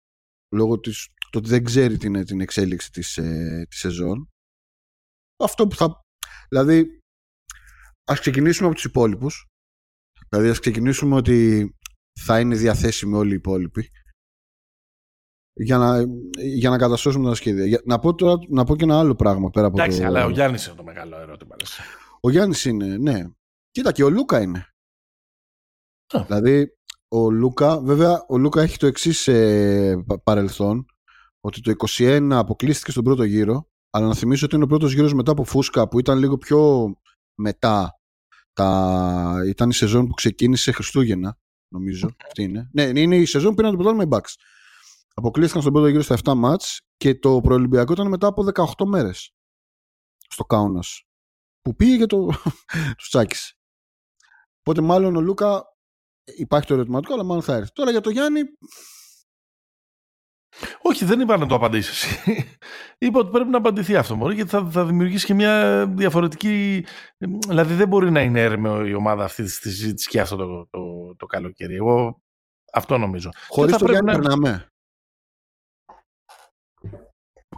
λόγω 0.55 0.79
της, 0.79 1.07
το 1.29 1.37
ότι 1.37 1.49
δεν 1.49 1.63
ξέρει 1.63 1.97
την, 1.97 2.25
την 2.25 2.41
εξέλιξη 2.41 2.91
της, 2.91 3.17
ε, 3.17 3.65
της 3.69 3.79
σεζόν. 3.79 4.29
Αυτό 5.43 5.67
που 5.67 5.75
θα... 5.75 6.01
Δηλαδή, 6.49 6.99
ας 8.07 8.19
ξεκινήσουμε 8.19 8.67
από 8.67 8.75
τους 8.75 8.85
υπόλοιπους. 8.85 9.45
Δηλαδή, 10.29 10.49
ας 10.49 10.59
ξεκινήσουμε 10.59 11.15
ότι 11.15 11.69
θα 12.19 12.39
είναι 12.39 12.55
διαθέσιμοι 12.55 13.15
όλοι 13.15 13.31
οι 13.31 13.35
υπόλοιποι 13.35 13.89
για 15.53 15.77
να, 15.77 16.03
για 16.41 16.69
να 16.69 16.77
καταστρώσουμε 16.77 17.29
τα 17.29 17.35
σχέδια. 17.35 17.81
Να 17.85 17.99
πω, 17.99 18.15
τώρα, 18.15 18.39
να 18.49 18.63
πω 18.63 18.75
και 18.75 18.83
ένα 18.83 18.99
άλλο 18.99 19.15
πράγμα 19.15 19.49
πέρα 19.49 19.67
από 19.67 19.81
Εντάξει, 19.81 19.99
το... 19.99 20.05
αλλά 20.05 20.25
ο 20.25 20.29
Γιάννης 20.29 20.65
είναι 20.65 20.75
το 20.75 20.83
μεγάλο 20.83 21.17
ερώτημα. 21.17 21.55
Ο 22.21 22.29
Γιάννης 22.29 22.65
είναι, 22.65 22.97
ναι. 22.97 23.23
Κοίτα 23.71 23.91
και 23.91 24.03
ο 24.03 24.09
Λούκα 24.09 24.41
είναι. 24.41 24.67
Δηλαδή, 26.25 26.67
ο 27.07 27.31
Λούκα, 27.31 27.81
βέβαια, 27.81 28.25
ο 28.27 28.37
Λούκα 28.37 28.61
έχει 28.61 28.77
το 28.77 28.87
εξής 28.87 29.27
ε, 29.27 30.05
παρελθόν, 30.23 30.85
ότι 31.41 31.61
το 31.61 31.73
21 31.97 32.29
αποκλείστηκε 32.31 32.91
στον 32.91 33.03
πρώτο 33.03 33.23
γύρο, 33.23 33.69
αλλά 33.89 34.07
να 34.07 34.13
θυμίσω 34.13 34.45
ότι 34.45 34.55
είναι 34.55 34.63
ο 34.63 34.67
πρώτος 34.67 34.93
γύρος 34.93 35.13
μετά 35.13 35.31
από 35.31 35.43
Φούσκα, 35.43 35.87
που 35.87 35.99
ήταν 35.99 36.17
λίγο 36.17 36.37
πιο 36.37 36.93
μετά. 37.35 37.91
Τα... 38.53 39.43
Ήταν 39.47 39.69
η 39.69 39.73
σεζόν 39.73 40.07
που 40.07 40.13
ξεκίνησε 40.13 40.71
Χριστούγεννα, 40.71 41.37
νομίζω. 41.67 42.09
Αυτή 42.25 42.43
είναι. 42.43 42.69
Ναι, 42.73 42.83
είναι 42.83 43.15
η 43.15 43.25
σεζόν 43.25 43.49
που 43.49 43.55
πήραν 43.55 43.71
το 43.71 43.77
πρωτάθλημα 43.77 44.03
οι 44.03 44.19
Bucks. 44.19 44.33
Αποκλείστηκαν 45.13 45.61
στον 45.61 45.73
πρώτο 45.73 45.87
γύρο 45.87 46.01
στα 46.01 46.17
7 46.23 46.33
μάτς 46.33 46.81
και 46.97 47.15
το 47.15 47.41
προολυμπιακό 47.41 47.93
ήταν 47.93 48.07
μετά 48.07 48.27
από 48.27 48.45
18 48.53 48.85
μέρες 48.85 49.31
στο 50.29 50.43
Κάουνας 50.43 51.07
που 51.61 51.75
πήγε 51.75 51.95
για 51.95 52.07
το... 52.07 52.29
τους 52.97 53.09
Τσάκης. 53.09 53.53
Οπότε 54.59 54.81
μάλλον 54.81 55.15
ο 55.15 55.21
Λούκα 55.21 55.63
υπάρχει 56.23 56.67
το 56.67 56.73
ερωτηματικό 56.73 57.13
αλλά 57.13 57.23
μάλλον 57.23 57.43
θα 57.43 57.55
έρθει. 57.55 57.71
Τώρα 57.71 57.91
για 57.91 58.01
το 58.01 58.09
Γιάννη 58.09 58.41
όχι, 60.81 61.05
δεν 61.05 61.19
είπα 61.19 61.37
να 61.37 61.45
το 61.45 61.55
απαντήσεις 61.55 62.03
εσύ. 62.03 62.45
είπα 62.97 63.19
ότι 63.19 63.31
πρέπει 63.31 63.49
να 63.49 63.57
απαντηθεί 63.57 63.95
αυτό 63.95 64.15
μόνο 64.15 64.31
γιατί 64.31 64.49
θα, 64.49 64.69
θα 64.71 64.85
δημιουργήσει 64.85 65.25
και 65.25 65.33
μια 65.33 65.85
διαφορετική. 65.87 66.85
Δηλαδή 67.47 67.73
δεν 67.73 67.87
μπορεί 67.87 68.11
να 68.11 68.21
είναι 68.21 68.41
έρμεο 68.41 68.85
η 68.85 68.93
ομάδα 68.93 69.23
αυτή 69.23 69.43
τη 69.43 69.49
συζήτηση 69.49 70.09
και 70.09 70.19
αυτό 70.19 70.35
το, 70.35 70.67
το, 70.69 71.15
το, 71.15 71.25
καλοκαίρι. 71.25 71.75
Εγώ 71.75 72.21
αυτό 72.73 72.97
νομίζω. 72.97 73.29
Χωρίς 73.47 73.77
το 73.77 73.85
Γιάννη 73.89 74.11
να... 74.11 74.19
περνάμε. 74.19 74.67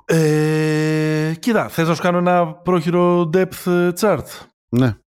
Ε, 0.05 1.35
κοίτα, 1.39 1.69
θες 1.69 1.87
να 1.87 1.95
σου 1.95 2.01
κάνω 2.01 2.17
ένα 2.17 2.53
πρόχειρο 2.55 3.29
depth 3.33 3.93
chart; 3.99 4.25
Ναι. 4.69 4.97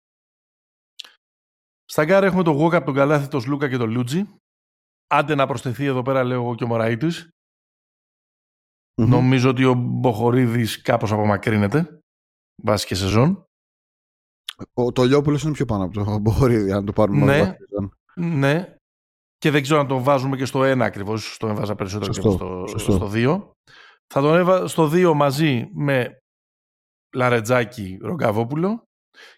Στα 1.85 2.05
γκάρα 2.05 2.27
έχουμε 2.27 2.43
το 2.43 2.59
Walkup, 2.61 2.85
τον 2.85 2.95
Καλάθι, 2.95 3.29
τον 3.29 3.41
Σλούκα 3.41 3.69
και 3.69 3.77
τον 3.77 3.91
Λούτζι. 3.91 4.27
Άντε 5.07 5.35
να 5.35 5.47
προσθεθεί 5.47 5.85
εδώ 5.85 6.03
πέρα, 6.03 6.25
λέω 6.25 6.43
εγώ 6.43 6.55
και 6.55 6.65
ο 6.65 6.67
μωραιτης 8.95 9.21
Νομίζω 9.21 9.51
ότι 9.51 9.65
ο 9.65 9.75
Μποχορίδης 9.75 10.83
κάπως 10.83 11.13
απομακρύνεται. 11.13 11.99
Βάσει 12.63 12.87
και 12.87 12.95
σεζόν. 12.95 13.47
Ο, 14.73 14.93
το 14.93 15.03
Λιόπουλος 15.03 15.43
είναι 15.43 15.53
πιο 15.53 15.65
πάνω 15.65 15.85
από 15.85 16.05
το 16.05 16.19
Μποχορίδη, 16.19 16.73
αν 16.73 16.85
το 16.85 16.93
πάρουμε 16.93 17.25
ναι, 17.25 17.57
ναι. 18.15 18.77
Και 19.39 19.51
δεν 19.51 19.63
ξέρω 19.63 19.81
αν 19.81 19.87
το 19.87 20.03
βάζουμε 20.03 20.37
και 20.37 20.45
στο 20.45 20.61
1 20.61 20.81
ακριβώς. 20.81 21.37
Το 21.39 21.49
έβαζα 21.49 21.75
περισσότερο 21.75 22.13
και 22.13 22.21
στο, 22.21 22.65
στο 22.77 23.11
2. 23.15 23.51
Θα 24.07 24.21
τον 24.21 24.37
έβαζα 24.37 24.67
στο 24.67 24.91
2 24.93 25.13
μαζί 25.15 25.69
με 25.73 26.19
Λαρεντζάκη 27.15 27.99
Ρογκαβόπουλο. 28.03 28.83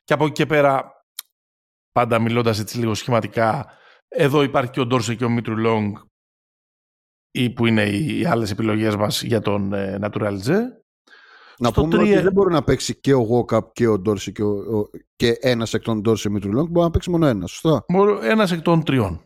Και 0.05 0.12
από 0.12 0.24
εκεί 0.24 0.32
και 0.32 0.46
πέρα, 0.46 0.92
πάντα 1.92 2.18
μιλώντας 2.18 2.59
έτσι 2.59 2.78
λίγο 2.78 2.94
σχηματικά, 2.94 3.66
εδώ 4.09 4.42
υπάρχει 4.42 4.70
και 4.70 4.80
ο 4.80 4.86
Ντόρσεϊ 4.86 5.14
και 5.14 5.24
ο 5.24 5.28
Μήτρου-Λονγκ 5.28 5.96
ή 7.37 7.51
που 7.51 7.66
είναι 7.66 7.82
οι 7.82 8.24
άλλες 8.24 8.51
επιλογές 8.51 8.97
μας 8.97 9.22
για 9.22 9.41
τον 9.41 9.72
ε, 9.72 9.99
Naturalized. 10.02 10.61
Να 11.59 11.68
Στο 11.68 11.80
πούμε 11.80 11.97
3... 11.97 12.01
ότι 12.01 12.18
δεν 12.18 12.32
μπορεί 12.32 12.53
να 12.53 12.64
παίξει 12.64 13.01
και 13.01 13.14
ο 13.14 13.20
Γόκαπ 13.20 13.72
και 13.72 13.87
ο 13.87 13.99
Ντόρσεϊ 13.98 14.32
και, 14.32 14.43
ο, 14.43 14.91
και 15.16 15.37
ένας 15.41 15.74
εκ 15.74 15.82
των 15.82 16.01
Ντόρσεϊ 16.00 16.30
Μήτρου-Λονγκ, 16.30 16.68
μπορεί 16.68 16.87
να 16.87 16.91
παίξει 16.91 17.11
μόνο 17.11 17.26
ένας, 17.26 17.51
σωστά; 17.51 17.85
Ένας 18.22 18.53
εκ 18.53 18.62
των 18.62 18.85
τριών. 18.85 19.24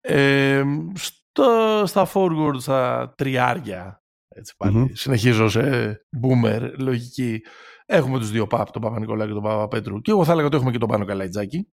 Ε, 0.00 0.64
στο, 0.94 1.82
στα 1.86 2.10
forward, 2.14 2.56
στα 2.58 3.12
τριάρια, 3.16 4.02
έτσι 4.28 4.54
πάλι, 4.56 4.96
συνεχίζω 4.96 5.48
σε 5.48 5.96
boomer 6.22 6.70
λογική, 6.78 7.40
έχουμε 7.86 8.18
τους 8.18 8.30
δύο 8.30 8.46
παπ, 8.46 8.70
τον 8.70 8.82
Παπα-Νικολά 8.82 9.26
και 9.26 9.32
τον 9.32 9.42
Παπα-Πέτρου 9.42 10.00
και 10.00 10.10
εγώ 10.10 10.24
θα 10.24 10.32
έλεγα 10.32 10.46
ότι 10.46 10.56
έχουμε 10.56 10.70
και 10.70 10.78
τον 10.78 10.88
Πάνο 10.88 11.04
Καλαϊτζάκη. 11.04 11.68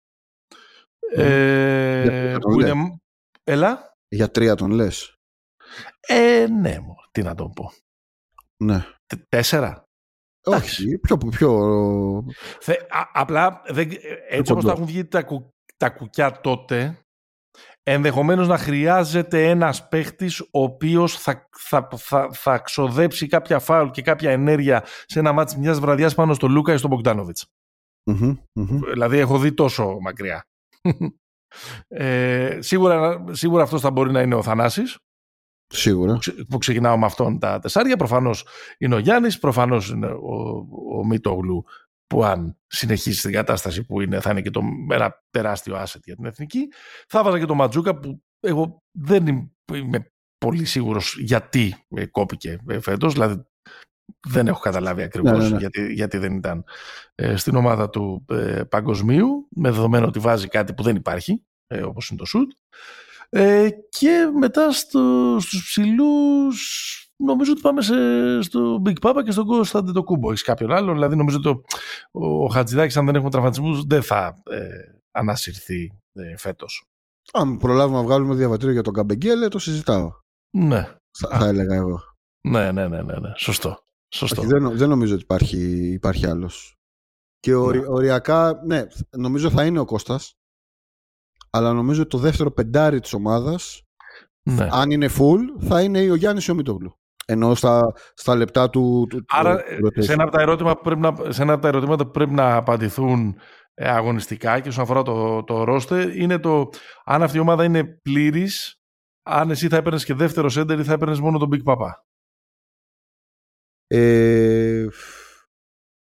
Ε, 1.15 2.37
που 2.41 2.61
είναι... 2.61 2.73
Έλα. 3.45 3.92
Για 4.13 4.31
τρία 4.31 4.55
τον 4.55 4.71
λες; 4.71 5.15
Ε, 6.01 6.47
ναι, 6.61 6.77
τι 7.13 7.23
να 7.23 7.35
τον 7.35 7.53
πω. 7.53 7.73
Ναι. 8.57 8.85
τέσσερα; 9.29 9.89
Όχι, 10.45 10.99
πιο... 10.99 11.17
πιο... 11.17 11.51
Θε, 12.61 12.73
α, 12.73 13.11
απλά, 13.13 13.63
δεν, 13.67 13.91
έτσι 14.29 14.53
όπως 14.53 14.65
θα 14.65 14.71
έχουν 14.71 14.85
βγει 14.85 15.05
τα, 15.05 15.23
κου, 15.23 15.55
τα 15.77 15.91
κουκιά 15.91 16.41
τότε, 16.41 16.99
ενδεχομένως 17.83 18.49
να 18.49 18.59
χρειάζεται 18.59 19.49
ένας 19.49 19.89
παίχτης 19.89 20.41
ο 20.41 20.63
οποίος 20.63 21.19
θα, 21.19 21.49
θα, 21.59 21.89
θα, 21.97 22.29
θα 22.33 22.59
ξοδέψει 22.59 23.27
κάποια 23.27 23.59
φάουλ 23.59 23.91
και 23.91 24.03
κάποια 24.03 24.31
ενέργεια 24.31 24.85
σε 25.07 25.19
ένα 25.19 25.33
μάτι 25.33 25.59
μιας 25.59 25.81
βραδιάς 25.81 26.15
πάνω 26.15 26.35
στο 26.35 26.49
Λούκα 26.49 26.73
ή 26.73 26.77
στον 26.77 26.91
μπογκτανοβιτς 26.91 27.47
Δηλαδή 28.93 29.19
έχω 29.19 29.39
δει 29.39 29.53
τόσο 29.53 29.99
μακριά. 30.01 30.47
Ε, 31.89 32.59
σίγουρα, 32.61 33.25
σίγουρα 33.31 33.63
αυτός 33.63 33.81
θα 33.81 33.91
μπορεί 33.91 34.11
να 34.11 34.21
είναι 34.21 34.35
ο 34.35 34.43
Θανάσης. 34.43 34.99
Σίγουρα. 35.67 36.19
Που 36.49 36.59
ξεκινάω 36.59 36.99
με 36.99 37.07
αυτόν 37.07 37.39
τα 37.39 37.59
τεσσάρια. 37.59 37.97
Προφανώς 37.97 38.47
είναι 38.79 38.95
ο 38.95 38.99
Γιάννης, 38.99 39.39
προφανώς 39.39 39.91
είναι 39.91 40.07
ο, 40.07 40.67
ο 40.99 41.05
Μίτογλου 41.07 41.65
που 42.07 42.25
αν 42.25 42.59
συνεχίσει 42.67 43.23
την 43.23 43.33
κατάσταση 43.33 43.85
που 43.85 44.01
είναι 44.01 44.21
θα 44.21 44.31
είναι 44.31 44.43
και 44.43 44.51
το, 44.51 44.61
ένα 44.91 45.25
τεράστιο 45.31 45.77
asset 45.77 46.01
για 46.05 46.17
την 46.17 46.25
εθνική. 46.25 46.69
Θα 47.09 47.23
βάζα 47.23 47.39
και 47.39 47.47
τον 47.47 47.57
Ματζούκα 47.57 47.99
που 47.99 48.23
εγώ 48.41 48.83
δεν 48.91 49.27
είμαι 49.73 50.13
πολύ 50.39 50.65
σίγουρος 50.65 51.17
γιατί 51.19 51.87
κόπηκε 52.11 52.59
φέτος. 52.81 53.13
Δηλαδή 53.13 53.43
δεν 54.29 54.47
έχω 54.47 54.61
καταλάβει 54.61 55.03
ακριβώς 55.03 55.39
ναι, 55.39 55.45
ναι, 55.45 55.49
ναι. 55.49 55.57
Γιατί, 55.59 55.93
γιατί 55.93 56.19
δεν 56.19 56.35
ήταν. 56.35 56.65
Ε, 57.15 57.37
στην 57.37 57.57
ομάδα 57.57 57.91
του 57.91 58.25
ε, 58.31 58.63
παγκοσμίου 58.69 59.49
με 59.51 59.71
δεδομένο 59.71 60.07
ότι 60.07 60.19
βάζει 60.19 60.49
κάτι 60.49 60.75
που 60.75 60.83
δεν 60.83 60.97
υπάρχει 60.97 61.43
ε, 61.67 61.83
όπως 61.83 62.09
είναι 62.09 62.19
το 62.19 62.25
σουτ. 62.25 62.53
Ε, 63.29 63.69
και 63.89 64.31
μετά 64.39 64.73
στο, 64.73 65.37
στους 65.41 65.65
ψηλούς 65.65 66.87
νομίζω 67.17 67.53
ότι 67.53 67.61
πάμε 67.61 67.83
σε, 67.83 67.95
στο 68.43 68.83
Big 68.87 68.99
Papa 69.01 69.23
και 69.25 69.31
στον 69.31 69.47
Κωνσταντινο 69.47 69.93
το 69.93 70.03
Κούμπο 70.03 70.31
έχεις 70.31 70.43
κάποιον 70.43 70.73
άλλο; 70.73 70.93
Δηλαδή 70.93 71.17
νομίζω 71.17 71.37
ότι 71.37 71.49
ο, 71.49 71.63
ο 72.45 72.49
Χατζηδάκης 72.49 72.97
αν 72.97 73.07
δεν 73.07 73.15
έχουμε 73.15 73.31
τραυματισμούς 73.31 73.85
δεν 73.85 74.03
θα 74.03 74.43
ε, 74.51 74.69
ανασυρθεί 75.11 75.93
ε, 76.13 76.37
φέτος. 76.37 76.87
Αν 77.33 77.57
προλάβουμε 77.57 77.99
να 77.99 78.05
βγάλουμε 78.05 78.35
διαβατήριο 78.35 78.73
για 78.73 78.83
τον 78.83 78.95
Καμπεγγέλε 78.95 79.49
το 79.49 79.59
συζητάω. 79.59 80.13
Ναι. 80.57 80.89
Θα, 81.19 81.39
θα 81.39 81.47
έλεγα 81.47 81.75
εγώ. 81.75 82.01
Ναι, 82.49 82.73
ναι, 82.73 82.89
ναι, 82.89 83.03
ναι, 83.03 83.19
ναι. 83.19 83.33
σωστό 83.37 83.85
Σωστό. 84.15 84.43
δεν, 84.43 84.77
δεν 84.77 84.89
νομίζω 84.89 85.15
ότι 85.15 85.23
υπάρχει, 85.23 85.93
υπάρχει 85.93 86.27
άλλος. 86.27 86.77
Και 87.39 87.55
ορι, 87.55 87.85
οριακά, 87.89 88.61
ναι, 88.67 88.87
νομίζω 89.17 89.51
θα 89.51 89.65
είναι 89.65 89.79
ο 89.79 89.85
Κώστας. 89.85 90.35
Αλλά 91.51 91.73
νομίζω 91.73 92.01
ότι 92.01 92.11
το 92.11 92.19
δεύτερο 92.19 92.51
πεντάρι 92.51 93.01
της 93.01 93.13
ομάδας, 93.13 93.83
Ναι. 94.43 94.69
αν 94.71 94.91
είναι 94.91 95.09
full, 95.19 95.39
θα 95.61 95.83
είναι 95.83 96.11
ο 96.11 96.15
Γιάννης 96.15 96.47
ή 96.47 96.51
ο 96.51 96.55
Μητόγλου. 96.55 96.97
Ενώ 97.27 97.55
στα, 97.55 97.93
στα 98.15 98.35
λεπτά 98.37 98.71
του, 98.71 99.07
του 99.11 99.25
Άρα, 99.29 99.57
του 99.63 99.87
rotation. 99.87 100.05
σε 100.05 100.13
ένα, 100.13 100.23
από 100.23 100.33
τα 100.33 100.41
ερωτήματα 100.41 100.77
που 100.77 100.83
πρέπει 100.83 101.01
να, 101.01 101.33
σε 101.33 101.43
ένα 101.43 101.53
από 101.53 101.63
τα 101.63 101.69
ερωτήματα 101.69 102.05
που 102.05 102.11
πρέπει 102.11 102.33
να 102.33 102.57
απαντηθούν 102.57 103.37
ε, 103.75 103.89
αγωνιστικά 103.91 104.61
και 104.61 104.69
όσον 104.69 104.83
αφορά 104.83 105.03
το, 105.03 105.45
το 105.45 105.65
roster 105.69 106.13
είναι 106.17 106.39
το 106.39 106.69
αν 107.05 107.23
αυτή 107.23 107.37
η 107.37 107.41
ομάδα 107.41 107.65
είναι 107.65 107.85
πλήρης, 107.85 108.81
αν 109.23 109.51
εσύ 109.51 109.69
θα 109.69 109.77
έπαιρνες 109.77 110.05
και 110.05 110.15
δεύτερο 110.15 110.49
σέντερ 110.49 110.79
ή 110.79 110.85
θα 110.85 110.93
έπαιρνες 110.93 111.21
μόνο 111.21 111.39
τον 111.39 111.49
Big 111.53 111.73
Papa. 111.73 111.89
Ε, 113.95 114.87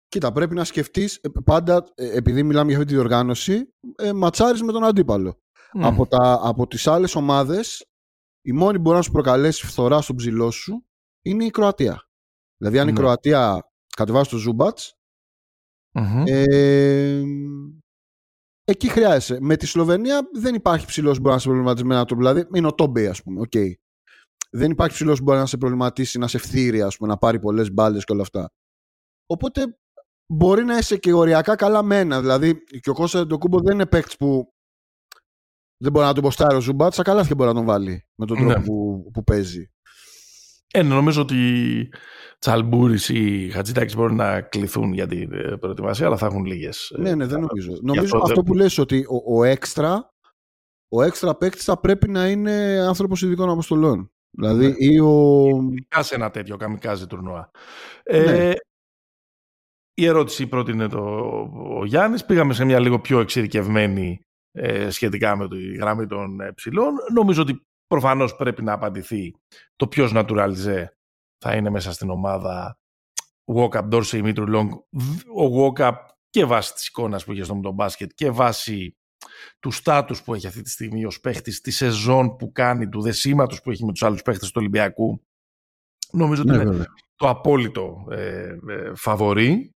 κοίτα, 0.08 0.32
πρέπει 0.32 0.54
να 0.54 0.64
σκεφτείς, 0.64 1.16
ε, 1.16 1.28
πάντα, 1.44 1.84
ε, 1.94 2.16
επειδή 2.16 2.42
μιλάμε 2.42 2.68
για 2.70 2.78
αυτή 2.78 2.88
τη 2.90 2.94
διοργάνωση, 2.94 3.74
ε, 3.96 4.12
ματσάρεις 4.12 4.62
με 4.62 4.72
τον 4.72 4.84
αντίπαλο. 4.84 5.40
Μμ. 5.72 5.84
Από, 5.84 6.06
τα, 6.06 6.40
από 6.42 6.66
τις 6.66 6.86
άλλες 6.86 7.14
ομάδες, 7.14 7.86
η 8.42 8.52
μόνη 8.52 8.76
που 8.76 8.82
μπορεί 8.82 8.96
να 8.96 9.02
σου 9.02 9.10
προκαλέσει 9.10 9.66
φθορά 9.66 10.00
στον 10.00 10.16
ψηλό 10.16 10.50
σου 10.50 10.86
είναι 11.24 11.44
η 11.44 11.50
Κροατία. 11.50 12.08
Δηλαδή, 12.56 12.78
αν 12.78 12.88
η 12.88 12.92
Ναι. 12.92 12.98
Κροατία 12.98 13.70
κατεβάσει 13.96 14.30
το 14.30 14.36
Ζούμπατς, 14.36 14.94
Μμμ. 15.92 16.22
ε, 16.26 17.22
εκεί 18.64 18.88
χρειάζεσαι. 18.88 19.38
Με 19.40 19.56
τη 19.56 19.66
Σλοβενία 19.66 20.28
δεν 20.32 20.54
υπάρχει 20.54 20.86
ψηλός 20.86 21.14
που 21.14 21.20
μπορεί 21.20 21.34
να 21.34 21.40
σε 21.40 21.46
προβληματίσει 21.48 21.86
με 21.86 21.94
έναν 21.94 22.06
τρόπο. 22.06 22.22
Δηλαδή, 22.22 22.48
είναι 22.54 22.66
ο 22.66 22.74
Τόμπεϊ, 22.74 23.06
ας 23.06 23.22
πούμε. 23.22 23.40
οκ. 23.40 23.52
Δεν 24.50 24.70
υπάρχει 24.70 24.94
ψηλός 24.94 25.18
που 25.18 25.24
μπορεί 25.24 25.38
να 25.38 25.46
σε 25.46 25.56
προβληματίσει, 25.56 26.18
να 26.18 26.28
σε 26.28 26.38
φθείρει, 26.38 26.82
ας 26.82 26.96
πούμε, 26.96 27.08
να 27.10 27.16
πάρει 27.18 27.40
πολλές 27.40 27.72
μπάλες 27.72 28.04
και 28.04 28.12
όλα 28.12 28.22
αυτά. 28.22 28.50
Οπότε 29.26 29.78
μπορεί 30.32 30.64
να 30.64 30.78
είσαι 30.78 30.96
και 30.96 31.12
οριακά 31.12 31.54
καλά 31.54 31.82
με 31.82 31.98
ένα. 31.98 32.20
Δηλαδή, 32.20 32.64
και 32.80 32.90
ο 32.90 32.92
Κώστας 32.94 33.26
Αντετοκούνμπο 33.26 33.60
δεν 33.60 33.74
είναι 33.74 33.86
παίκτης 33.86 34.16
που 34.16 34.54
δεν 35.82 35.92
μπορεί 35.92 36.06
να 36.06 36.14
τον 36.14 36.22
ποστάρει 36.22 36.56
ο 36.56 36.60
Ζούμπατς, 36.60 36.92
στα 36.92 37.02
καλά 37.02 37.22
μπορεί 37.36 37.48
να 37.48 37.54
τον 37.54 37.64
βάλει 37.64 38.06
με 38.14 38.26
τον 38.26 38.36
τρόπο 38.36 38.58
Ναι. 38.58 38.64
που, 38.64 39.10
που 39.12 39.24
παίζει. 39.24 39.70
Ε, 40.72 40.82
νομίζω 40.82 41.22
ότι 41.22 41.88
Τσαλμπούρης 42.38 43.08
ή 43.08 43.50
Χατζηδάκης 43.52 43.94
μπορούν 43.96 44.16
να 44.16 44.40
κληθούν 44.40 44.92
για 44.92 45.06
την 45.06 45.32
ε, 45.32 45.56
προετοιμασία, 45.56 46.06
αλλά 46.06 46.16
θα 46.16 46.26
έχουν 46.26 46.44
λίγες. 46.44 46.90
ε, 46.90 47.00
Ναι, 47.00 47.14
ναι, 47.14 47.26
δεν 47.26 47.40
νομίζω. 47.40 47.78
Νομίζω 47.82 48.04
αυτό 48.04 48.16
αυτό 48.18 48.34
δεν- 48.34 48.44
που 48.44 48.54
λες 48.54 48.78
ότι 48.78 49.04
ο, 49.08 49.36
ο 49.38 49.44
έξτρα 49.44 50.14
ο 50.92 51.02
έξτρα 51.02 51.36
παίκτης 51.36 51.64
θα 51.64 51.80
πρέπει 51.80 52.08
να 52.10 52.28
είναι 52.28 52.80
άνθρωπος 52.80 53.22
ειδικών 53.22 53.50
αποστολών. 53.50 54.12
Δηλαδή 54.30 54.66
Ναι. 54.66 54.74
ή 54.78 54.98
ο... 54.98 55.46
Ειδικά 55.70 56.02
σε 56.02 56.14
ένα 56.14 56.30
τέτοιο 56.30 56.56
καμικάζι 56.56 57.06
τουρνουά. 57.06 57.50
Ε, 58.02 58.22
Ναι. 58.22 58.52
Η 59.94 60.06
ερώτηση 60.06 60.46
πρώτη 60.46 60.70
είναι 60.72 60.88
το, 60.88 61.00
ο 61.78 61.84
Γιάννης. 61.84 62.24
Πήγαμε 62.24 62.54
σε 62.54 62.64
μια 62.64 62.78
λίγο 62.78 63.00
πιο 63.00 63.20
εξειδικευμένη 63.20 64.20
ε, 64.52 64.90
σχετικά 64.90 65.36
με 65.36 65.48
τη 65.48 65.74
γραμμή 65.74 66.06
των 66.06 66.40
ε, 66.40 66.52
ψηλών. 66.52 66.94
Νομίζω 67.12 67.42
ότι 67.42 67.62
προφανώς 67.86 68.36
πρέπει 68.36 68.62
να 68.62 68.72
απαντηθεί 68.72 69.34
το 69.76 69.88
ποιος 69.88 70.12
naturalize 70.14 70.84
θα 71.44 71.54
είναι 71.56 71.70
μέσα 71.70 71.92
στην 71.92 72.10
ομάδα 72.10 72.78
Walkup, 73.54 73.88
Dorsey, 73.90 74.02
Mitru 74.24 74.54
Long. 74.54 74.68
Ο 75.36 75.72
Walkup 75.74 75.94
και 76.30 76.44
βάσει 76.44 76.72
της 76.72 76.86
εικόνας 76.86 77.24
που 77.24 77.32
είχε 77.32 77.44
στο 77.44 77.54
με 77.54 77.62
τον 77.62 77.74
μπάσκετ 77.74 78.10
και 78.14 78.30
βάσει 78.30 78.96
του 79.60 79.70
στάτους 79.70 80.22
που 80.22 80.34
έχει 80.34 80.46
αυτή 80.46 80.62
τη 80.62 80.70
στιγμή 80.70 81.04
ως 81.04 81.20
παίχτης, 81.20 81.60
τη 81.60 81.70
σεζόν 81.70 82.36
που 82.36 82.52
κάνει, 82.52 82.88
του 82.88 83.00
δεσίματος 83.02 83.62
που 83.62 83.70
έχει 83.70 83.84
με 83.84 83.92
τους 83.92 84.02
άλλους 84.02 84.22
παίχτες 84.22 84.48
του 84.48 84.54
Ολυμπιακού. 84.58 85.22
Νομίζω 86.12 86.42
ότι 86.42 86.50
Ναι, 86.50 86.56
είναι 86.56 86.70
βέβαια. 86.70 86.86
το 87.16 87.28
απόλυτο 87.28 88.06
ε, 88.10 88.42
ε, 88.68 88.94
φαβορί. 88.94 89.74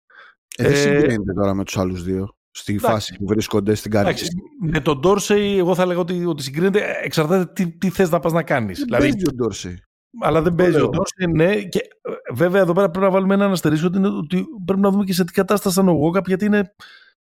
Ε, 0.56 0.62
δεν 0.62 0.72
Ε, 0.72 0.76
συγκρίνεται 0.76 1.32
τώρα 1.32 1.54
με 1.54 1.64
τους 1.64 1.76
άλλους 1.78 2.02
δύο 2.02 2.36
στη 2.50 2.72
εντάξει. 2.72 2.92
φάση 2.92 3.14
που 3.16 3.26
βρίσκονται 3.26 3.74
στην 3.74 3.90
καρδιά. 3.90 4.10
Εντάξει, 4.10 4.30
με 4.60 4.80
τον 4.80 4.98
Ντόρσεϊ, 5.00 5.58
εγώ 5.58 5.74
θα 5.74 5.86
λέγω 5.86 6.00
ότι, 6.00 6.24
ότι 6.26 6.42
συγκρίνεται, 6.42 6.84
εξαρτάται 7.02 7.52
τι, 7.52 7.70
τι 7.78 7.90
θες 7.90 8.10
να 8.10 8.18
πας 8.20 8.32
να 8.32 8.42
κάνεις. 8.42 8.76
Δεν 8.78 8.84
Δηλαδή, 8.86 9.08
παίζει 9.08 9.26
ο 9.28 9.32
Ντόρσεϊ. 9.34 9.82
αλλά 10.20 10.42
δεν 10.42 10.50
το 10.50 10.56
παίζει 10.62 10.76
ο 10.76 10.78
λέω. 10.78 10.88
Ντόρσεϊ, 10.88 11.26
ναι. 11.32 11.62
Και 11.62 11.78
ε, 11.78 12.34
βέβαια 12.34 12.60
εδώ 12.60 12.72
πέρα 12.72 12.90
πρέπει 12.90 13.04
να 13.04 13.10
βάλουμε 13.12 13.34
ένα 13.34 13.44
αναστερίσιο 13.44 13.86
ότι, 13.86 13.98
είναι, 13.98 14.08
ότι 14.08 14.44
πρέπει 14.64 14.80
να 14.80 14.90
δούμε 14.90 15.04
και 15.04 15.12
σε 15.12 15.24
τι 15.24 15.32
κατάσταση 15.32 15.80
ήταν 15.80 15.88
ο 15.94 15.96
Γόκαπ, 15.98 16.26
γιατί 16.26 16.44
είναι 16.44 16.74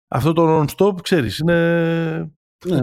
αυτό 0.09 0.33
το 0.33 0.61
non-stop, 0.61 1.01
ξέρεις, 1.01 1.37
είναι... 1.37 2.31
Ναι. 2.65 2.79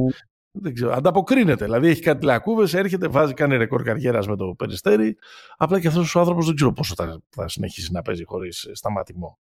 Δεν 0.59 0.74
ξέρω, 0.74 0.93
ανταποκρίνεται. 0.93 1.64
Δηλαδή 1.64 1.89
έχει 1.89 2.01
κάτι 2.01 2.24
λακκούβες, 2.24 2.74
έρχεται, 2.74 3.09
βάζει, 3.09 3.35
κάνει 3.35 3.57
ρεκόρ 3.57 3.83
καριέρας 3.83 4.29
με 4.29 4.37
το 4.37 4.55
περιστέρι. 4.59 5.16
Απλά 5.57 5.81
και 5.81 5.89
αυτός 5.89 6.14
ο 6.14 6.18
άνθρωπος 6.18 6.47
δεν 6.47 6.55
ξέρω 6.55 6.72
πόσο 6.72 6.95
θα, 6.97 7.22
θα 7.31 7.49
συνεχίσει 7.49 7.93
να 7.93 8.03
παίζει 8.03 8.24
χωρίς 8.24 8.64
ε, 8.64 8.74
σταματημό. 8.74 9.39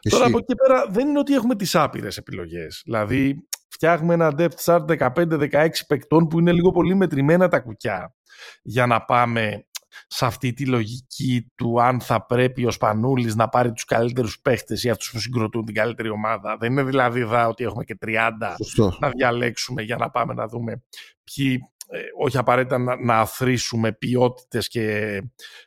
Τώρα 0.00 0.24
Εσύ. 0.24 0.32
από 0.32 0.38
εκεί 0.38 0.54
πέρα 0.54 0.86
δεν 0.90 1.08
είναι 1.08 1.18
ότι 1.18 1.34
έχουμε 1.34 1.54
τις 1.54 1.74
άπειρες 1.74 2.16
επιλογές. 2.16 2.82
Δηλαδή 2.84 3.48
φτιάχνουμε 3.68 4.14
ένα 4.14 4.34
depth 4.38 4.64
chart 4.64 5.12
15-16 5.14 5.68
παικτών 5.86 6.26
που 6.26 6.38
είναι 6.38 6.52
λίγο 6.52 6.70
πολύ 6.70 6.94
μετρημένα 6.94 7.48
τα 7.48 7.60
κουκιά 7.60 8.14
για 8.62 8.86
να 8.86 9.04
πάμε 9.04 9.66
σε 10.06 10.26
αυτή 10.26 10.52
τη 10.52 10.66
λογική 10.66 11.52
του 11.54 11.82
αν 11.82 12.00
θα 12.00 12.26
πρέπει 12.26 12.66
ο 12.66 12.70
Σπανούλης 12.70 13.34
να 13.34 13.48
πάρει 13.48 13.72
τους 13.72 13.84
καλύτερους 13.84 14.40
παίχτες 14.40 14.84
ή 14.84 14.90
αυτούς 14.90 15.10
που 15.10 15.18
συγκροτούν 15.18 15.64
την 15.64 15.74
καλύτερη 15.74 16.08
ομάδα. 16.08 16.56
Δεν 16.56 16.72
είναι 16.72 16.82
δηλαδή 16.82 17.20
εδώ 17.20 17.48
ότι 17.48 17.64
έχουμε 17.64 17.84
και 17.84 17.98
30 18.06 18.30
Σωστό. 18.56 18.96
να 19.00 19.10
διαλέξουμε 19.10 19.82
για 19.82 19.96
να 19.96 20.10
πάμε 20.10 20.34
να 20.34 20.46
δούμε 20.46 20.82
ποιοι, 21.24 21.60
ε, 21.86 22.00
όχι 22.18 22.38
απαραίτητα 22.38 22.78
να, 22.78 22.96
να 22.96 23.18
αθροίσουμε 23.18 23.92
ποιότητες 23.92 24.68
και, 24.68 25.18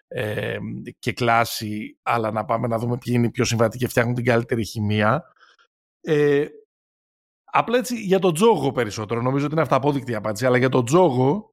ε, 0.07 0.57
και 0.99 1.13
κλάση, 1.13 1.97
αλλά 2.03 2.31
να 2.31 2.45
πάμε 2.45 2.67
να 2.67 2.77
δούμε 2.77 2.97
ποιοι 2.97 3.13
είναι 3.17 3.25
οι 3.25 3.31
πιο 3.31 3.45
συμβατοί 3.45 3.77
και 3.77 3.87
φτιάχνουν 3.87 4.15
την 4.15 4.25
καλύτερη 4.25 4.65
χημεία. 4.65 5.23
Ε, 6.01 6.45
απλά 7.43 7.77
έτσι 7.77 7.95
για 7.95 8.19
τον 8.19 8.33
τζόγο 8.33 8.71
περισσότερο, 8.71 9.21
νομίζω 9.21 9.45
ότι 9.45 9.53
είναι 9.53 9.63
αυταπόδεικτη 9.63 10.11
η 10.11 10.15
απάντηση, 10.15 10.45
αλλά 10.45 10.57
για 10.57 10.69
τον 10.69 10.85
τζόγο 10.85 11.51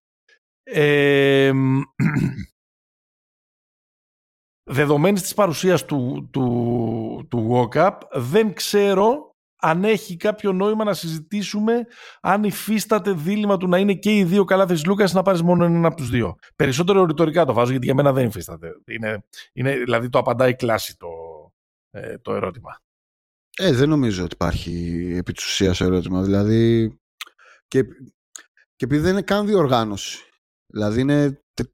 ε, 0.70 1.52
δεδομένης 4.68 5.22
της 5.22 5.34
παρουσίας 5.34 5.84
του, 5.84 6.28
του, 6.32 7.26
του 7.30 7.48
walk-up, 7.52 7.92
δεν 8.12 8.52
ξέρω 8.54 9.26
αν 9.60 9.84
έχει 9.84 10.16
κάποιο 10.16 10.52
νόημα 10.52 10.84
να 10.84 10.94
συζητήσουμε 10.94 11.86
αν 12.20 12.44
υφίσταται 12.44 13.12
δίλημα 13.12 13.56
του 13.56 13.68
να 13.68 13.78
είναι 13.78 13.94
και 13.94 14.16
οι 14.16 14.24
δύο 14.24 14.44
καλά 14.44 14.66
της 14.66 14.84
Λούκας 14.84 15.12
να 15.12 15.22
πάρεις 15.22 15.42
μόνο 15.42 15.64
έναν 15.64 15.84
από 15.84 15.96
τους 15.96 16.10
δύο. 16.10 16.36
Περισσότερο 16.56 17.04
ρητορικά 17.04 17.44
το 17.44 17.52
βάζω 17.52 17.70
γιατί 17.70 17.84
για 17.86 17.94
μένα 17.94 18.12
δεν 18.12 18.26
υφίσταται. 18.26 18.68
Είναι, 18.86 19.24
είναι, 19.52 19.76
δηλαδή 19.76 20.08
το 20.08 20.18
απαντάει 20.18 20.54
κλάση 20.56 20.96
το, 20.96 21.08
ε, 21.90 22.18
το 22.18 22.34
ερώτημα. 22.34 22.78
Ε, 23.56 23.72
δεν 23.72 23.88
νομίζω 23.88 24.24
ότι 24.24 24.34
υπάρχει 24.34 24.72
επί 25.16 25.32
της 25.32 25.44
ουσίας 25.46 25.80
ερώτημα. 25.80 26.22
Δηλαδή, 26.22 26.92
και, 27.68 27.82
και 28.76 28.84
επειδή 28.84 29.02
δεν 29.02 29.12
είναι 29.12 29.22
καν 29.22 29.46
διοργάνωση. 29.46 30.18
Δηλαδή, 30.66 31.00
είναι, 31.00 31.42
τε- 31.54 31.72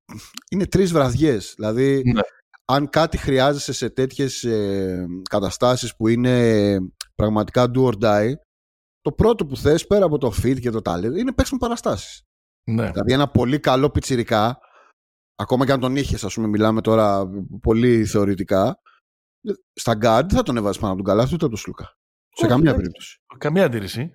είναι 0.50 0.66
τρεις 0.66 0.92
βραδιές. 0.92 1.54
Δηλαδή, 1.56 2.02
Ναι. 2.04 2.20
Αν 2.64 2.88
κάτι 2.88 3.16
χρειάζεσαι 3.16 3.72
σε 3.72 3.90
τέτοιες 3.90 4.44
ε, 4.44 5.06
καταστάσεις 5.30 5.96
που 5.96 6.08
είναι 6.08 6.76
πραγματικά 7.14 7.70
do 7.74 7.84
or 7.84 8.02
die, 8.02 8.32
το 9.00 9.12
πρώτο 9.12 9.46
που 9.46 9.56
θες, 9.56 9.86
πέρα 9.86 10.04
από 10.04 10.18
το 10.18 10.32
fit 10.42 10.60
και 10.60 10.70
το 10.70 10.80
talent, 10.84 11.16
είναι 11.16 11.32
παίξουν 11.32 11.58
παραστάσεις. 11.58 12.22
Ναι. 12.70 12.90
Δηλαδή, 12.90 13.12
ένα 13.12 13.30
πολύ 13.30 13.60
καλό 13.60 13.90
πιτσιρικά, 13.90 14.58
ακόμα 15.36 15.66
και 15.66 15.72
αν 15.72 15.80
τον 15.80 15.96
είχες, 15.96 16.24
ας 16.24 16.34
πούμε, 16.34 16.46
μιλάμε 16.46 16.80
τώρα 16.80 17.30
πολύ 17.62 18.04
θεωρητικά, 18.04 18.78
στα 19.72 19.92
guard 19.92 20.26
θα 20.28 20.42
τον 20.42 20.56
έβαζες 20.56 20.80
πάνω 20.80 20.92
από 20.92 21.02
τον 21.02 21.12
καλάθι 21.12 21.34
ούτε 21.34 21.44
από 21.44 21.54
τον 21.54 21.62
Σλούκα. 21.62 21.84
Σε 21.84 22.44
Όχι, 22.44 22.54
καμία 22.54 22.70
εντάξει. 22.70 22.76
περίπτωση. 22.76 23.18
Καμία 23.38 23.64
αντίρρηση. 23.64 24.10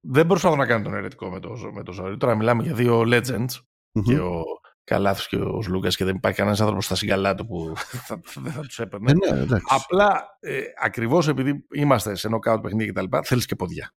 Δεν 0.00 0.26
προσπαθώ 0.26 0.56
να 0.56 0.66
κάνω 0.66 0.84
τον 0.84 0.94
ερετικό 0.94 1.30
με 1.30 1.40
το, 1.40 1.50
με 1.72 1.82
το 1.82 1.92
ζόρι. 1.92 2.16
Τώρα 2.16 2.34
μιλάμε 2.36 2.62
για 2.62 2.74
δύο 2.74 3.00
legends 3.00 3.60
Μμμ. 3.92 4.02
και 4.04 4.18
ο 4.18 4.42
Καλάθος 4.84 5.28
και 5.28 5.36
ο 5.36 5.62
Λούκας 5.68 5.96
και 5.96 6.04
δεν 6.04 6.14
υπάρχει 6.16 6.36
κανένας 6.38 6.60
άνθρωπος 6.60 6.84
στα 6.84 6.94
συγκαλά 6.94 7.34
του 7.34 7.46
που 7.46 7.72
θα, 8.06 8.20
δεν 8.34 8.52
θα 8.52 8.60
τους 8.60 8.78
έπαιρνε. 8.78 9.10
Ε, 9.10 9.32
ναι, 9.32 9.40
εντάξει. 9.40 9.64
Απλά 9.68 10.36
ε, 10.40 10.62
ακριβώς 10.80 11.28
επειδή 11.28 11.66
είμαστε 11.72 12.14
σε 12.14 12.28
knockout 12.32 12.62
παιχνίδι 12.62 12.84
και 12.86 12.92
τα 12.92 13.02
λοιπά, 13.02 13.22
θέλεις 13.22 13.46
και 13.46 13.56
ποδιά. 13.56 13.92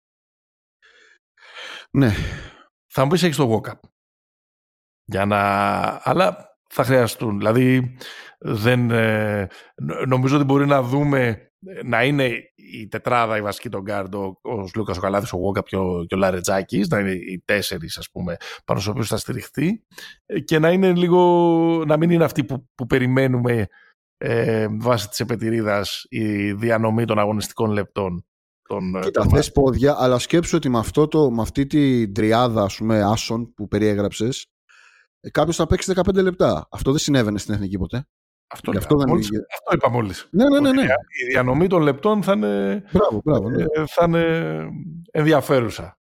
Ναι. 1.91 2.13
Θα 2.87 3.05
μου 3.05 3.11
πεις 3.11 3.23
έχεις 3.23 3.37
το 3.37 3.61
Walkup. 3.65 3.79
Για 5.05 5.27
να... 5.27 5.41
Αλλά 6.03 6.57
θα 6.69 6.85
χρειαστούν. 6.85 7.39
Δηλαδή 7.39 7.97
δεν, 8.39 8.91
ε, 8.91 9.49
νο- 9.83 10.07
νομίζω 10.07 10.37
ότι 10.37 10.45
μπορεί 10.45 10.67
να 10.67 10.83
δούμε 10.83 11.27
ε, 11.29 11.52
να 11.85 12.05
είναι 12.05 12.53
η 12.55 12.89
τετράδα 12.89 13.37
η 13.37 13.43
βασική 13.43 13.69
των 13.69 13.83
γκάρντ, 13.83 14.15
ο, 14.15 14.39
ο 14.43 14.69
Σλούκας 14.75 14.97
ο 14.97 15.01
Καλάθης, 15.01 15.33
ο 15.33 15.39
Walkup 15.39 15.65
και 15.65 15.77
ο, 15.77 16.05
και 16.09 16.15
ο 16.15 16.19
Λαρεντζάκης, 16.19 16.89
να 16.89 16.99
είναι 16.99 17.13
οι 17.13 17.43
τέσσερις 17.45 17.99
ας 17.99 18.11
πούμε 18.11 18.37
πάνω 18.65 18.81
στους 18.81 18.93
οποίους 18.93 19.09
θα 19.09 19.17
στηριχθεί 19.17 19.83
ε, 20.27 20.41
και 20.41 20.59
να 20.59 20.71
είναι 20.71 20.93
λίγο, 20.93 21.23
να 21.87 21.97
μην 21.97 22.11
είναι 22.11 22.25
αυτοί 22.25 22.45
που, 22.45 22.69
που 22.75 22.87
περιμένουμε 22.87 23.69
ε, 24.17 24.67
βάσει 24.71 25.09
της 25.09 25.21
επετηρίδας 25.21 26.07
η 26.09 26.53
διανομή 26.53 27.05
των 27.05 27.19
αγωνιστικών 27.19 27.71
λεπτών. 27.71 28.27
Των, 28.69 28.97
ε, 28.97 29.01
Κοίτα, 29.01 29.21
των 29.21 29.31
θες 29.31 29.53
πόδια, 29.53 29.97
αλλά 29.99 30.19
σκέψου 30.19 30.57
ότι 30.57 30.69
με, 30.69 30.79
αυτό 30.79 31.09
το, 31.09 31.31
με 31.31 31.43
αυτή 31.43 31.67
τη 31.67 32.13
τριάδα 32.13 32.63
ας 32.63 32.77
πούμε, 32.77 33.03
άσων 33.03 33.55
που 33.55 33.69
περιέγραψες, 33.69 34.47
ε, 35.21 35.31
κάποιος 35.31 35.57
θα 35.57 35.67
παίξει 35.67 35.93
15 35.97 36.23
λεπτά. 36.23 36.69
Αυτό 36.71 36.91
δεν 36.91 37.01
συνέβαινε 37.01 37.39
στην 37.39 37.55
εθνική 37.55 37.79
ποτέ. 37.79 38.07
Αυτό, 38.53 38.71
Γι' 38.71 38.77
αυτό 38.77 38.95
είπα. 38.95 39.03
δεν 39.05 39.13
Μόλις- 39.13 39.29
είναι- 39.29 39.47
αυτό 39.53 39.75
είπα 39.75 39.89
μόλις. 39.91 40.29
Ναι, 40.31 40.45
ναι, 40.49 40.61
ναι. 40.61 40.69
Ότι 40.69 40.77
ναι. 40.79 40.83
Η 41.25 41.27
διανομή 41.31 41.67
των 41.67 41.83
λεπτών 41.83 42.23
θα 42.23 42.33
είναι, 42.33 42.83
Μπράβο, 42.93 43.21
μπράβο. 43.25 43.49
ναι. 43.51 43.63
ε, 43.63 43.85
θα 43.87 44.05
είναι 44.05 44.67
ενδιαφέρουσα. 45.11 45.97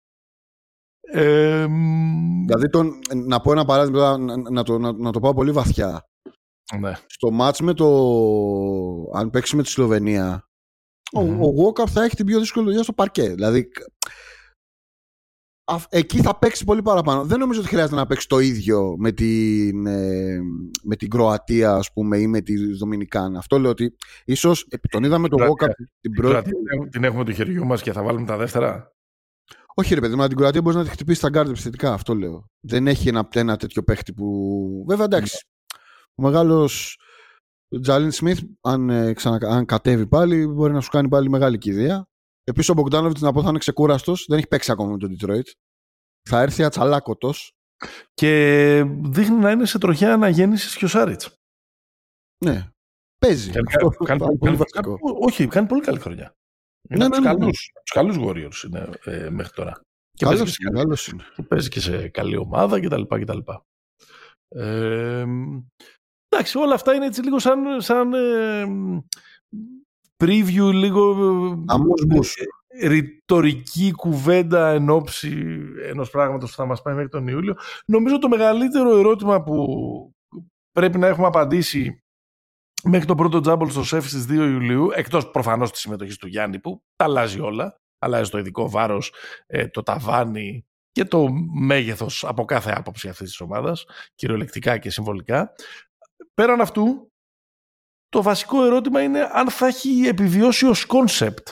Ε, 1.00 1.66
μ, 1.68 2.44
Δηλαδή, 2.46 2.68
τον, 2.68 2.90
να 3.14 3.40
πω 3.40 3.52
ένα 3.52 3.64
παράδειγμα, 3.64 3.98
τώρα, 3.98 4.18
να, 4.18 4.50
να, 4.50 4.62
το, 4.62 4.78
να, 4.78 4.92
να 4.92 5.12
το 5.12 5.20
πάω 5.20 5.34
πολύ 5.34 5.50
βαθιά. 5.52 6.08
ναι. 6.78 6.92
Στο 7.06 7.30
μάτς 7.30 7.60
με 7.60 7.74
το... 7.74 7.86
Αν 9.14 9.30
παίξει 9.30 9.56
με 9.56 9.62
τη 9.62 9.68
Σλοβενία, 9.68 10.48
ο, 11.12 11.20
Μμμ. 11.20 11.42
ο 11.42 11.46
Walkup 11.58 11.88
θα 11.88 12.02
έχει 12.04 12.16
την 12.16 12.26
πιο 12.26 12.38
δύσκολη 12.40 12.64
δουλειά 12.66 12.82
στο 12.82 12.92
παρκέ. 12.92 13.28
Δηλαδή, 13.28 13.58
α- 13.60 14.10
εκεί 15.88 16.20
θα 16.22 16.38
παίξει 16.38 16.64
πολύ 16.64 16.82
παραπάνω. 16.82 17.24
Δεν 17.24 17.38
νομίζω 17.38 17.60
ότι 17.60 17.68
χρειάζεται 17.68 17.94
να 17.96 18.06
παίξει 18.06 18.28
το 18.28 18.38
ίδιο 18.38 18.94
με 18.98 19.12
την, 19.12 19.86
ε, 19.86 20.38
με 20.82 20.96
την 20.96 21.08
Κροατία, 21.10 21.72
ας 21.74 21.92
πούμε, 21.92 22.18
ή 22.18 22.26
με 22.26 22.40
τη 22.40 22.72
Δομινικάνα. 22.72 23.38
Αυτό 23.38 23.58
λέω 23.58 23.70
ότι 23.70 23.94
ίσως, 24.24 24.66
επί- 24.68 24.90
τον 24.90 25.04
είδαμε 25.04 25.28
τον 25.28 25.38
Κροατία. 25.38 25.66
Walkup 25.68 25.84
την 26.00 26.14
Τώρα 26.14 26.42
πρώτη... 26.42 26.50
την, 26.50 26.90
την 26.90 27.04
έχουμε 27.04 27.24
του 27.24 27.32
χεριού 27.32 27.66
μας 27.66 27.82
και 27.82 27.92
θα 27.92 28.02
βάλουμε 28.02 28.26
τα 28.26 28.36
δεύτερα; 28.36 28.92
Όχι, 29.74 29.94
ρε 29.94 30.00
παιδί 30.00 30.12
μου, 30.14 30.18
αλλά 30.18 30.28
την 30.28 30.36
Κροατία 30.36 30.62
μπορείς 30.62 30.78
να 30.78 30.84
τη 30.84 30.90
χτυπήσεις 30.90 31.22
τα 31.22 31.28
γκαρντ 31.28 31.48
επιθετικά. 31.48 31.92
Αυτό 31.92 32.14
λέω. 32.14 32.44
Δεν 32.60 32.86
έχει 32.86 33.08
ένα, 33.08 33.28
ένα 33.34 33.56
τέτοιο 33.56 33.82
παίχτη 33.82 34.12
που. 34.12 34.84
Βέβαια, 34.88 35.04
εντάξει. 35.04 35.46
Ο 36.14 36.22
μεγάλος 36.22 36.98
Τζάλιν 37.80 38.10
Σμιθ, 38.12 38.40
αν, 38.60 38.90
ε, 38.90 39.12
ξανα- 39.12 39.48
αν 39.48 39.64
κατέβει 39.64 40.06
πάλι, 40.06 40.46
μπορεί 40.46 40.72
να 40.72 40.80
σου 40.80 40.90
κάνει 40.90 41.08
πάλι 41.08 41.28
μεγάλη 41.28 41.58
κηδεία. 41.58 42.08
Επίση, 42.48 42.70
ο 42.70 42.74
Μπογκδάνοβιτ 42.74 43.18
να 43.18 43.32
πω 43.32 43.42
θα 43.42 43.48
είναι 43.48 43.58
ξεκούραστος. 43.58 44.24
Δεν 44.28 44.38
έχει 44.38 44.46
παίξει 44.46 44.70
ακόμα 44.72 44.90
με 44.90 44.98
τον 44.98 45.16
Detroit. 45.20 45.50
Θα 46.28 46.40
έρθει 46.40 46.62
ατσαλάκωτος. 46.64 47.52
Και 48.14 48.30
δείχνει 49.02 49.36
να 49.36 49.50
είναι 49.50 49.66
σε 49.66 49.78
τροχιά 49.78 50.12
αναγέννησης 50.12 50.76
και 50.76 50.84
ο 50.84 50.88
Σάριτς. 50.88 51.34
Ναι. 52.44 52.68
Παίζει. 53.18 53.50
Κάνει- 53.50 53.66
Αυτό 53.86 54.04
κάνει- 54.04 54.20
θα 54.20 54.26
είναι 54.28 54.38
πολύ 54.38 54.56
κάνει- 54.56 54.56
βασικό. 54.56 54.98
κάνει- 54.98 55.16
όχι, 55.26 55.46
κάνει 55.46 55.66
πολύ 55.66 55.80
καλή 55.82 55.98
χρονιά. 55.98 56.32
Είναι 56.90 56.98
Ναι, 56.98 57.04
από 57.04 57.14
τους 57.14 57.24
ναι, 57.24 57.30
ναι, 57.30 57.34
ναι. 57.36 57.40
καλούς, 57.40 57.70
τους 57.84 57.92
καλούς 57.94 58.16
Warriors 58.20 58.64
είναι, 58.66 58.88
ε, 59.04 59.30
μέχρι 59.30 59.52
τώρα. 59.52 59.80
Και 60.16 60.24
Καλός 60.24 60.38
παίζει, 60.38 60.44
και 60.44 60.50
σε 60.50 60.56
είναι, 60.60 60.70
καλή, 60.70 60.82
καλός 60.84 61.08
είναι. 61.08 61.24
και 61.34 61.42
παίζει 61.42 61.68
και 61.68 61.80
σε 61.80 62.08
καλή 62.08 62.36
ομάδα 62.36 62.80
κτλ. 62.80 63.02
κτλ. 63.02 63.38
Ε, 64.48 65.24
εντάξει, 66.28 66.58
όλα 66.58 66.74
αυτά 66.74 66.94
είναι 66.94 67.06
έτσι 67.06 67.22
λίγο 67.22 67.38
σαν, 67.38 67.80
σαν 67.80 68.12
ε, 68.14 68.64
preview, 70.24 70.72
λίγο 70.72 71.12
Αμούς 71.66 72.04
μπούς. 72.06 72.36
ε, 72.68 72.88
ρητορική 72.88 73.92
κουβέντα 73.92 74.68
εν 74.68 74.90
ώψη 74.90 75.58
ενός 75.82 76.10
πράγματος 76.10 76.50
που 76.50 76.56
θα 76.56 76.66
μας 76.66 76.82
πάει 76.82 76.94
μέχρι 76.94 77.08
τον 77.08 77.28
Ιούλιο. 77.28 77.54
Νομίζω 77.86 78.18
το 78.18 78.28
μεγαλύτερο 78.28 78.96
ερώτημα 78.98 79.42
που 79.42 79.66
πρέπει 80.72 80.98
να 80.98 81.06
έχουμε 81.06 81.26
απαντήσει 81.26 82.02
μέχρι 82.82 83.06
το 83.06 83.14
πρώτο 83.14 83.40
τζάμπολ 83.40 83.70
στο 83.70 83.82
ΣΕΦ 83.84 84.06
στις 84.08 84.24
2 84.28 84.30
Ιουλίου, 84.32 84.88
εκτός 84.94 85.30
προφανώς 85.30 85.70
της 85.70 85.80
συμμετοχής 85.80 86.16
του 86.16 86.26
Γιάννη 86.26 86.58
που 86.58 86.82
τα 86.96 87.04
αλλάζει 87.04 87.40
όλα, 87.40 87.80
αλλάζει 87.98 88.30
το 88.30 88.38
ειδικό 88.38 88.70
βάρος, 88.70 89.12
ε, 89.46 89.68
το 89.68 89.82
ταβάνι 89.82 90.66
και 90.92 91.04
το 91.04 91.28
μέγεθος 91.54 92.24
από 92.24 92.44
κάθε 92.44 92.72
άποψη 92.76 93.08
αυτής 93.08 93.28
της 93.28 93.40
ομάδας, 93.40 93.84
κυριολεκτικά 94.14 94.78
και 94.78 94.90
συμβολικά. 94.90 95.52
Πέραν 96.34 96.60
αυτού, 96.60 97.12
το 98.08 98.22
βασικό 98.22 98.64
ερώτημα 98.64 99.02
είναι 99.02 99.28
αν 99.32 99.50
θα 99.50 99.66
έχει 99.66 100.02
επιβιώσει 100.06 100.66
ως 100.66 100.84
concept 100.86 101.48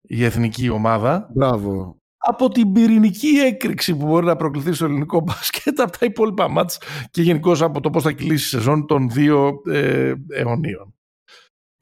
η 0.00 0.24
εθνική 0.24 0.68
ομάδα 0.68 1.30
Μπράβο. 1.34 1.96
από 2.16 2.48
την 2.48 2.72
πυρηνική 2.72 3.28
έκρηξη 3.28 3.96
που 3.96 4.06
μπορεί 4.06 4.26
να 4.26 4.36
προκληθεί 4.36 4.72
στο 4.72 4.84
ελληνικό 4.84 5.20
μπάσκετ 5.20 5.80
από 5.80 5.98
τα 5.98 6.06
υπόλοιπα 6.06 6.48
ματς 6.48 6.80
και 7.10 7.22
γενικώ 7.22 7.52
από 7.64 7.80
το 7.80 7.90
πώς 7.90 8.02
θα 8.02 8.12
κυλήσει 8.12 8.44
η 8.44 8.58
σεζόν 8.58 8.86
των 8.86 9.10
δύο 9.10 9.60
ε, 9.70 10.12
αιωνίων. 10.28 10.94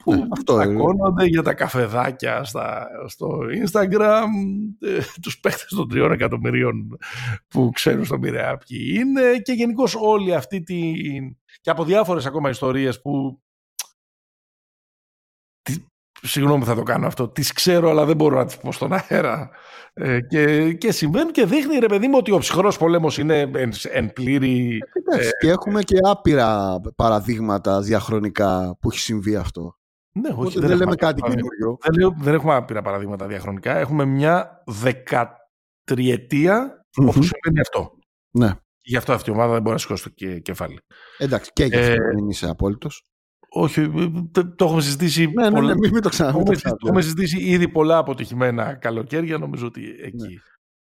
Που 0.03 0.13
Ναι, 0.13 0.25
αυτό 0.31 0.53
είναι. 0.53 0.63
τσακώνονται 0.65 1.25
για 1.25 1.41
τα 1.41 1.53
καφεδάκια 1.53 2.43
στα, 2.43 2.87
στο 3.07 3.39
Instagram, 3.65 4.25
ε, 4.79 4.99
τους 5.21 5.39
παίχτες 5.39 5.67
των 5.69 5.89
τριών 5.89 6.11
εκατομμυρίων 6.11 6.97
που 7.47 7.69
ξέρουν 7.73 8.05
στον 8.05 8.19
Πειραιά 8.19 8.57
ποιοι 8.57 8.95
είναι 8.99 9.21
και 9.43 9.51
γενικώς 9.51 9.95
όλη 9.99 10.33
αυτή 10.35 10.61
την... 10.63 11.37
και 11.61 11.69
από 11.69 11.83
διάφορες 11.83 12.25
ακόμα 12.25 12.49
ιστορίες 12.49 13.01
που 13.01 13.41
τι- 13.41 13.50
συγγνώμη 16.21 16.59
που 16.59 16.65
θα 16.65 16.75
το 16.75 16.83
κάνω 16.83 17.07
αυτό, 17.07 17.29
τις 17.29 17.51
ξέρω 17.53 17.89
αλλά 17.89 18.05
δεν 18.05 18.15
μπορώ 18.15 18.37
να 18.37 18.45
τις 18.45 18.57
πω 18.57 18.71
στον 18.71 18.91
αέρα 18.93 19.49
ε, 19.93 20.19
και, 20.21 20.73
και 20.73 20.91
συμβαίνουν 20.91 21.31
και 21.31 21.45
δείχνει 21.45 21.77
ρε 21.77 21.85
παιδί 21.85 22.07
μου 22.07 22.15
ότι 22.17 22.31
ο 22.31 22.37
ψυχρός 22.37 22.77
πολέμος 22.77 23.17
είναι 23.17 23.39
εν, 23.39 23.71
εν 23.91 24.13
πλήρη 24.13 24.79
Εντάξει, 24.93 25.29
και 25.41 25.49
έχουμε 25.49 25.81
και 25.81 25.95
άπειρα 26.03 26.75
παραδείγματα 26.95 27.81
διαχρονικά 27.81 28.77
που 28.79 28.89
έχει 28.89 28.99
συμβεί 28.99 29.35
αυτό. 29.35 29.75
ναι, 30.11 30.29
όχι, 30.29 30.39
Οπότε 30.39 30.49
δεν, 30.59 30.63
έχουμε 30.63 30.75
λέμε 30.77 30.91
άπειρα 30.91 31.07
κάτι 31.07 31.21
παραδείγματα. 31.21 31.55
καινούριο. 31.55 31.77
δεν, 31.81 31.99
λέω- 31.99 32.15
δεν 32.25 32.33
έχουμε 32.33 32.53
άπειρα 32.55 32.81
παραδείγματα 32.81 33.27
διαχρονικά 33.27 33.75
έχουμε 33.77 34.05
μια 34.05 34.63
δεκατριετία 35.85 36.85
Μμμ. 36.97 37.07
όπου 37.07 37.23
συμβαίνει 37.23 37.59
αυτό 37.61 37.91
Ναι. 38.31 38.49
και 38.53 38.89
γι' 38.89 38.97
αυτό 38.97 39.13
αυτή 39.13 39.29
η 39.29 39.33
ομάδα 39.33 39.51
δεν 39.53 39.61
μπορεί 39.61 39.73
να 39.73 39.81
σηκώσει 39.81 40.03
το 40.03 40.09
και- 40.09 40.39
κεφάλι 40.39 40.79
Εντάξει, 41.17 41.51
και 41.53 41.63
γι' 41.65 41.75
Ε, 41.75 41.91
αυτό 41.91 42.03
δεν 42.15 42.27
είσαι 42.29 42.49
απόλυτος. 42.49 43.03
Όχι, 43.53 43.79
ε, 43.81 43.87
το, 44.31 44.55
το 44.55 44.65
έχουμε 44.65 44.81
συζητήσει 44.81 45.25
Ναι, 45.27 45.49
ναι, 45.49 45.55
πολλά- 45.55 45.67
ναι, 45.73 45.79
μην, 45.79 45.89
μην 45.93 46.01
το 46.01 46.09
ξανα. 46.09 46.29
μην 46.31 46.39
Έχουμε, 46.39 46.53
το 46.53 46.59
συζητήσει- 46.59 46.77
ξαναπώ. 46.77 46.87
έχουμε 46.87 47.01
συζητήσει 47.01 47.37
ήδη 47.53 47.67
πολλά 47.67 47.97
αποτυχημένα 47.97 48.73
καλοκαίρια. 48.73 49.37
Νομίζω 49.37 49.65
ότι 49.65 49.95
εκεί. 50.01 50.39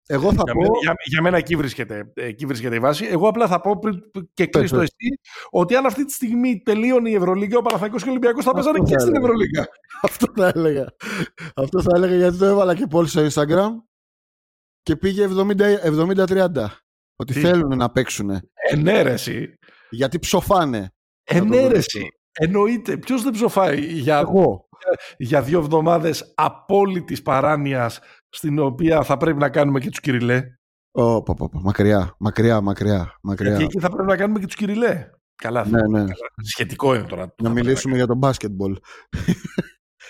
Εγώ 0.07 0.33
θα 0.33 0.43
Για, 0.45 0.53
πω. 0.53 0.61
μένα, 0.61 0.73
για, 0.83 0.95
για 1.05 1.23
μένα 1.23 1.37
εκεί 1.37 1.57
βρίσκεται, 1.57 2.13
εκεί 2.15 2.47
βρίσκεται 2.47 2.75
η 2.75 2.79
βάση. 2.79 3.05
Εγώ 3.05 3.29
απλά 3.29 3.47
θα 3.49 3.61
πω 3.61 3.79
πριν 3.79 4.01
και 4.35 4.47
Πες, 4.47 4.51
κλείσω 4.61 4.77
πες. 4.77 4.83
εσύ 4.85 5.19
ότι 5.51 5.75
αν 5.77 5.87
αυτή 5.87 6.05
τη 6.05 6.13
στιγμή 6.13 6.63
τελείωνε 6.63 7.11
η 7.11 7.15
Ευρωλίγκα, 7.15 7.59
ο 7.59 7.63
Παναθηναϊκός 7.63 8.03
και 8.03 8.09
ο 8.09 8.11
Ολυμπιακός 8.11 8.45
θα 8.45 8.51
Αυτό 8.55 8.63
παίζανε 8.71 8.89
και 8.89 8.95
θα 8.95 9.01
στην 9.01 9.15
έλεγα. 9.15 9.25
Ευρωλίγκα. 9.27 9.67
Αυτό 10.03 10.27
θα 10.37 10.53
έλεγα. 10.55 10.87
Αυτό 11.57 11.83
θα 11.83 11.91
έλεγα 11.95 12.17
γιατί 12.17 12.37
το 12.39 12.45
έβαλα 12.45 12.75
και 12.75 12.87
πόλη 12.87 13.09
στο 13.09 13.27
Instagram 13.31 13.71
και 14.83 14.97
πήγε 14.97 15.27
70 15.27 15.79
70-30. 15.83 16.67
Ότι 17.17 17.33
Τι; 17.33 17.41
θέλουν 17.41 17.77
να 17.77 17.91
παίξουν. 17.91 18.31
Ενέρεση. 18.71 19.55
Γιατί 19.91 20.19
ψοφάνε. 20.19 20.93
Ενέρεση. 21.25 22.07
Εννοείται. 22.33 22.97
Ποιος 22.97 23.23
δεν 23.23 23.33
ψοφάει 23.33 23.81
για, 23.81 24.19
Εγώ. 24.19 24.69
για 25.17 25.43
δύο 25.43 25.59
εβδομάδες 25.59 26.33
απόλυτης 26.37 27.23
παράνοιας 27.23 28.01
στην 28.29 28.59
οποία 28.59 29.03
θα 29.03 29.17
πρέπει 29.17 29.39
να 29.39 29.49
κάνουμε 29.51 29.81
και 29.81 29.89
τους 29.89 30.01
Κυριλέ; 30.01 30.43
Ω, 30.95 31.23
πα, 31.23 31.35
πα, 31.35 31.49
πα. 31.49 31.61
Μακριά, 31.61 32.15
μακριά, 32.19 32.61
μακριά. 32.61 33.19
μακριά. 33.23 33.49
Γιατί 33.49 33.65
εκεί 33.65 33.79
θα 33.79 33.91
πρέπει 33.91 34.09
να 34.09 34.17
κάνουμε 34.17 34.39
και 34.39 34.47
τους 34.47 34.55
Κυριλέ. 34.55 35.11
Καλά, 35.35 35.65
Ναι, 35.67 35.81
ναι. 35.89 35.99
καλά. 35.99 36.15
Σχετικό 36.43 36.95
είναι 36.95 37.05
τώρα. 37.07 37.35
Να 37.43 37.49
μιλήσουμε 37.51 37.97
για 37.97 38.07
τον 38.07 38.17
μπάσκετμπολ. 38.17 38.77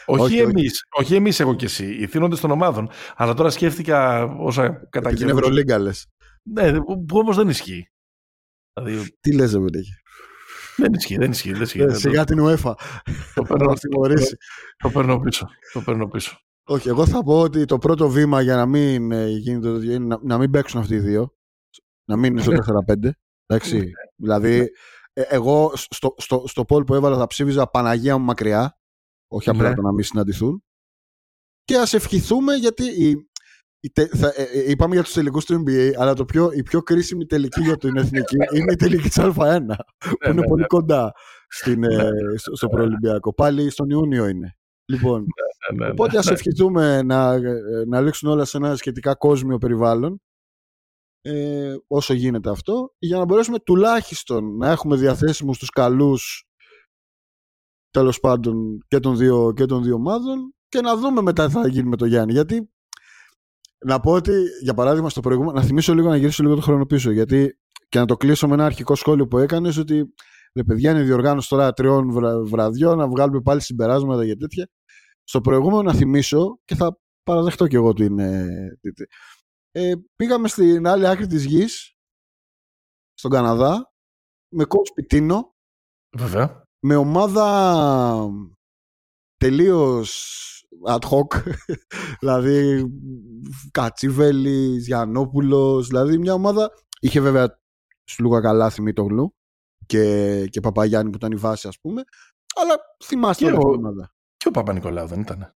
Όχι, 0.06 0.22
Όχι, 0.22 0.34
όχι. 0.34 0.38
εμείς, 0.38 0.80
όχι 0.98 1.14
εμείς 1.14 1.40
εγώ 1.40 1.54
και 1.54 1.64
εσύ, 1.64 1.86
οι 1.94 2.06
θύνοντες 2.06 2.40
των 2.40 2.50
ομάδων. 2.50 2.90
Αλλά 3.16 3.34
τώρα 3.34 3.50
σκέφτηκα 3.50 4.24
όσα 4.24 4.62
Για 4.66 4.78
την 4.78 4.88
καταγγέλνουν. 4.90 5.38
Ευρωλίγκα 5.38 5.78
λες. 5.78 6.06
Ναι, 6.42 6.72
που, 6.80 7.04
που 7.04 7.18
όμως 7.18 7.36
δεν 7.36 7.48
ισχύει. 7.48 7.86
Δηλαδή, 8.80 9.16
Τι 9.20 9.34
λες, 9.34 9.50
δεν 9.50 9.62
έχει. 9.74 9.92
Δεν 10.82 10.92
ισχύει, 10.92 11.16
δεν 11.16 11.30
ισχύει. 11.30 11.52
Δεν 11.52 11.62
ισχύει. 11.62 11.80
Ε, 11.80 11.86
Δεν 11.86 11.96
Σιγά 11.96 12.24
την 12.24 12.38
UEFA. 12.40 12.56
το, 12.74 13.14
Θα 13.34 13.42
παίρνω, 13.48 13.64
μας 13.68 13.80
τιμωρήσει. 13.80 14.36
το 14.76 14.90
παίρνω 14.90 15.18
πίσω. 15.20 15.46
Το 15.72 15.80
παίρνω 15.80 16.08
πίσω. 16.08 16.38
Όχι, 16.64 16.88
εγώ 16.88 17.06
θα 17.06 17.22
πω 17.22 17.40
ότι 17.40 17.64
το 17.64 17.78
πρώτο 17.78 18.08
βήμα 18.08 18.40
για 18.40 18.56
να 18.56 18.66
μην 18.66 19.12
ε, 19.12 19.26
γίνει 19.28 19.60
το 19.60 19.74
τέτοιο 19.74 19.92
είναι 19.92 20.06
να, 20.06 20.18
να 20.22 20.38
μην 20.38 20.50
παίξουν 20.50 20.80
αυτοί 20.80 20.94
οι 20.94 20.98
δύο. 21.00 21.34
Να 22.08 22.16
μην 22.16 22.32
είναι 22.32 22.42
στο 22.42 22.52
4-5. 22.92 23.10
Εντάξει. 23.46 23.92
δηλαδή, 24.16 24.70
ε, 25.12 25.22
εγώ 25.28 25.72
στο, 25.74 26.14
στο, 26.18 26.44
στο 26.46 26.64
poll 26.68 26.86
που 26.86 26.94
έβαλα 26.94 27.16
θα 27.18 27.26
ψήφιζα 27.26 27.66
Παναγία 27.66 28.18
μου 28.18 28.24
μακριά. 28.24 28.78
Όχι 29.28 29.50
απλά 29.50 29.68
Ναι. 29.68 29.74
το 29.74 29.82
να 29.82 29.92
μην 29.92 30.04
συναντηθούν. 30.04 30.64
Και 31.64 31.76
ας 31.76 31.92
ευχηθούμε 31.94 32.54
γιατί 32.54 32.84
η, 32.84 33.08
η 33.08 33.14
τε- 33.14 33.31
θα- 34.16 34.32
ε, 34.36 34.42
ε, 34.42 34.70
είπαμε 34.70 34.94
για 34.94 35.02
τους 35.04 35.12
τελικούς 35.12 35.44
του 35.44 35.62
NBA, 35.66 35.92
αλλά 35.96 36.14
το 36.14 36.24
πιο, 36.24 36.50
η 36.52 36.62
πιο 36.62 36.82
κρίσιμη 36.82 37.26
τελική 37.26 37.60
για 37.62 37.76
την 37.76 37.96
εθνική 37.96 38.36
είναι 38.56 38.72
η 38.72 38.76
τελική 38.76 39.08
της 39.08 39.18
Α1, 39.20 39.30
που 39.32 39.36
Ναι, 39.38 40.30
είναι 40.30 40.40
ναι, 40.40 40.46
πολύ 40.46 40.60
ναι. 40.60 40.66
κοντά 40.66 41.12
στην, 41.48 41.82
ε, 41.84 42.10
στο, 42.36 42.56
στο 42.56 42.68
προολυμπιακό. 42.68 43.34
Πάλι 43.34 43.70
στον 43.70 43.90
Ιούνιο 43.90 44.26
είναι. 44.26 44.56
Λοιπόν, 44.84 45.20
Ναι, 45.20 45.76
ναι, 45.78 45.84
ναι. 45.84 45.90
Οπότε 45.92 46.18
ας 46.18 46.26
ευχηθούμε 46.30 47.02
να, 47.02 47.32
ε, 47.32 47.60
να 47.86 48.00
λήξουν 48.00 48.28
όλα 48.30 48.44
σε 48.44 48.56
ένα 48.56 48.76
σχετικά 48.76 49.14
κόσμιο 49.14 49.58
περιβάλλον 49.58 50.20
ε, 51.24 51.74
όσο 51.86 52.12
γίνεται 52.14 52.50
αυτό 52.50 52.94
για 52.98 53.18
να 53.18 53.24
μπορέσουμε 53.24 53.58
τουλάχιστον 53.58 54.56
να 54.56 54.70
έχουμε 54.70 54.96
διαθέσιμους 54.96 55.58
τους 55.58 55.70
καλούς 55.70 56.44
τέλος 57.90 58.20
πάντων 58.20 58.78
και 58.88 58.98
των 58.98 59.16
δύο, 59.16 59.52
και 59.56 59.66
των 59.66 59.82
δύο 59.82 59.94
ομάδων 59.94 60.54
και 60.68 60.80
να 60.80 60.96
δούμε 60.96 61.20
μετά 61.22 61.46
τι 61.46 61.52
θα 61.52 61.68
γίνει 61.68 61.88
με 61.88 61.96
το 61.96 62.04
Γιάννη 62.04 62.32
γιατί 62.32 62.71
να 63.84 64.00
πω 64.00 64.12
ότι 64.12 64.32
για 64.62 64.74
παράδειγμα 64.74 65.08
στο 65.10 65.20
προηγούμενο 65.20 65.58
να 65.58 65.64
θυμίσω 65.64 65.94
λίγο 65.94 66.08
να 66.08 66.16
γυρίσω 66.16 66.42
λίγο 66.42 66.54
το 66.54 66.60
χρόνο 66.60 66.86
πίσω 66.86 67.10
γιατί 67.10 67.58
και 67.88 67.98
να 67.98 68.04
το 68.06 68.16
κλείσω 68.16 68.48
με 68.48 68.54
ένα 68.54 68.64
αρχικό 68.64 68.94
σχόλιο 68.94 69.26
που 69.26 69.38
έκανες 69.38 69.76
ότι 69.76 70.14
ρε 70.54 70.64
παιδιά 70.64 70.90
είναι 70.90 71.02
διοργάνωση 71.02 71.48
τώρα 71.48 71.72
τριών 71.72 72.10
βρα- 72.12 72.42
βραδιών 72.44 72.98
να 72.98 73.08
βγάλουμε 73.08 73.40
πάλι 73.40 73.60
συμπεράσματα 73.60 74.24
για 74.24 74.36
τέτοια 74.36 74.68
στο 75.22 75.40
προηγούμενο 75.40 75.82
να 75.82 75.94
θυμίσω 75.94 76.58
και 76.64 76.74
θα 76.74 76.98
παραδεχτώ 77.22 77.66
κι 77.66 77.74
εγώ 77.74 77.92
την. 77.92 78.18
Ε, 78.18 78.78
τι- 78.80 78.92
τι. 78.92 79.04
ε, 79.70 79.92
πήγαμε 80.16 80.48
στην 80.48 80.86
άλλη 80.86 81.06
άκρη 81.08 81.26
της 81.26 81.44
γης, 81.44 81.96
στον 83.14 83.30
Καναδά, 83.30 83.92
με 84.54 84.64
coach 84.68 84.92
Πιτίνο, 84.94 85.54
Βέβαια. 86.16 86.62
με 86.80 86.96
ομάδα 86.96 88.28
τελείως 89.36 90.61
ad 90.86 91.02
hoc 91.10 91.26
δηλαδή 92.20 92.84
Κατσίβελης, 93.70 94.86
Γιαννόπουλος 94.86 95.86
δηλαδή 95.86 96.18
μια 96.18 96.34
ομάδα 96.34 96.70
είχε 97.00 97.20
βέβαια 97.20 97.60
σου 98.10 98.22
λίγα 98.22 98.40
καλά 98.40 98.70
Θημίτογλου 98.70 99.34
και, 99.86 100.46
και 100.50 100.60
Παπαγιάννη 100.60 101.10
που 101.10 101.16
ήταν 101.16 101.32
η 101.32 101.36
βάση 101.36 101.68
ας 101.68 101.80
πούμε 101.80 102.02
αλλά 102.60 102.74
θυμάστε 103.04 103.44
Και 103.44 103.50
όλη 103.50 103.60
ο- 103.66 103.70
την 103.70 103.84
ομάδα 103.86 104.14
Και 104.36 104.48
ο 104.48 104.50
Παπα-Νικολάου 104.50 105.06
δεν 105.06 105.20
ήταν. 105.20 105.54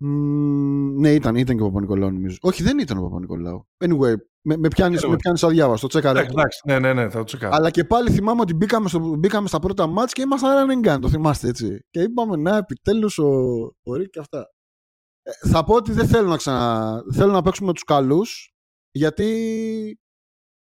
Μμμ, 0.00 1.00
ναι, 1.00 1.14
ήταν, 1.14 1.36
ήταν 1.36 1.56
και 1.56 1.62
ο 1.62 1.66
Παπα-Νικολάου 1.66 2.10
νομίζω. 2.10 2.36
Όχι, 2.40 2.62
δεν 2.62 2.78
ήταν 2.78 2.98
ο 2.98 3.02
Παπα-Νικολάου. 3.02 3.68
Anyway, 3.84 4.14
με, 4.48 4.56
με 4.56 4.68
πιάνεις, 4.68 5.04
Anyway. 5.04 5.08
με 5.08 5.16
πιάνεις 5.16 5.42
αδιάβαστο, 5.42 5.86
τσέκαρε. 5.86 6.18
Εντάξει, 6.18 6.34
εντάξει, 6.38 6.60
ναι, 6.64 6.78
ναι, 6.78 6.92
ναι, 6.92 7.10
θα 7.10 7.18
το 7.18 7.24
τσεκάρω. 7.24 7.54
Αλλά 7.54 7.70
και 7.70 7.84
πάλι 7.84 8.10
θυμάμαι 8.10 8.40
ότι 8.40 8.54
μπήκαμε, 8.54 8.88
στο, 8.88 8.98
μπήκαμε 8.98 9.48
στα 9.48 9.58
πρώτα 9.58 9.86
μάτς 9.86 10.12
και 10.12 10.22
ήμασταν 10.22 10.68
running 10.70 10.88
gun, 10.88 10.98
το 11.00 11.08
θυμάστε 11.08 11.48
έτσι. 11.48 11.78
Και 11.90 12.00
είπαμε, 12.00 12.36
να, 12.36 12.56
επιτέλους 12.56 13.18
ο, 13.18 13.28
ο 13.82 13.94
Ρίκ 13.94 14.10
και 14.10 14.18
αυτά. 14.18 14.46
Ε, 15.22 15.48
θα 15.48 15.64
πω 15.64 15.74
ότι 15.74 15.92
δεν 15.92 16.06
θέλω 16.06 16.28
να 16.28 16.36
ξανα... 16.36 17.02
Θέλω 17.12 17.32
να 17.32 17.42
παίξουμε 17.42 17.72
τους 17.72 17.84
καλούς, 17.84 18.52
γιατί 18.90 19.98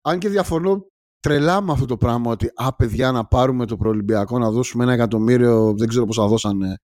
αν 0.04 0.18
και 0.18 0.28
διαφωνώ 0.28 0.86
τρελά 1.20 1.60
με 1.60 1.72
αυτό 1.72 1.86
το 1.86 1.96
πράγμα 1.96 2.30
ότι 2.30 2.50
α, 2.54 2.74
παιδιά, 2.74 3.12
να 3.12 3.24
πάρουμε 3.26 3.66
το 3.66 3.76
προολυμπιακό, 3.76 4.38
να 4.38 4.50
δώσουμε 4.50 4.84
ένα 4.84 4.92
εκατομμύριο, 4.92 5.74
δεν 5.76 5.88
ξέρω 5.88 6.06
πόσα 6.06 6.26
δώσανε. 6.26 6.76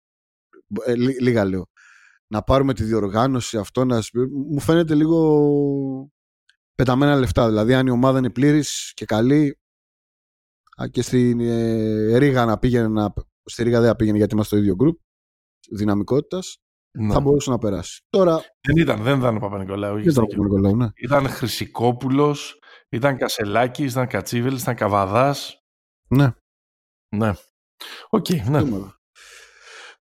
Ε, 0.85 0.95
λί- 0.95 1.21
λίγα 1.21 1.45
λέω. 1.45 1.65
Να 2.33 2.43
πάρουμε 2.43 2.75
τη 2.75 2.85
διοργάνωση 2.85 3.59
αυτό, 3.59 3.85
να... 3.85 4.01
σπι- 4.01 4.31
μου 4.51 4.61
φαίνεται 4.61 4.95
λίγο 4.95 6.06
πεταμένα 6.77 7.17
λεφτά. 7.17 7.49
Δηλαδή, 7.49 7.75
αν 7.75 7.87
η 7.87 7.91
ομάδα 7.91 8.19
είναι 8.19 8.31
πλήρης 8.31 8.93
και 8.95 9.05
καλή, 9.05 9.59
Α, 10.83 10.89
και 10.89 11.03
στην 11.03 11.41
ε, 11.41 12.19
Ρήγα 12.19 12.45
να 12.45 12.59
πήγαινε 12.59 12.89
να, 12.89 13.13
στη 13.45 13.63
Ρήγα 13.63 13.81
δεν 13.81 13.89
θα 13.89 13.97
πήγαινε 13.97 14.17
γιατί 14.17 14.35
είμαστε 14.35 14.57
στο 14.57 14.65
ίδιο 14.65 14.77
group 14.85 14.97
δυναμικότητας 15.71 16.59
Ναι. 16.99 17.13
θα 17.13 17.21
μπορούσε 17.21 17.51
να 17.51 17.59
περάσει. 17.59 18.03
Τώρα 18.09 18.41
Δεν 18.61 18.77
ήταν, 18.77 19.03
δεν 19.03 19.19
ήταν 19.19 19.37
ο 19.37 19.39
Παπα-Νικολάου. 19.39 19.93
δεν 19.93 20.01
είχες 20.01 20.13
ήταν 20.13 20.25
ο 20.25 20.27
δίκιο. 20.27 20.43
Νικολάου, 20.43 20.77
ναι. 20.77 20.87
Ήταν 20.95 21.29
Χρυσικόπουλος, 21.29 22.59
ήταν 22.89 23.17
Κασελάκης, 23.17 23.93
ήταν 23.93 24.07
Κατσίβελης, 24.07 24.57
ήταν 24.57 24.75
Καβαδάς. 24.75 25.63
Ναι. 26.09 26.35
Ναι. 27.17 27.33
Οκ, 28.09 28.27
ναι. 28.49 28.63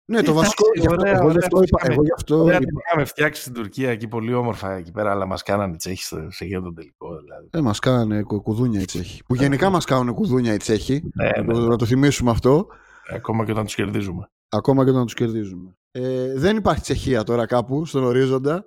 Ναι, 0.06 0.22
το 0.22 0.30
Εντάξει, 0.30 0.32
βασικό. 0.32 0.66
γι' 0.74 0.86
αυτό- 0.86 1.00
ωραία, 1.00 1.12
εγώ, 1.12 1.22
γι' 1.22 1.28
ωραία, 1.28 1.40
αυτό 1.44 1.62
είπα, 1.62 1.78
είχαμε- 1.78 1.94
εγώ 1.94 2.02
γι' 2.02 2.12
αυτό 2.12 2.36
Ωραία, 2.42 2.56
είπα, 2.56 2.64
την 2.66 2.76
είχαμε 2.86 3.04
φτιάξει 3.04 3.40
στην 3.40 3.52
Τουρκία 3.52 3.90
εκεί 3.90 4.08
πολύ 4.08 4.34
όμορφα 4.34 4.72
εκεί 4.72 4.90
πέρα, 4.90 5.10
αλλά 5.10 5.26
μας 5.26 5.42
κάνανε 5.42 5.76
Τσέχοι 5.76 6.02
στο- 6.04 6.30
σε 6.30 6.44
γύρω 6.44 6.62
τον 6.62 6.74
τελικό. 6.74 7.08
Δηλαδή. 7.24 7.48
Ε, 7.50 7.60
μας 7.60 7.78
κάνανε 7.78 8.22
κου- 8.22 8.42
κουδούνια 8.42 8.80
οι 8.80 8.84
Τσέχοι. 8.84 9.22
Που 9.24 9.34
γενικά 9.34 9.70
μας 9.70 9.84
κάνουν 9.84 10.14
κουδούνια 10.14 10.54
οι 10.54 10.56
Τσέχοι. 10.56 11.02
Ναι, 11.14 11.24
Να 11.30 11.42
ναι, 11.42 11.52
το- 11.52 11.60
ναι. 11.60 11.66
Να 11.66 11.76
το 11.76 11.84
θυμίσουμε 11.84 12.30
αυτό. 12.30 12.66
Ακόμα 13.14 13.44
και 13.44 13.50
όταν 13.52 13.64
τους 13.64 13.74
κερδίζουμε. 13.74 14.30
Ακόμα 14.48 14.84
και 14.84 14.90
όταν 14.90 15.04
τους 15.04 15.14
κερδίζουμε. 15.14 15.76
Ε, 15.90 16.32
δεν 16.38 16.56
υπάρχει 16.56 16.80
Τσεχία 16.82 17.22
τώρα 17.22 17.46
κάπου 17.46 17.84
στον 17.86 18.04
ορίζοντα. 18.04 18.66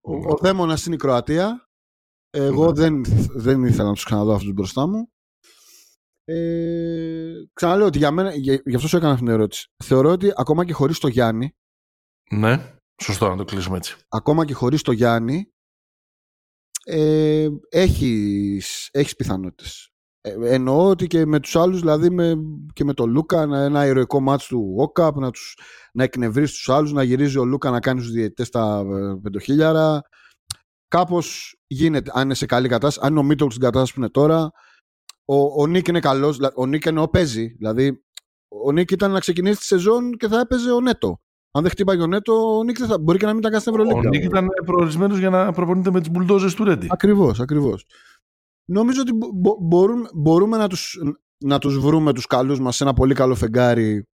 Ο, 0.00 0.16
Ναι. 0.16 0.24
ο 0.26 0.36
δαίμονας 0.40 0.86
είναι 0.86 0.94
η 0.94 0.98
Κροατία. 0.98 1.64
Εγώ 2.30 2.66
Ναι. 2.66 2.72
δεν, 2.72 3.04
δεν 3.34 3.64
ήθελα 3.64 3.88
να 3.88 3.92
τους 3.94 4.04
ξαναδώ 4.04 4.32
αυτούς 4.32 4.52
μπροστά 4.52 4.86
μου. 4.86 5.08
Ε, 6.24 7.32
ξαναλέω 7.52 7.86
ότι 7.86 7.98
για 7.98 8.10
μένα, 8.10 8.34
για, 8.34 8.62
γι' 8.64 8.74
αυτό 8.74 8.88
σου 8.88 8.96
έκανα 8.96 9.12
αυτήν 9.12 9.26
την 9.26 9.34
ερώτηση. 9.34 9.68
Θεωρώ 9.84 10.10
ότι 10.10 10.32
ακόμα 10.36 10.64
και 10.64 10.72
χωρίς 10.72 10.98
το 10.98 11.08
Γιάννη, 11.08 11.54
Ναι, 12.30 12.74
σωστό 13.02 13.28
να 13.28 13.36
το 13.36 13.44
κλείσουμε 13.44 13.76
έτσι. 13.76 13.96
ακόμα 14.08 14.44
και 14.44 14.54
χωρίς 14.54 14.82
το 14.82 14.92
Γιάννη, 14.92 15.52
ε, 16.84 17.48
έχεις, 17.68 18.88
έχεις 18.92 19.16
πιθανότητες. 19.16 19.84
Ε, 20.20 20.34
εννοώ 20.54 20.88
ότι 20.88 21.06
και 21.06 21.26
με 21.26 21.40
τους 21.40 21.56
άλλους, 21.56 21.80
δηλαδή 21.80 22.10
με, 22.10 22.34
και 22.72 22.84
με 22.84 22.94
τον 22.94 23.10
Λούκα, 23.10 23.42
ένα, 23.42 23.58
ένα 23.60 23.86
ηρωικό 23.86 24.20
ματς 24.20 24.46
του 24.46 24.76
Walkup, 24.78 25.12
να, 25.14 25.30
τους, 25.30 25.58
να 25.92 26.02
εκνευρίσει 26.04 26.52
τους 26.52 26.68
άλλους, 26.68 26.92
να 26.92 27.02
γυρίζει 27.02 27.38
ο 27.38 27.44
Λούκα 27.44 27.70
να 27.70 27.80
κάνει 27.80 28.00
τους 28.00 28.10
διαιτητές 28.10 28.50
τα 28.50 28.78
ε, 28.86 29.20
πεντοχίλιαρα. 29.22 30.00
Κάπως 30.88 31.56
γίνεται, 31.66 32.10
αν 32.14 32.24
είναι 32.24 32.34
σε 32.34 32.46
καλή 32.46 32.68
κατάσταση, 32.68 33.06
αν 33.06 33.10
είναι 33.12 33.20
ο 33.20 33.22
Μήτογλου 33.22 33.50
στην 33.50 33.62
κατάσταση 33.62 33.92
που 33.94 34.00
είναι 34.00 34.10
τώρα. 34.10 34.50
Ο, 35.32 35.62
ο 35.62 35.66
Νίκ 35.66 35.88
είναι 35.88 36.00
καλός, 36.00 36.36
δηλα- 36.36 36.52
ο 36.54 36.66
Νίκ 36.66 36.86
εννοώ 36.86 37.08
παίζει. 37.08 37.48
Δηλαδή, 37.48 38.02
ο 38.48 38.72
Νίκ 38.72 38.90
ήταν 38.90 39.10
να 39.10 39.20
ξεκινήσει 39.20 39.58
τη 39.58 39.64
σεζόν 39.64 40.16
και 40.16 40.28
θα 40.28 40.40
έπαιζε 40.40 40.70
ο 40.72 40.80
Νέτο. 40.80 41.20
Αν 41.52 41.62
δεν 41.62 41.70
χτύπαγε 41.70 42.02
ο 42.02 42.06
Νέτο, 42.06 42.56
ο 42.58 42.64
Νίκ 42.64 42.78
δεν 42.78 42.88
θα, 42.88 42.98
μπορεί 42.98 43.18
και 43.18 43.24
να 43.24 43.30
μην 43.30 43.38
ήταν 43.40 43.50
καν 43.52 43.60
στην 43.60 43.72
Ο 43.72 43.82
Ευρωλίγκα. 43.82 44.08
Νίκ 44.08 44.24
ήταν 44.24 44.46
προορισμένος 44.64 45.18
για 45.18 45.30
να 45.30 45.52
προπονείται 45.52 45.90
με 45.90 46.00
τις 46.00 46.10
μπουλντόζες 46.10 46.54
του 46.54 46.64
Ρέντη. 46.64 46.86
Ακριβώς, 46.90 47.40
ακριβώς. 47.40 47.86
Νομίζω 48.64 49.00
ότι 49.00 49.12
μπο- 49.12 49.30
μπο- 49.32 49.56
μπορούμε, 49.60 50.08
μπορούμε 50.14 50.56
να, 50.56 50.68
τους, 50.68 50.98
να 51.44 51.58
τους 51.58 51.78
βρούμε 51.78 52.12
τους 52.12 52.26
καλούς 52.26 52.60
μας 52.60 52.76
σε 52.76 52.84
ένα 52.84 52.92
πολύ 52.92 53.14
καλό 53.14 53.34
φεγγάρι 53.34 54.04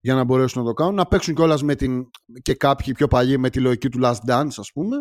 για 0.00 0.14
να 0.14 0.24
μπορέσουν 0.24 0.62
να 0.62 0.68
το 0.68 0.74
κάνουν. 0.74 0.94
Να 0.94 1.06
παίξουν 1.06 1.34
κιόλας 1.34 1.62
με 1.62 1.74
την, 1.74 2.10
και 2.42 2.54
κάποιοι 2.54 2.94
πιο 2.94 3.08
παλιοί 3.08 3.36
με 3.38 3.50
τη 3.50 3.60
λογική 3.60 3.88
του 3.88 3.98
Last 4.02 4.18
Dance, 4.28 4.54
ας 4.56 4.72
πούμε. 4.72 4.96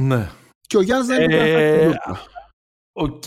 Ναι. 0.00 0.30
Και 0.60 0.76
ο 0.76 0.80
Γιάννης 0.80 1.06
δεν 1.08 1.22
είναι 1.22 1.36
Ε, 1.36 1.84
ε, 1.88 1.94
Οκ, 2.96 3.22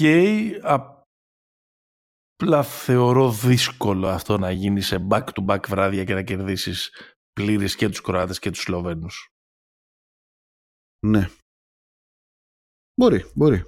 απλά 2.37 2.63
θεωρώ 2.63 3.31
δύσκολο 3.31 4.07
αυτό 4.07 4.37
να 4.37 4.51
γίνει 4.51 4.81
σε 4.81 5.07
back-to-back 5.09 5.59
βράδια 5.67 6.03
και 6.03 6.13
να 6.13 6.23
κερδίσεις 6.23 6.91
πλήρης 7.33 7.75
και 7.75 7.89
τους 7.89 8.01
Κροάτες 8.01 8.39
και 8.39 8.49
τους 8.49 8.61
Σλοβαίνους. 8.61 9.27
Ναι. 11.07 11.29
Μπορεί, 12.99 13.31
μπορεί. 13.35 13.63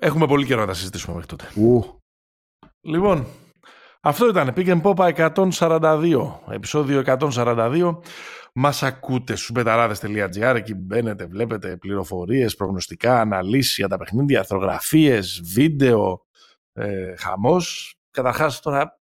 Έχουμε 0.00 0.26
πολύ 0.26 0.46
καιρό 0.46 0.60
να 0.60 0.66
τα 0.66 0.74
συζητήσουμε 0.74 1.14
μέχρι 1.14 1.36
τότε. 1.36 1.60
Ου. 1.60 1.98
Λοιπόν, 2.80 3.26
αυτό 4.02 4.28
ήταν 4.28 4.52
Pick 4.56 4.80
and 4.80 4.82
Pop 4.82 5.30
142, 5.30 6.40
επεισόδιο 6.50 7.02
142. 7.06 8.00
Μας 8.56 8.82
ακούτε 8.82 9.34
στους 9.34 9.50
μπεταράδες.gr, 9.50 10.54
εκεί 10.56 10.74
μπαίνετε, 10.74 11.26
βλέπετε 11.26 11.76
πληροφορίες, 11.76 12.56
προγνωστικά, 12.56 13.20
αναλύσεις 13.20 13.76
για 13.76 13.88
τα 13.88 13.96
παιχνίδια, 13.96 14.38
αρθρογραφίες, 14.38 15.40
βίντεο, 15.44 16.26
ε, 16.72 17.14
χαμός. 17.16 17.94
Καταρχάς 18.10 18.60
τώρα 18.60 18.98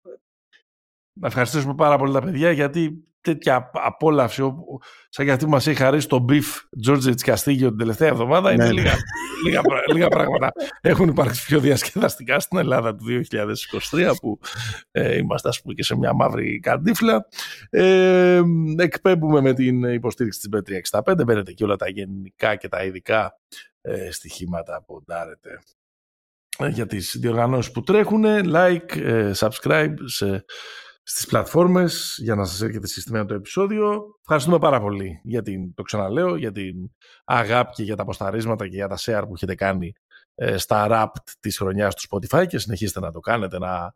να 1.12 1.26
ευχαριστήσουμε 1.26 1.74
πάρα 1.74 1.98
πολύ 1.98 2.12
τα 2.12 2.20
παιδιά 2.20 2.50
γιατί 2.50 3.04
τέτοια 3.20 3.70
απόλαυση 3.74 4.42
όπου- 4.42 4.80
σαν 5.08 5.24
και 5.26 5.32
αυτή 5.32 5.44
που 5.44 5.50
μας 5.50 5.66
έχει 5.66 5.76
χαρίσει 5.76 6.08
το 6.08 6.24
Beef 6.28 6.86
George 6.88 7.14
Καστίγιο 7.24 7.68
την 7.68 7.78
τελευταία 7.78 8.08
εβδομάδα 8.08 8.52
είναι 8.52 8.64
Ναι, 8.64 8.72
ναι. 8.72 8.80
λίγα, 8.80 8.94
λίγα, 9.44 9.60
πρα- 9.60 9.82
λίγα 9.92 10.08
πράγματα. 10.08 10.52
Έχουν 10.80 11.08
υπάρξει 11.08 11.44
πιο 11.46 11.60
διασκεδαστικά 11.60 12.40
στην 12.40 12.58
Ελλάδα 12.58 12.94
του 12.96 13.04
2023 13.90 14.12
που 14.20 14.38
ε, 14.90 15.16
είμαστε 15.16 15.48
ας 15.48 15.60
πούμε 15.62 15.74
και 15.74 15.82
σε 15.82 15.96
μια 15.96 16.12
μαύρη 16.12 16.60
καντίφλα. 16.60 17.26
Ε, 17.70 18.40
εκπέμπουμε 18.78 19.40
με 19.40 19.52
την 19.54 19.82
υποστήριξη 19.84 20.40
της 20.40 20.48
B365 21.00 21.24
μπαίνετε 21.24 21.52
και 21.52 21.64
όλα 21.64 21.76
τα 21.76 21.88
γενικά 21.88 22.56
και 22.56 22.68
τα 22.68 22.84
ειδικά 22.84 23.38
ε, 23.80 24.10
στοιχήματα 24.10 24.82
ποντάρετε 24.86 25.58
ε, 26.58 26.68
για 26.68 26.86
τις 26.86 27.16
διοργανώσεις 27.20 27.72
που 27.72 27.80
τρέχουν 27.82 28.24
like, 28.54 28.96
ε, 28.96 29.30
subscribe 29.36 29.94
σε, 30.04 30.44
στις 31.12 31.26
πλατφόρμες 31.26 32.18
για 32.22 32.34
να 32.34 32.44
σας 32.44 32.62
έρχεται 32.62 32.86
συστημένο 32.86 33.24
το 33.24 33.34
επεισόδιο 33.34 34.02
ευχαριστούμε 34.20 34.58
πάρα 34.58 34.80
πολύ 34.80 35.20
για 35.22 35.42
την, 35.42 35.74
το 35.74 35.82
ξαναλέω 35.82 36.36
για 36.36 36.52
την 36.52 36.74
αγάπη 37.24 37.72
και 37.74 37.82
για 37.82 37.96
τα 37.96 38.02
αποσταρίσματα 38.02 38.68
και 38.68 38.74
για 38.74 38.88
τα 38.88 38.96
share 39.00 39.22
που 39.26 39.32
έχετε 39.34 39.54
κάνει 39.54 39.92
ε, 40.34 40.56
στα 40.56 40.86
rap 40.90 41.06
της 41.40 41.58
χρονιάς 41.58 41.94
του 41.94 42.08
Spotify 42.08 42.46
και 42.46 42.58
συνεχίστε 42.58 43.00
να 43.00 43.10
το 43.12 43.20
κάνετε 43.20 43.58
να, 43.58 43.94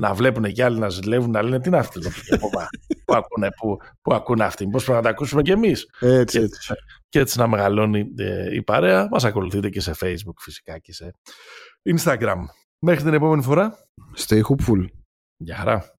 να 0.00 0.14
βλέπουν 0.14 0.52
και 0.52 0.64
άλλοι 0.64 0.78
να 0.78 0.88
ζηλεύουν 0.88 1.30
να 1.30 1.42
λένε 1.42 1.60
τι 1.60 1.68
είναι 1.68 1.78
αυτό 1.78 2.00
το 2.00 2.10
πράγμα 2.26 2.68
που, 3.04 3.14
ακούνε, 3.14 3.48
που, 3.50 3.76
που 4.02 4.14
ακούνε 4.14 4.44
αυτοί 4.44 4.66
πώς 4.68 4.84
πρέπει 4.84 4.98
να 4.98 5.04
τα 5.04 5.10
ακούσουμε 5.10 5.42
κι 5.42 5.50
εμείς 5.50 5.86
Έτσι, 6.00 6.38
Και- 6.38 6.44
έτσι. 6.44 6.74
και 7.08 7.18
έτσι 7.18 7.38
να 7.38 7.46
μεγαλώνει 7.46 8.12
ε, 8.18 8.54
η 8.54 8.62
παρέα. 8.62 9.08
Μας 9.10 9.24
ακολουθείτε 9.24 9.68
και 9.68 9.80
σε 9.80 9.94
Facebook 10.00 10.38
φυσικά 10.40 10.78
και 10.78 10.92
σε 10.92 11.10
Instagram. 11.96 12.38
Μέχρι 12.78 13.02
την 13.02 13.14
επόμενη 13.14 13.42
φορά. 13.42 13.78
Stay 14.16 14.40
hopeful. 14.40 14.84
Γεια 15.36 15.56
χαρά. 15.56 15.97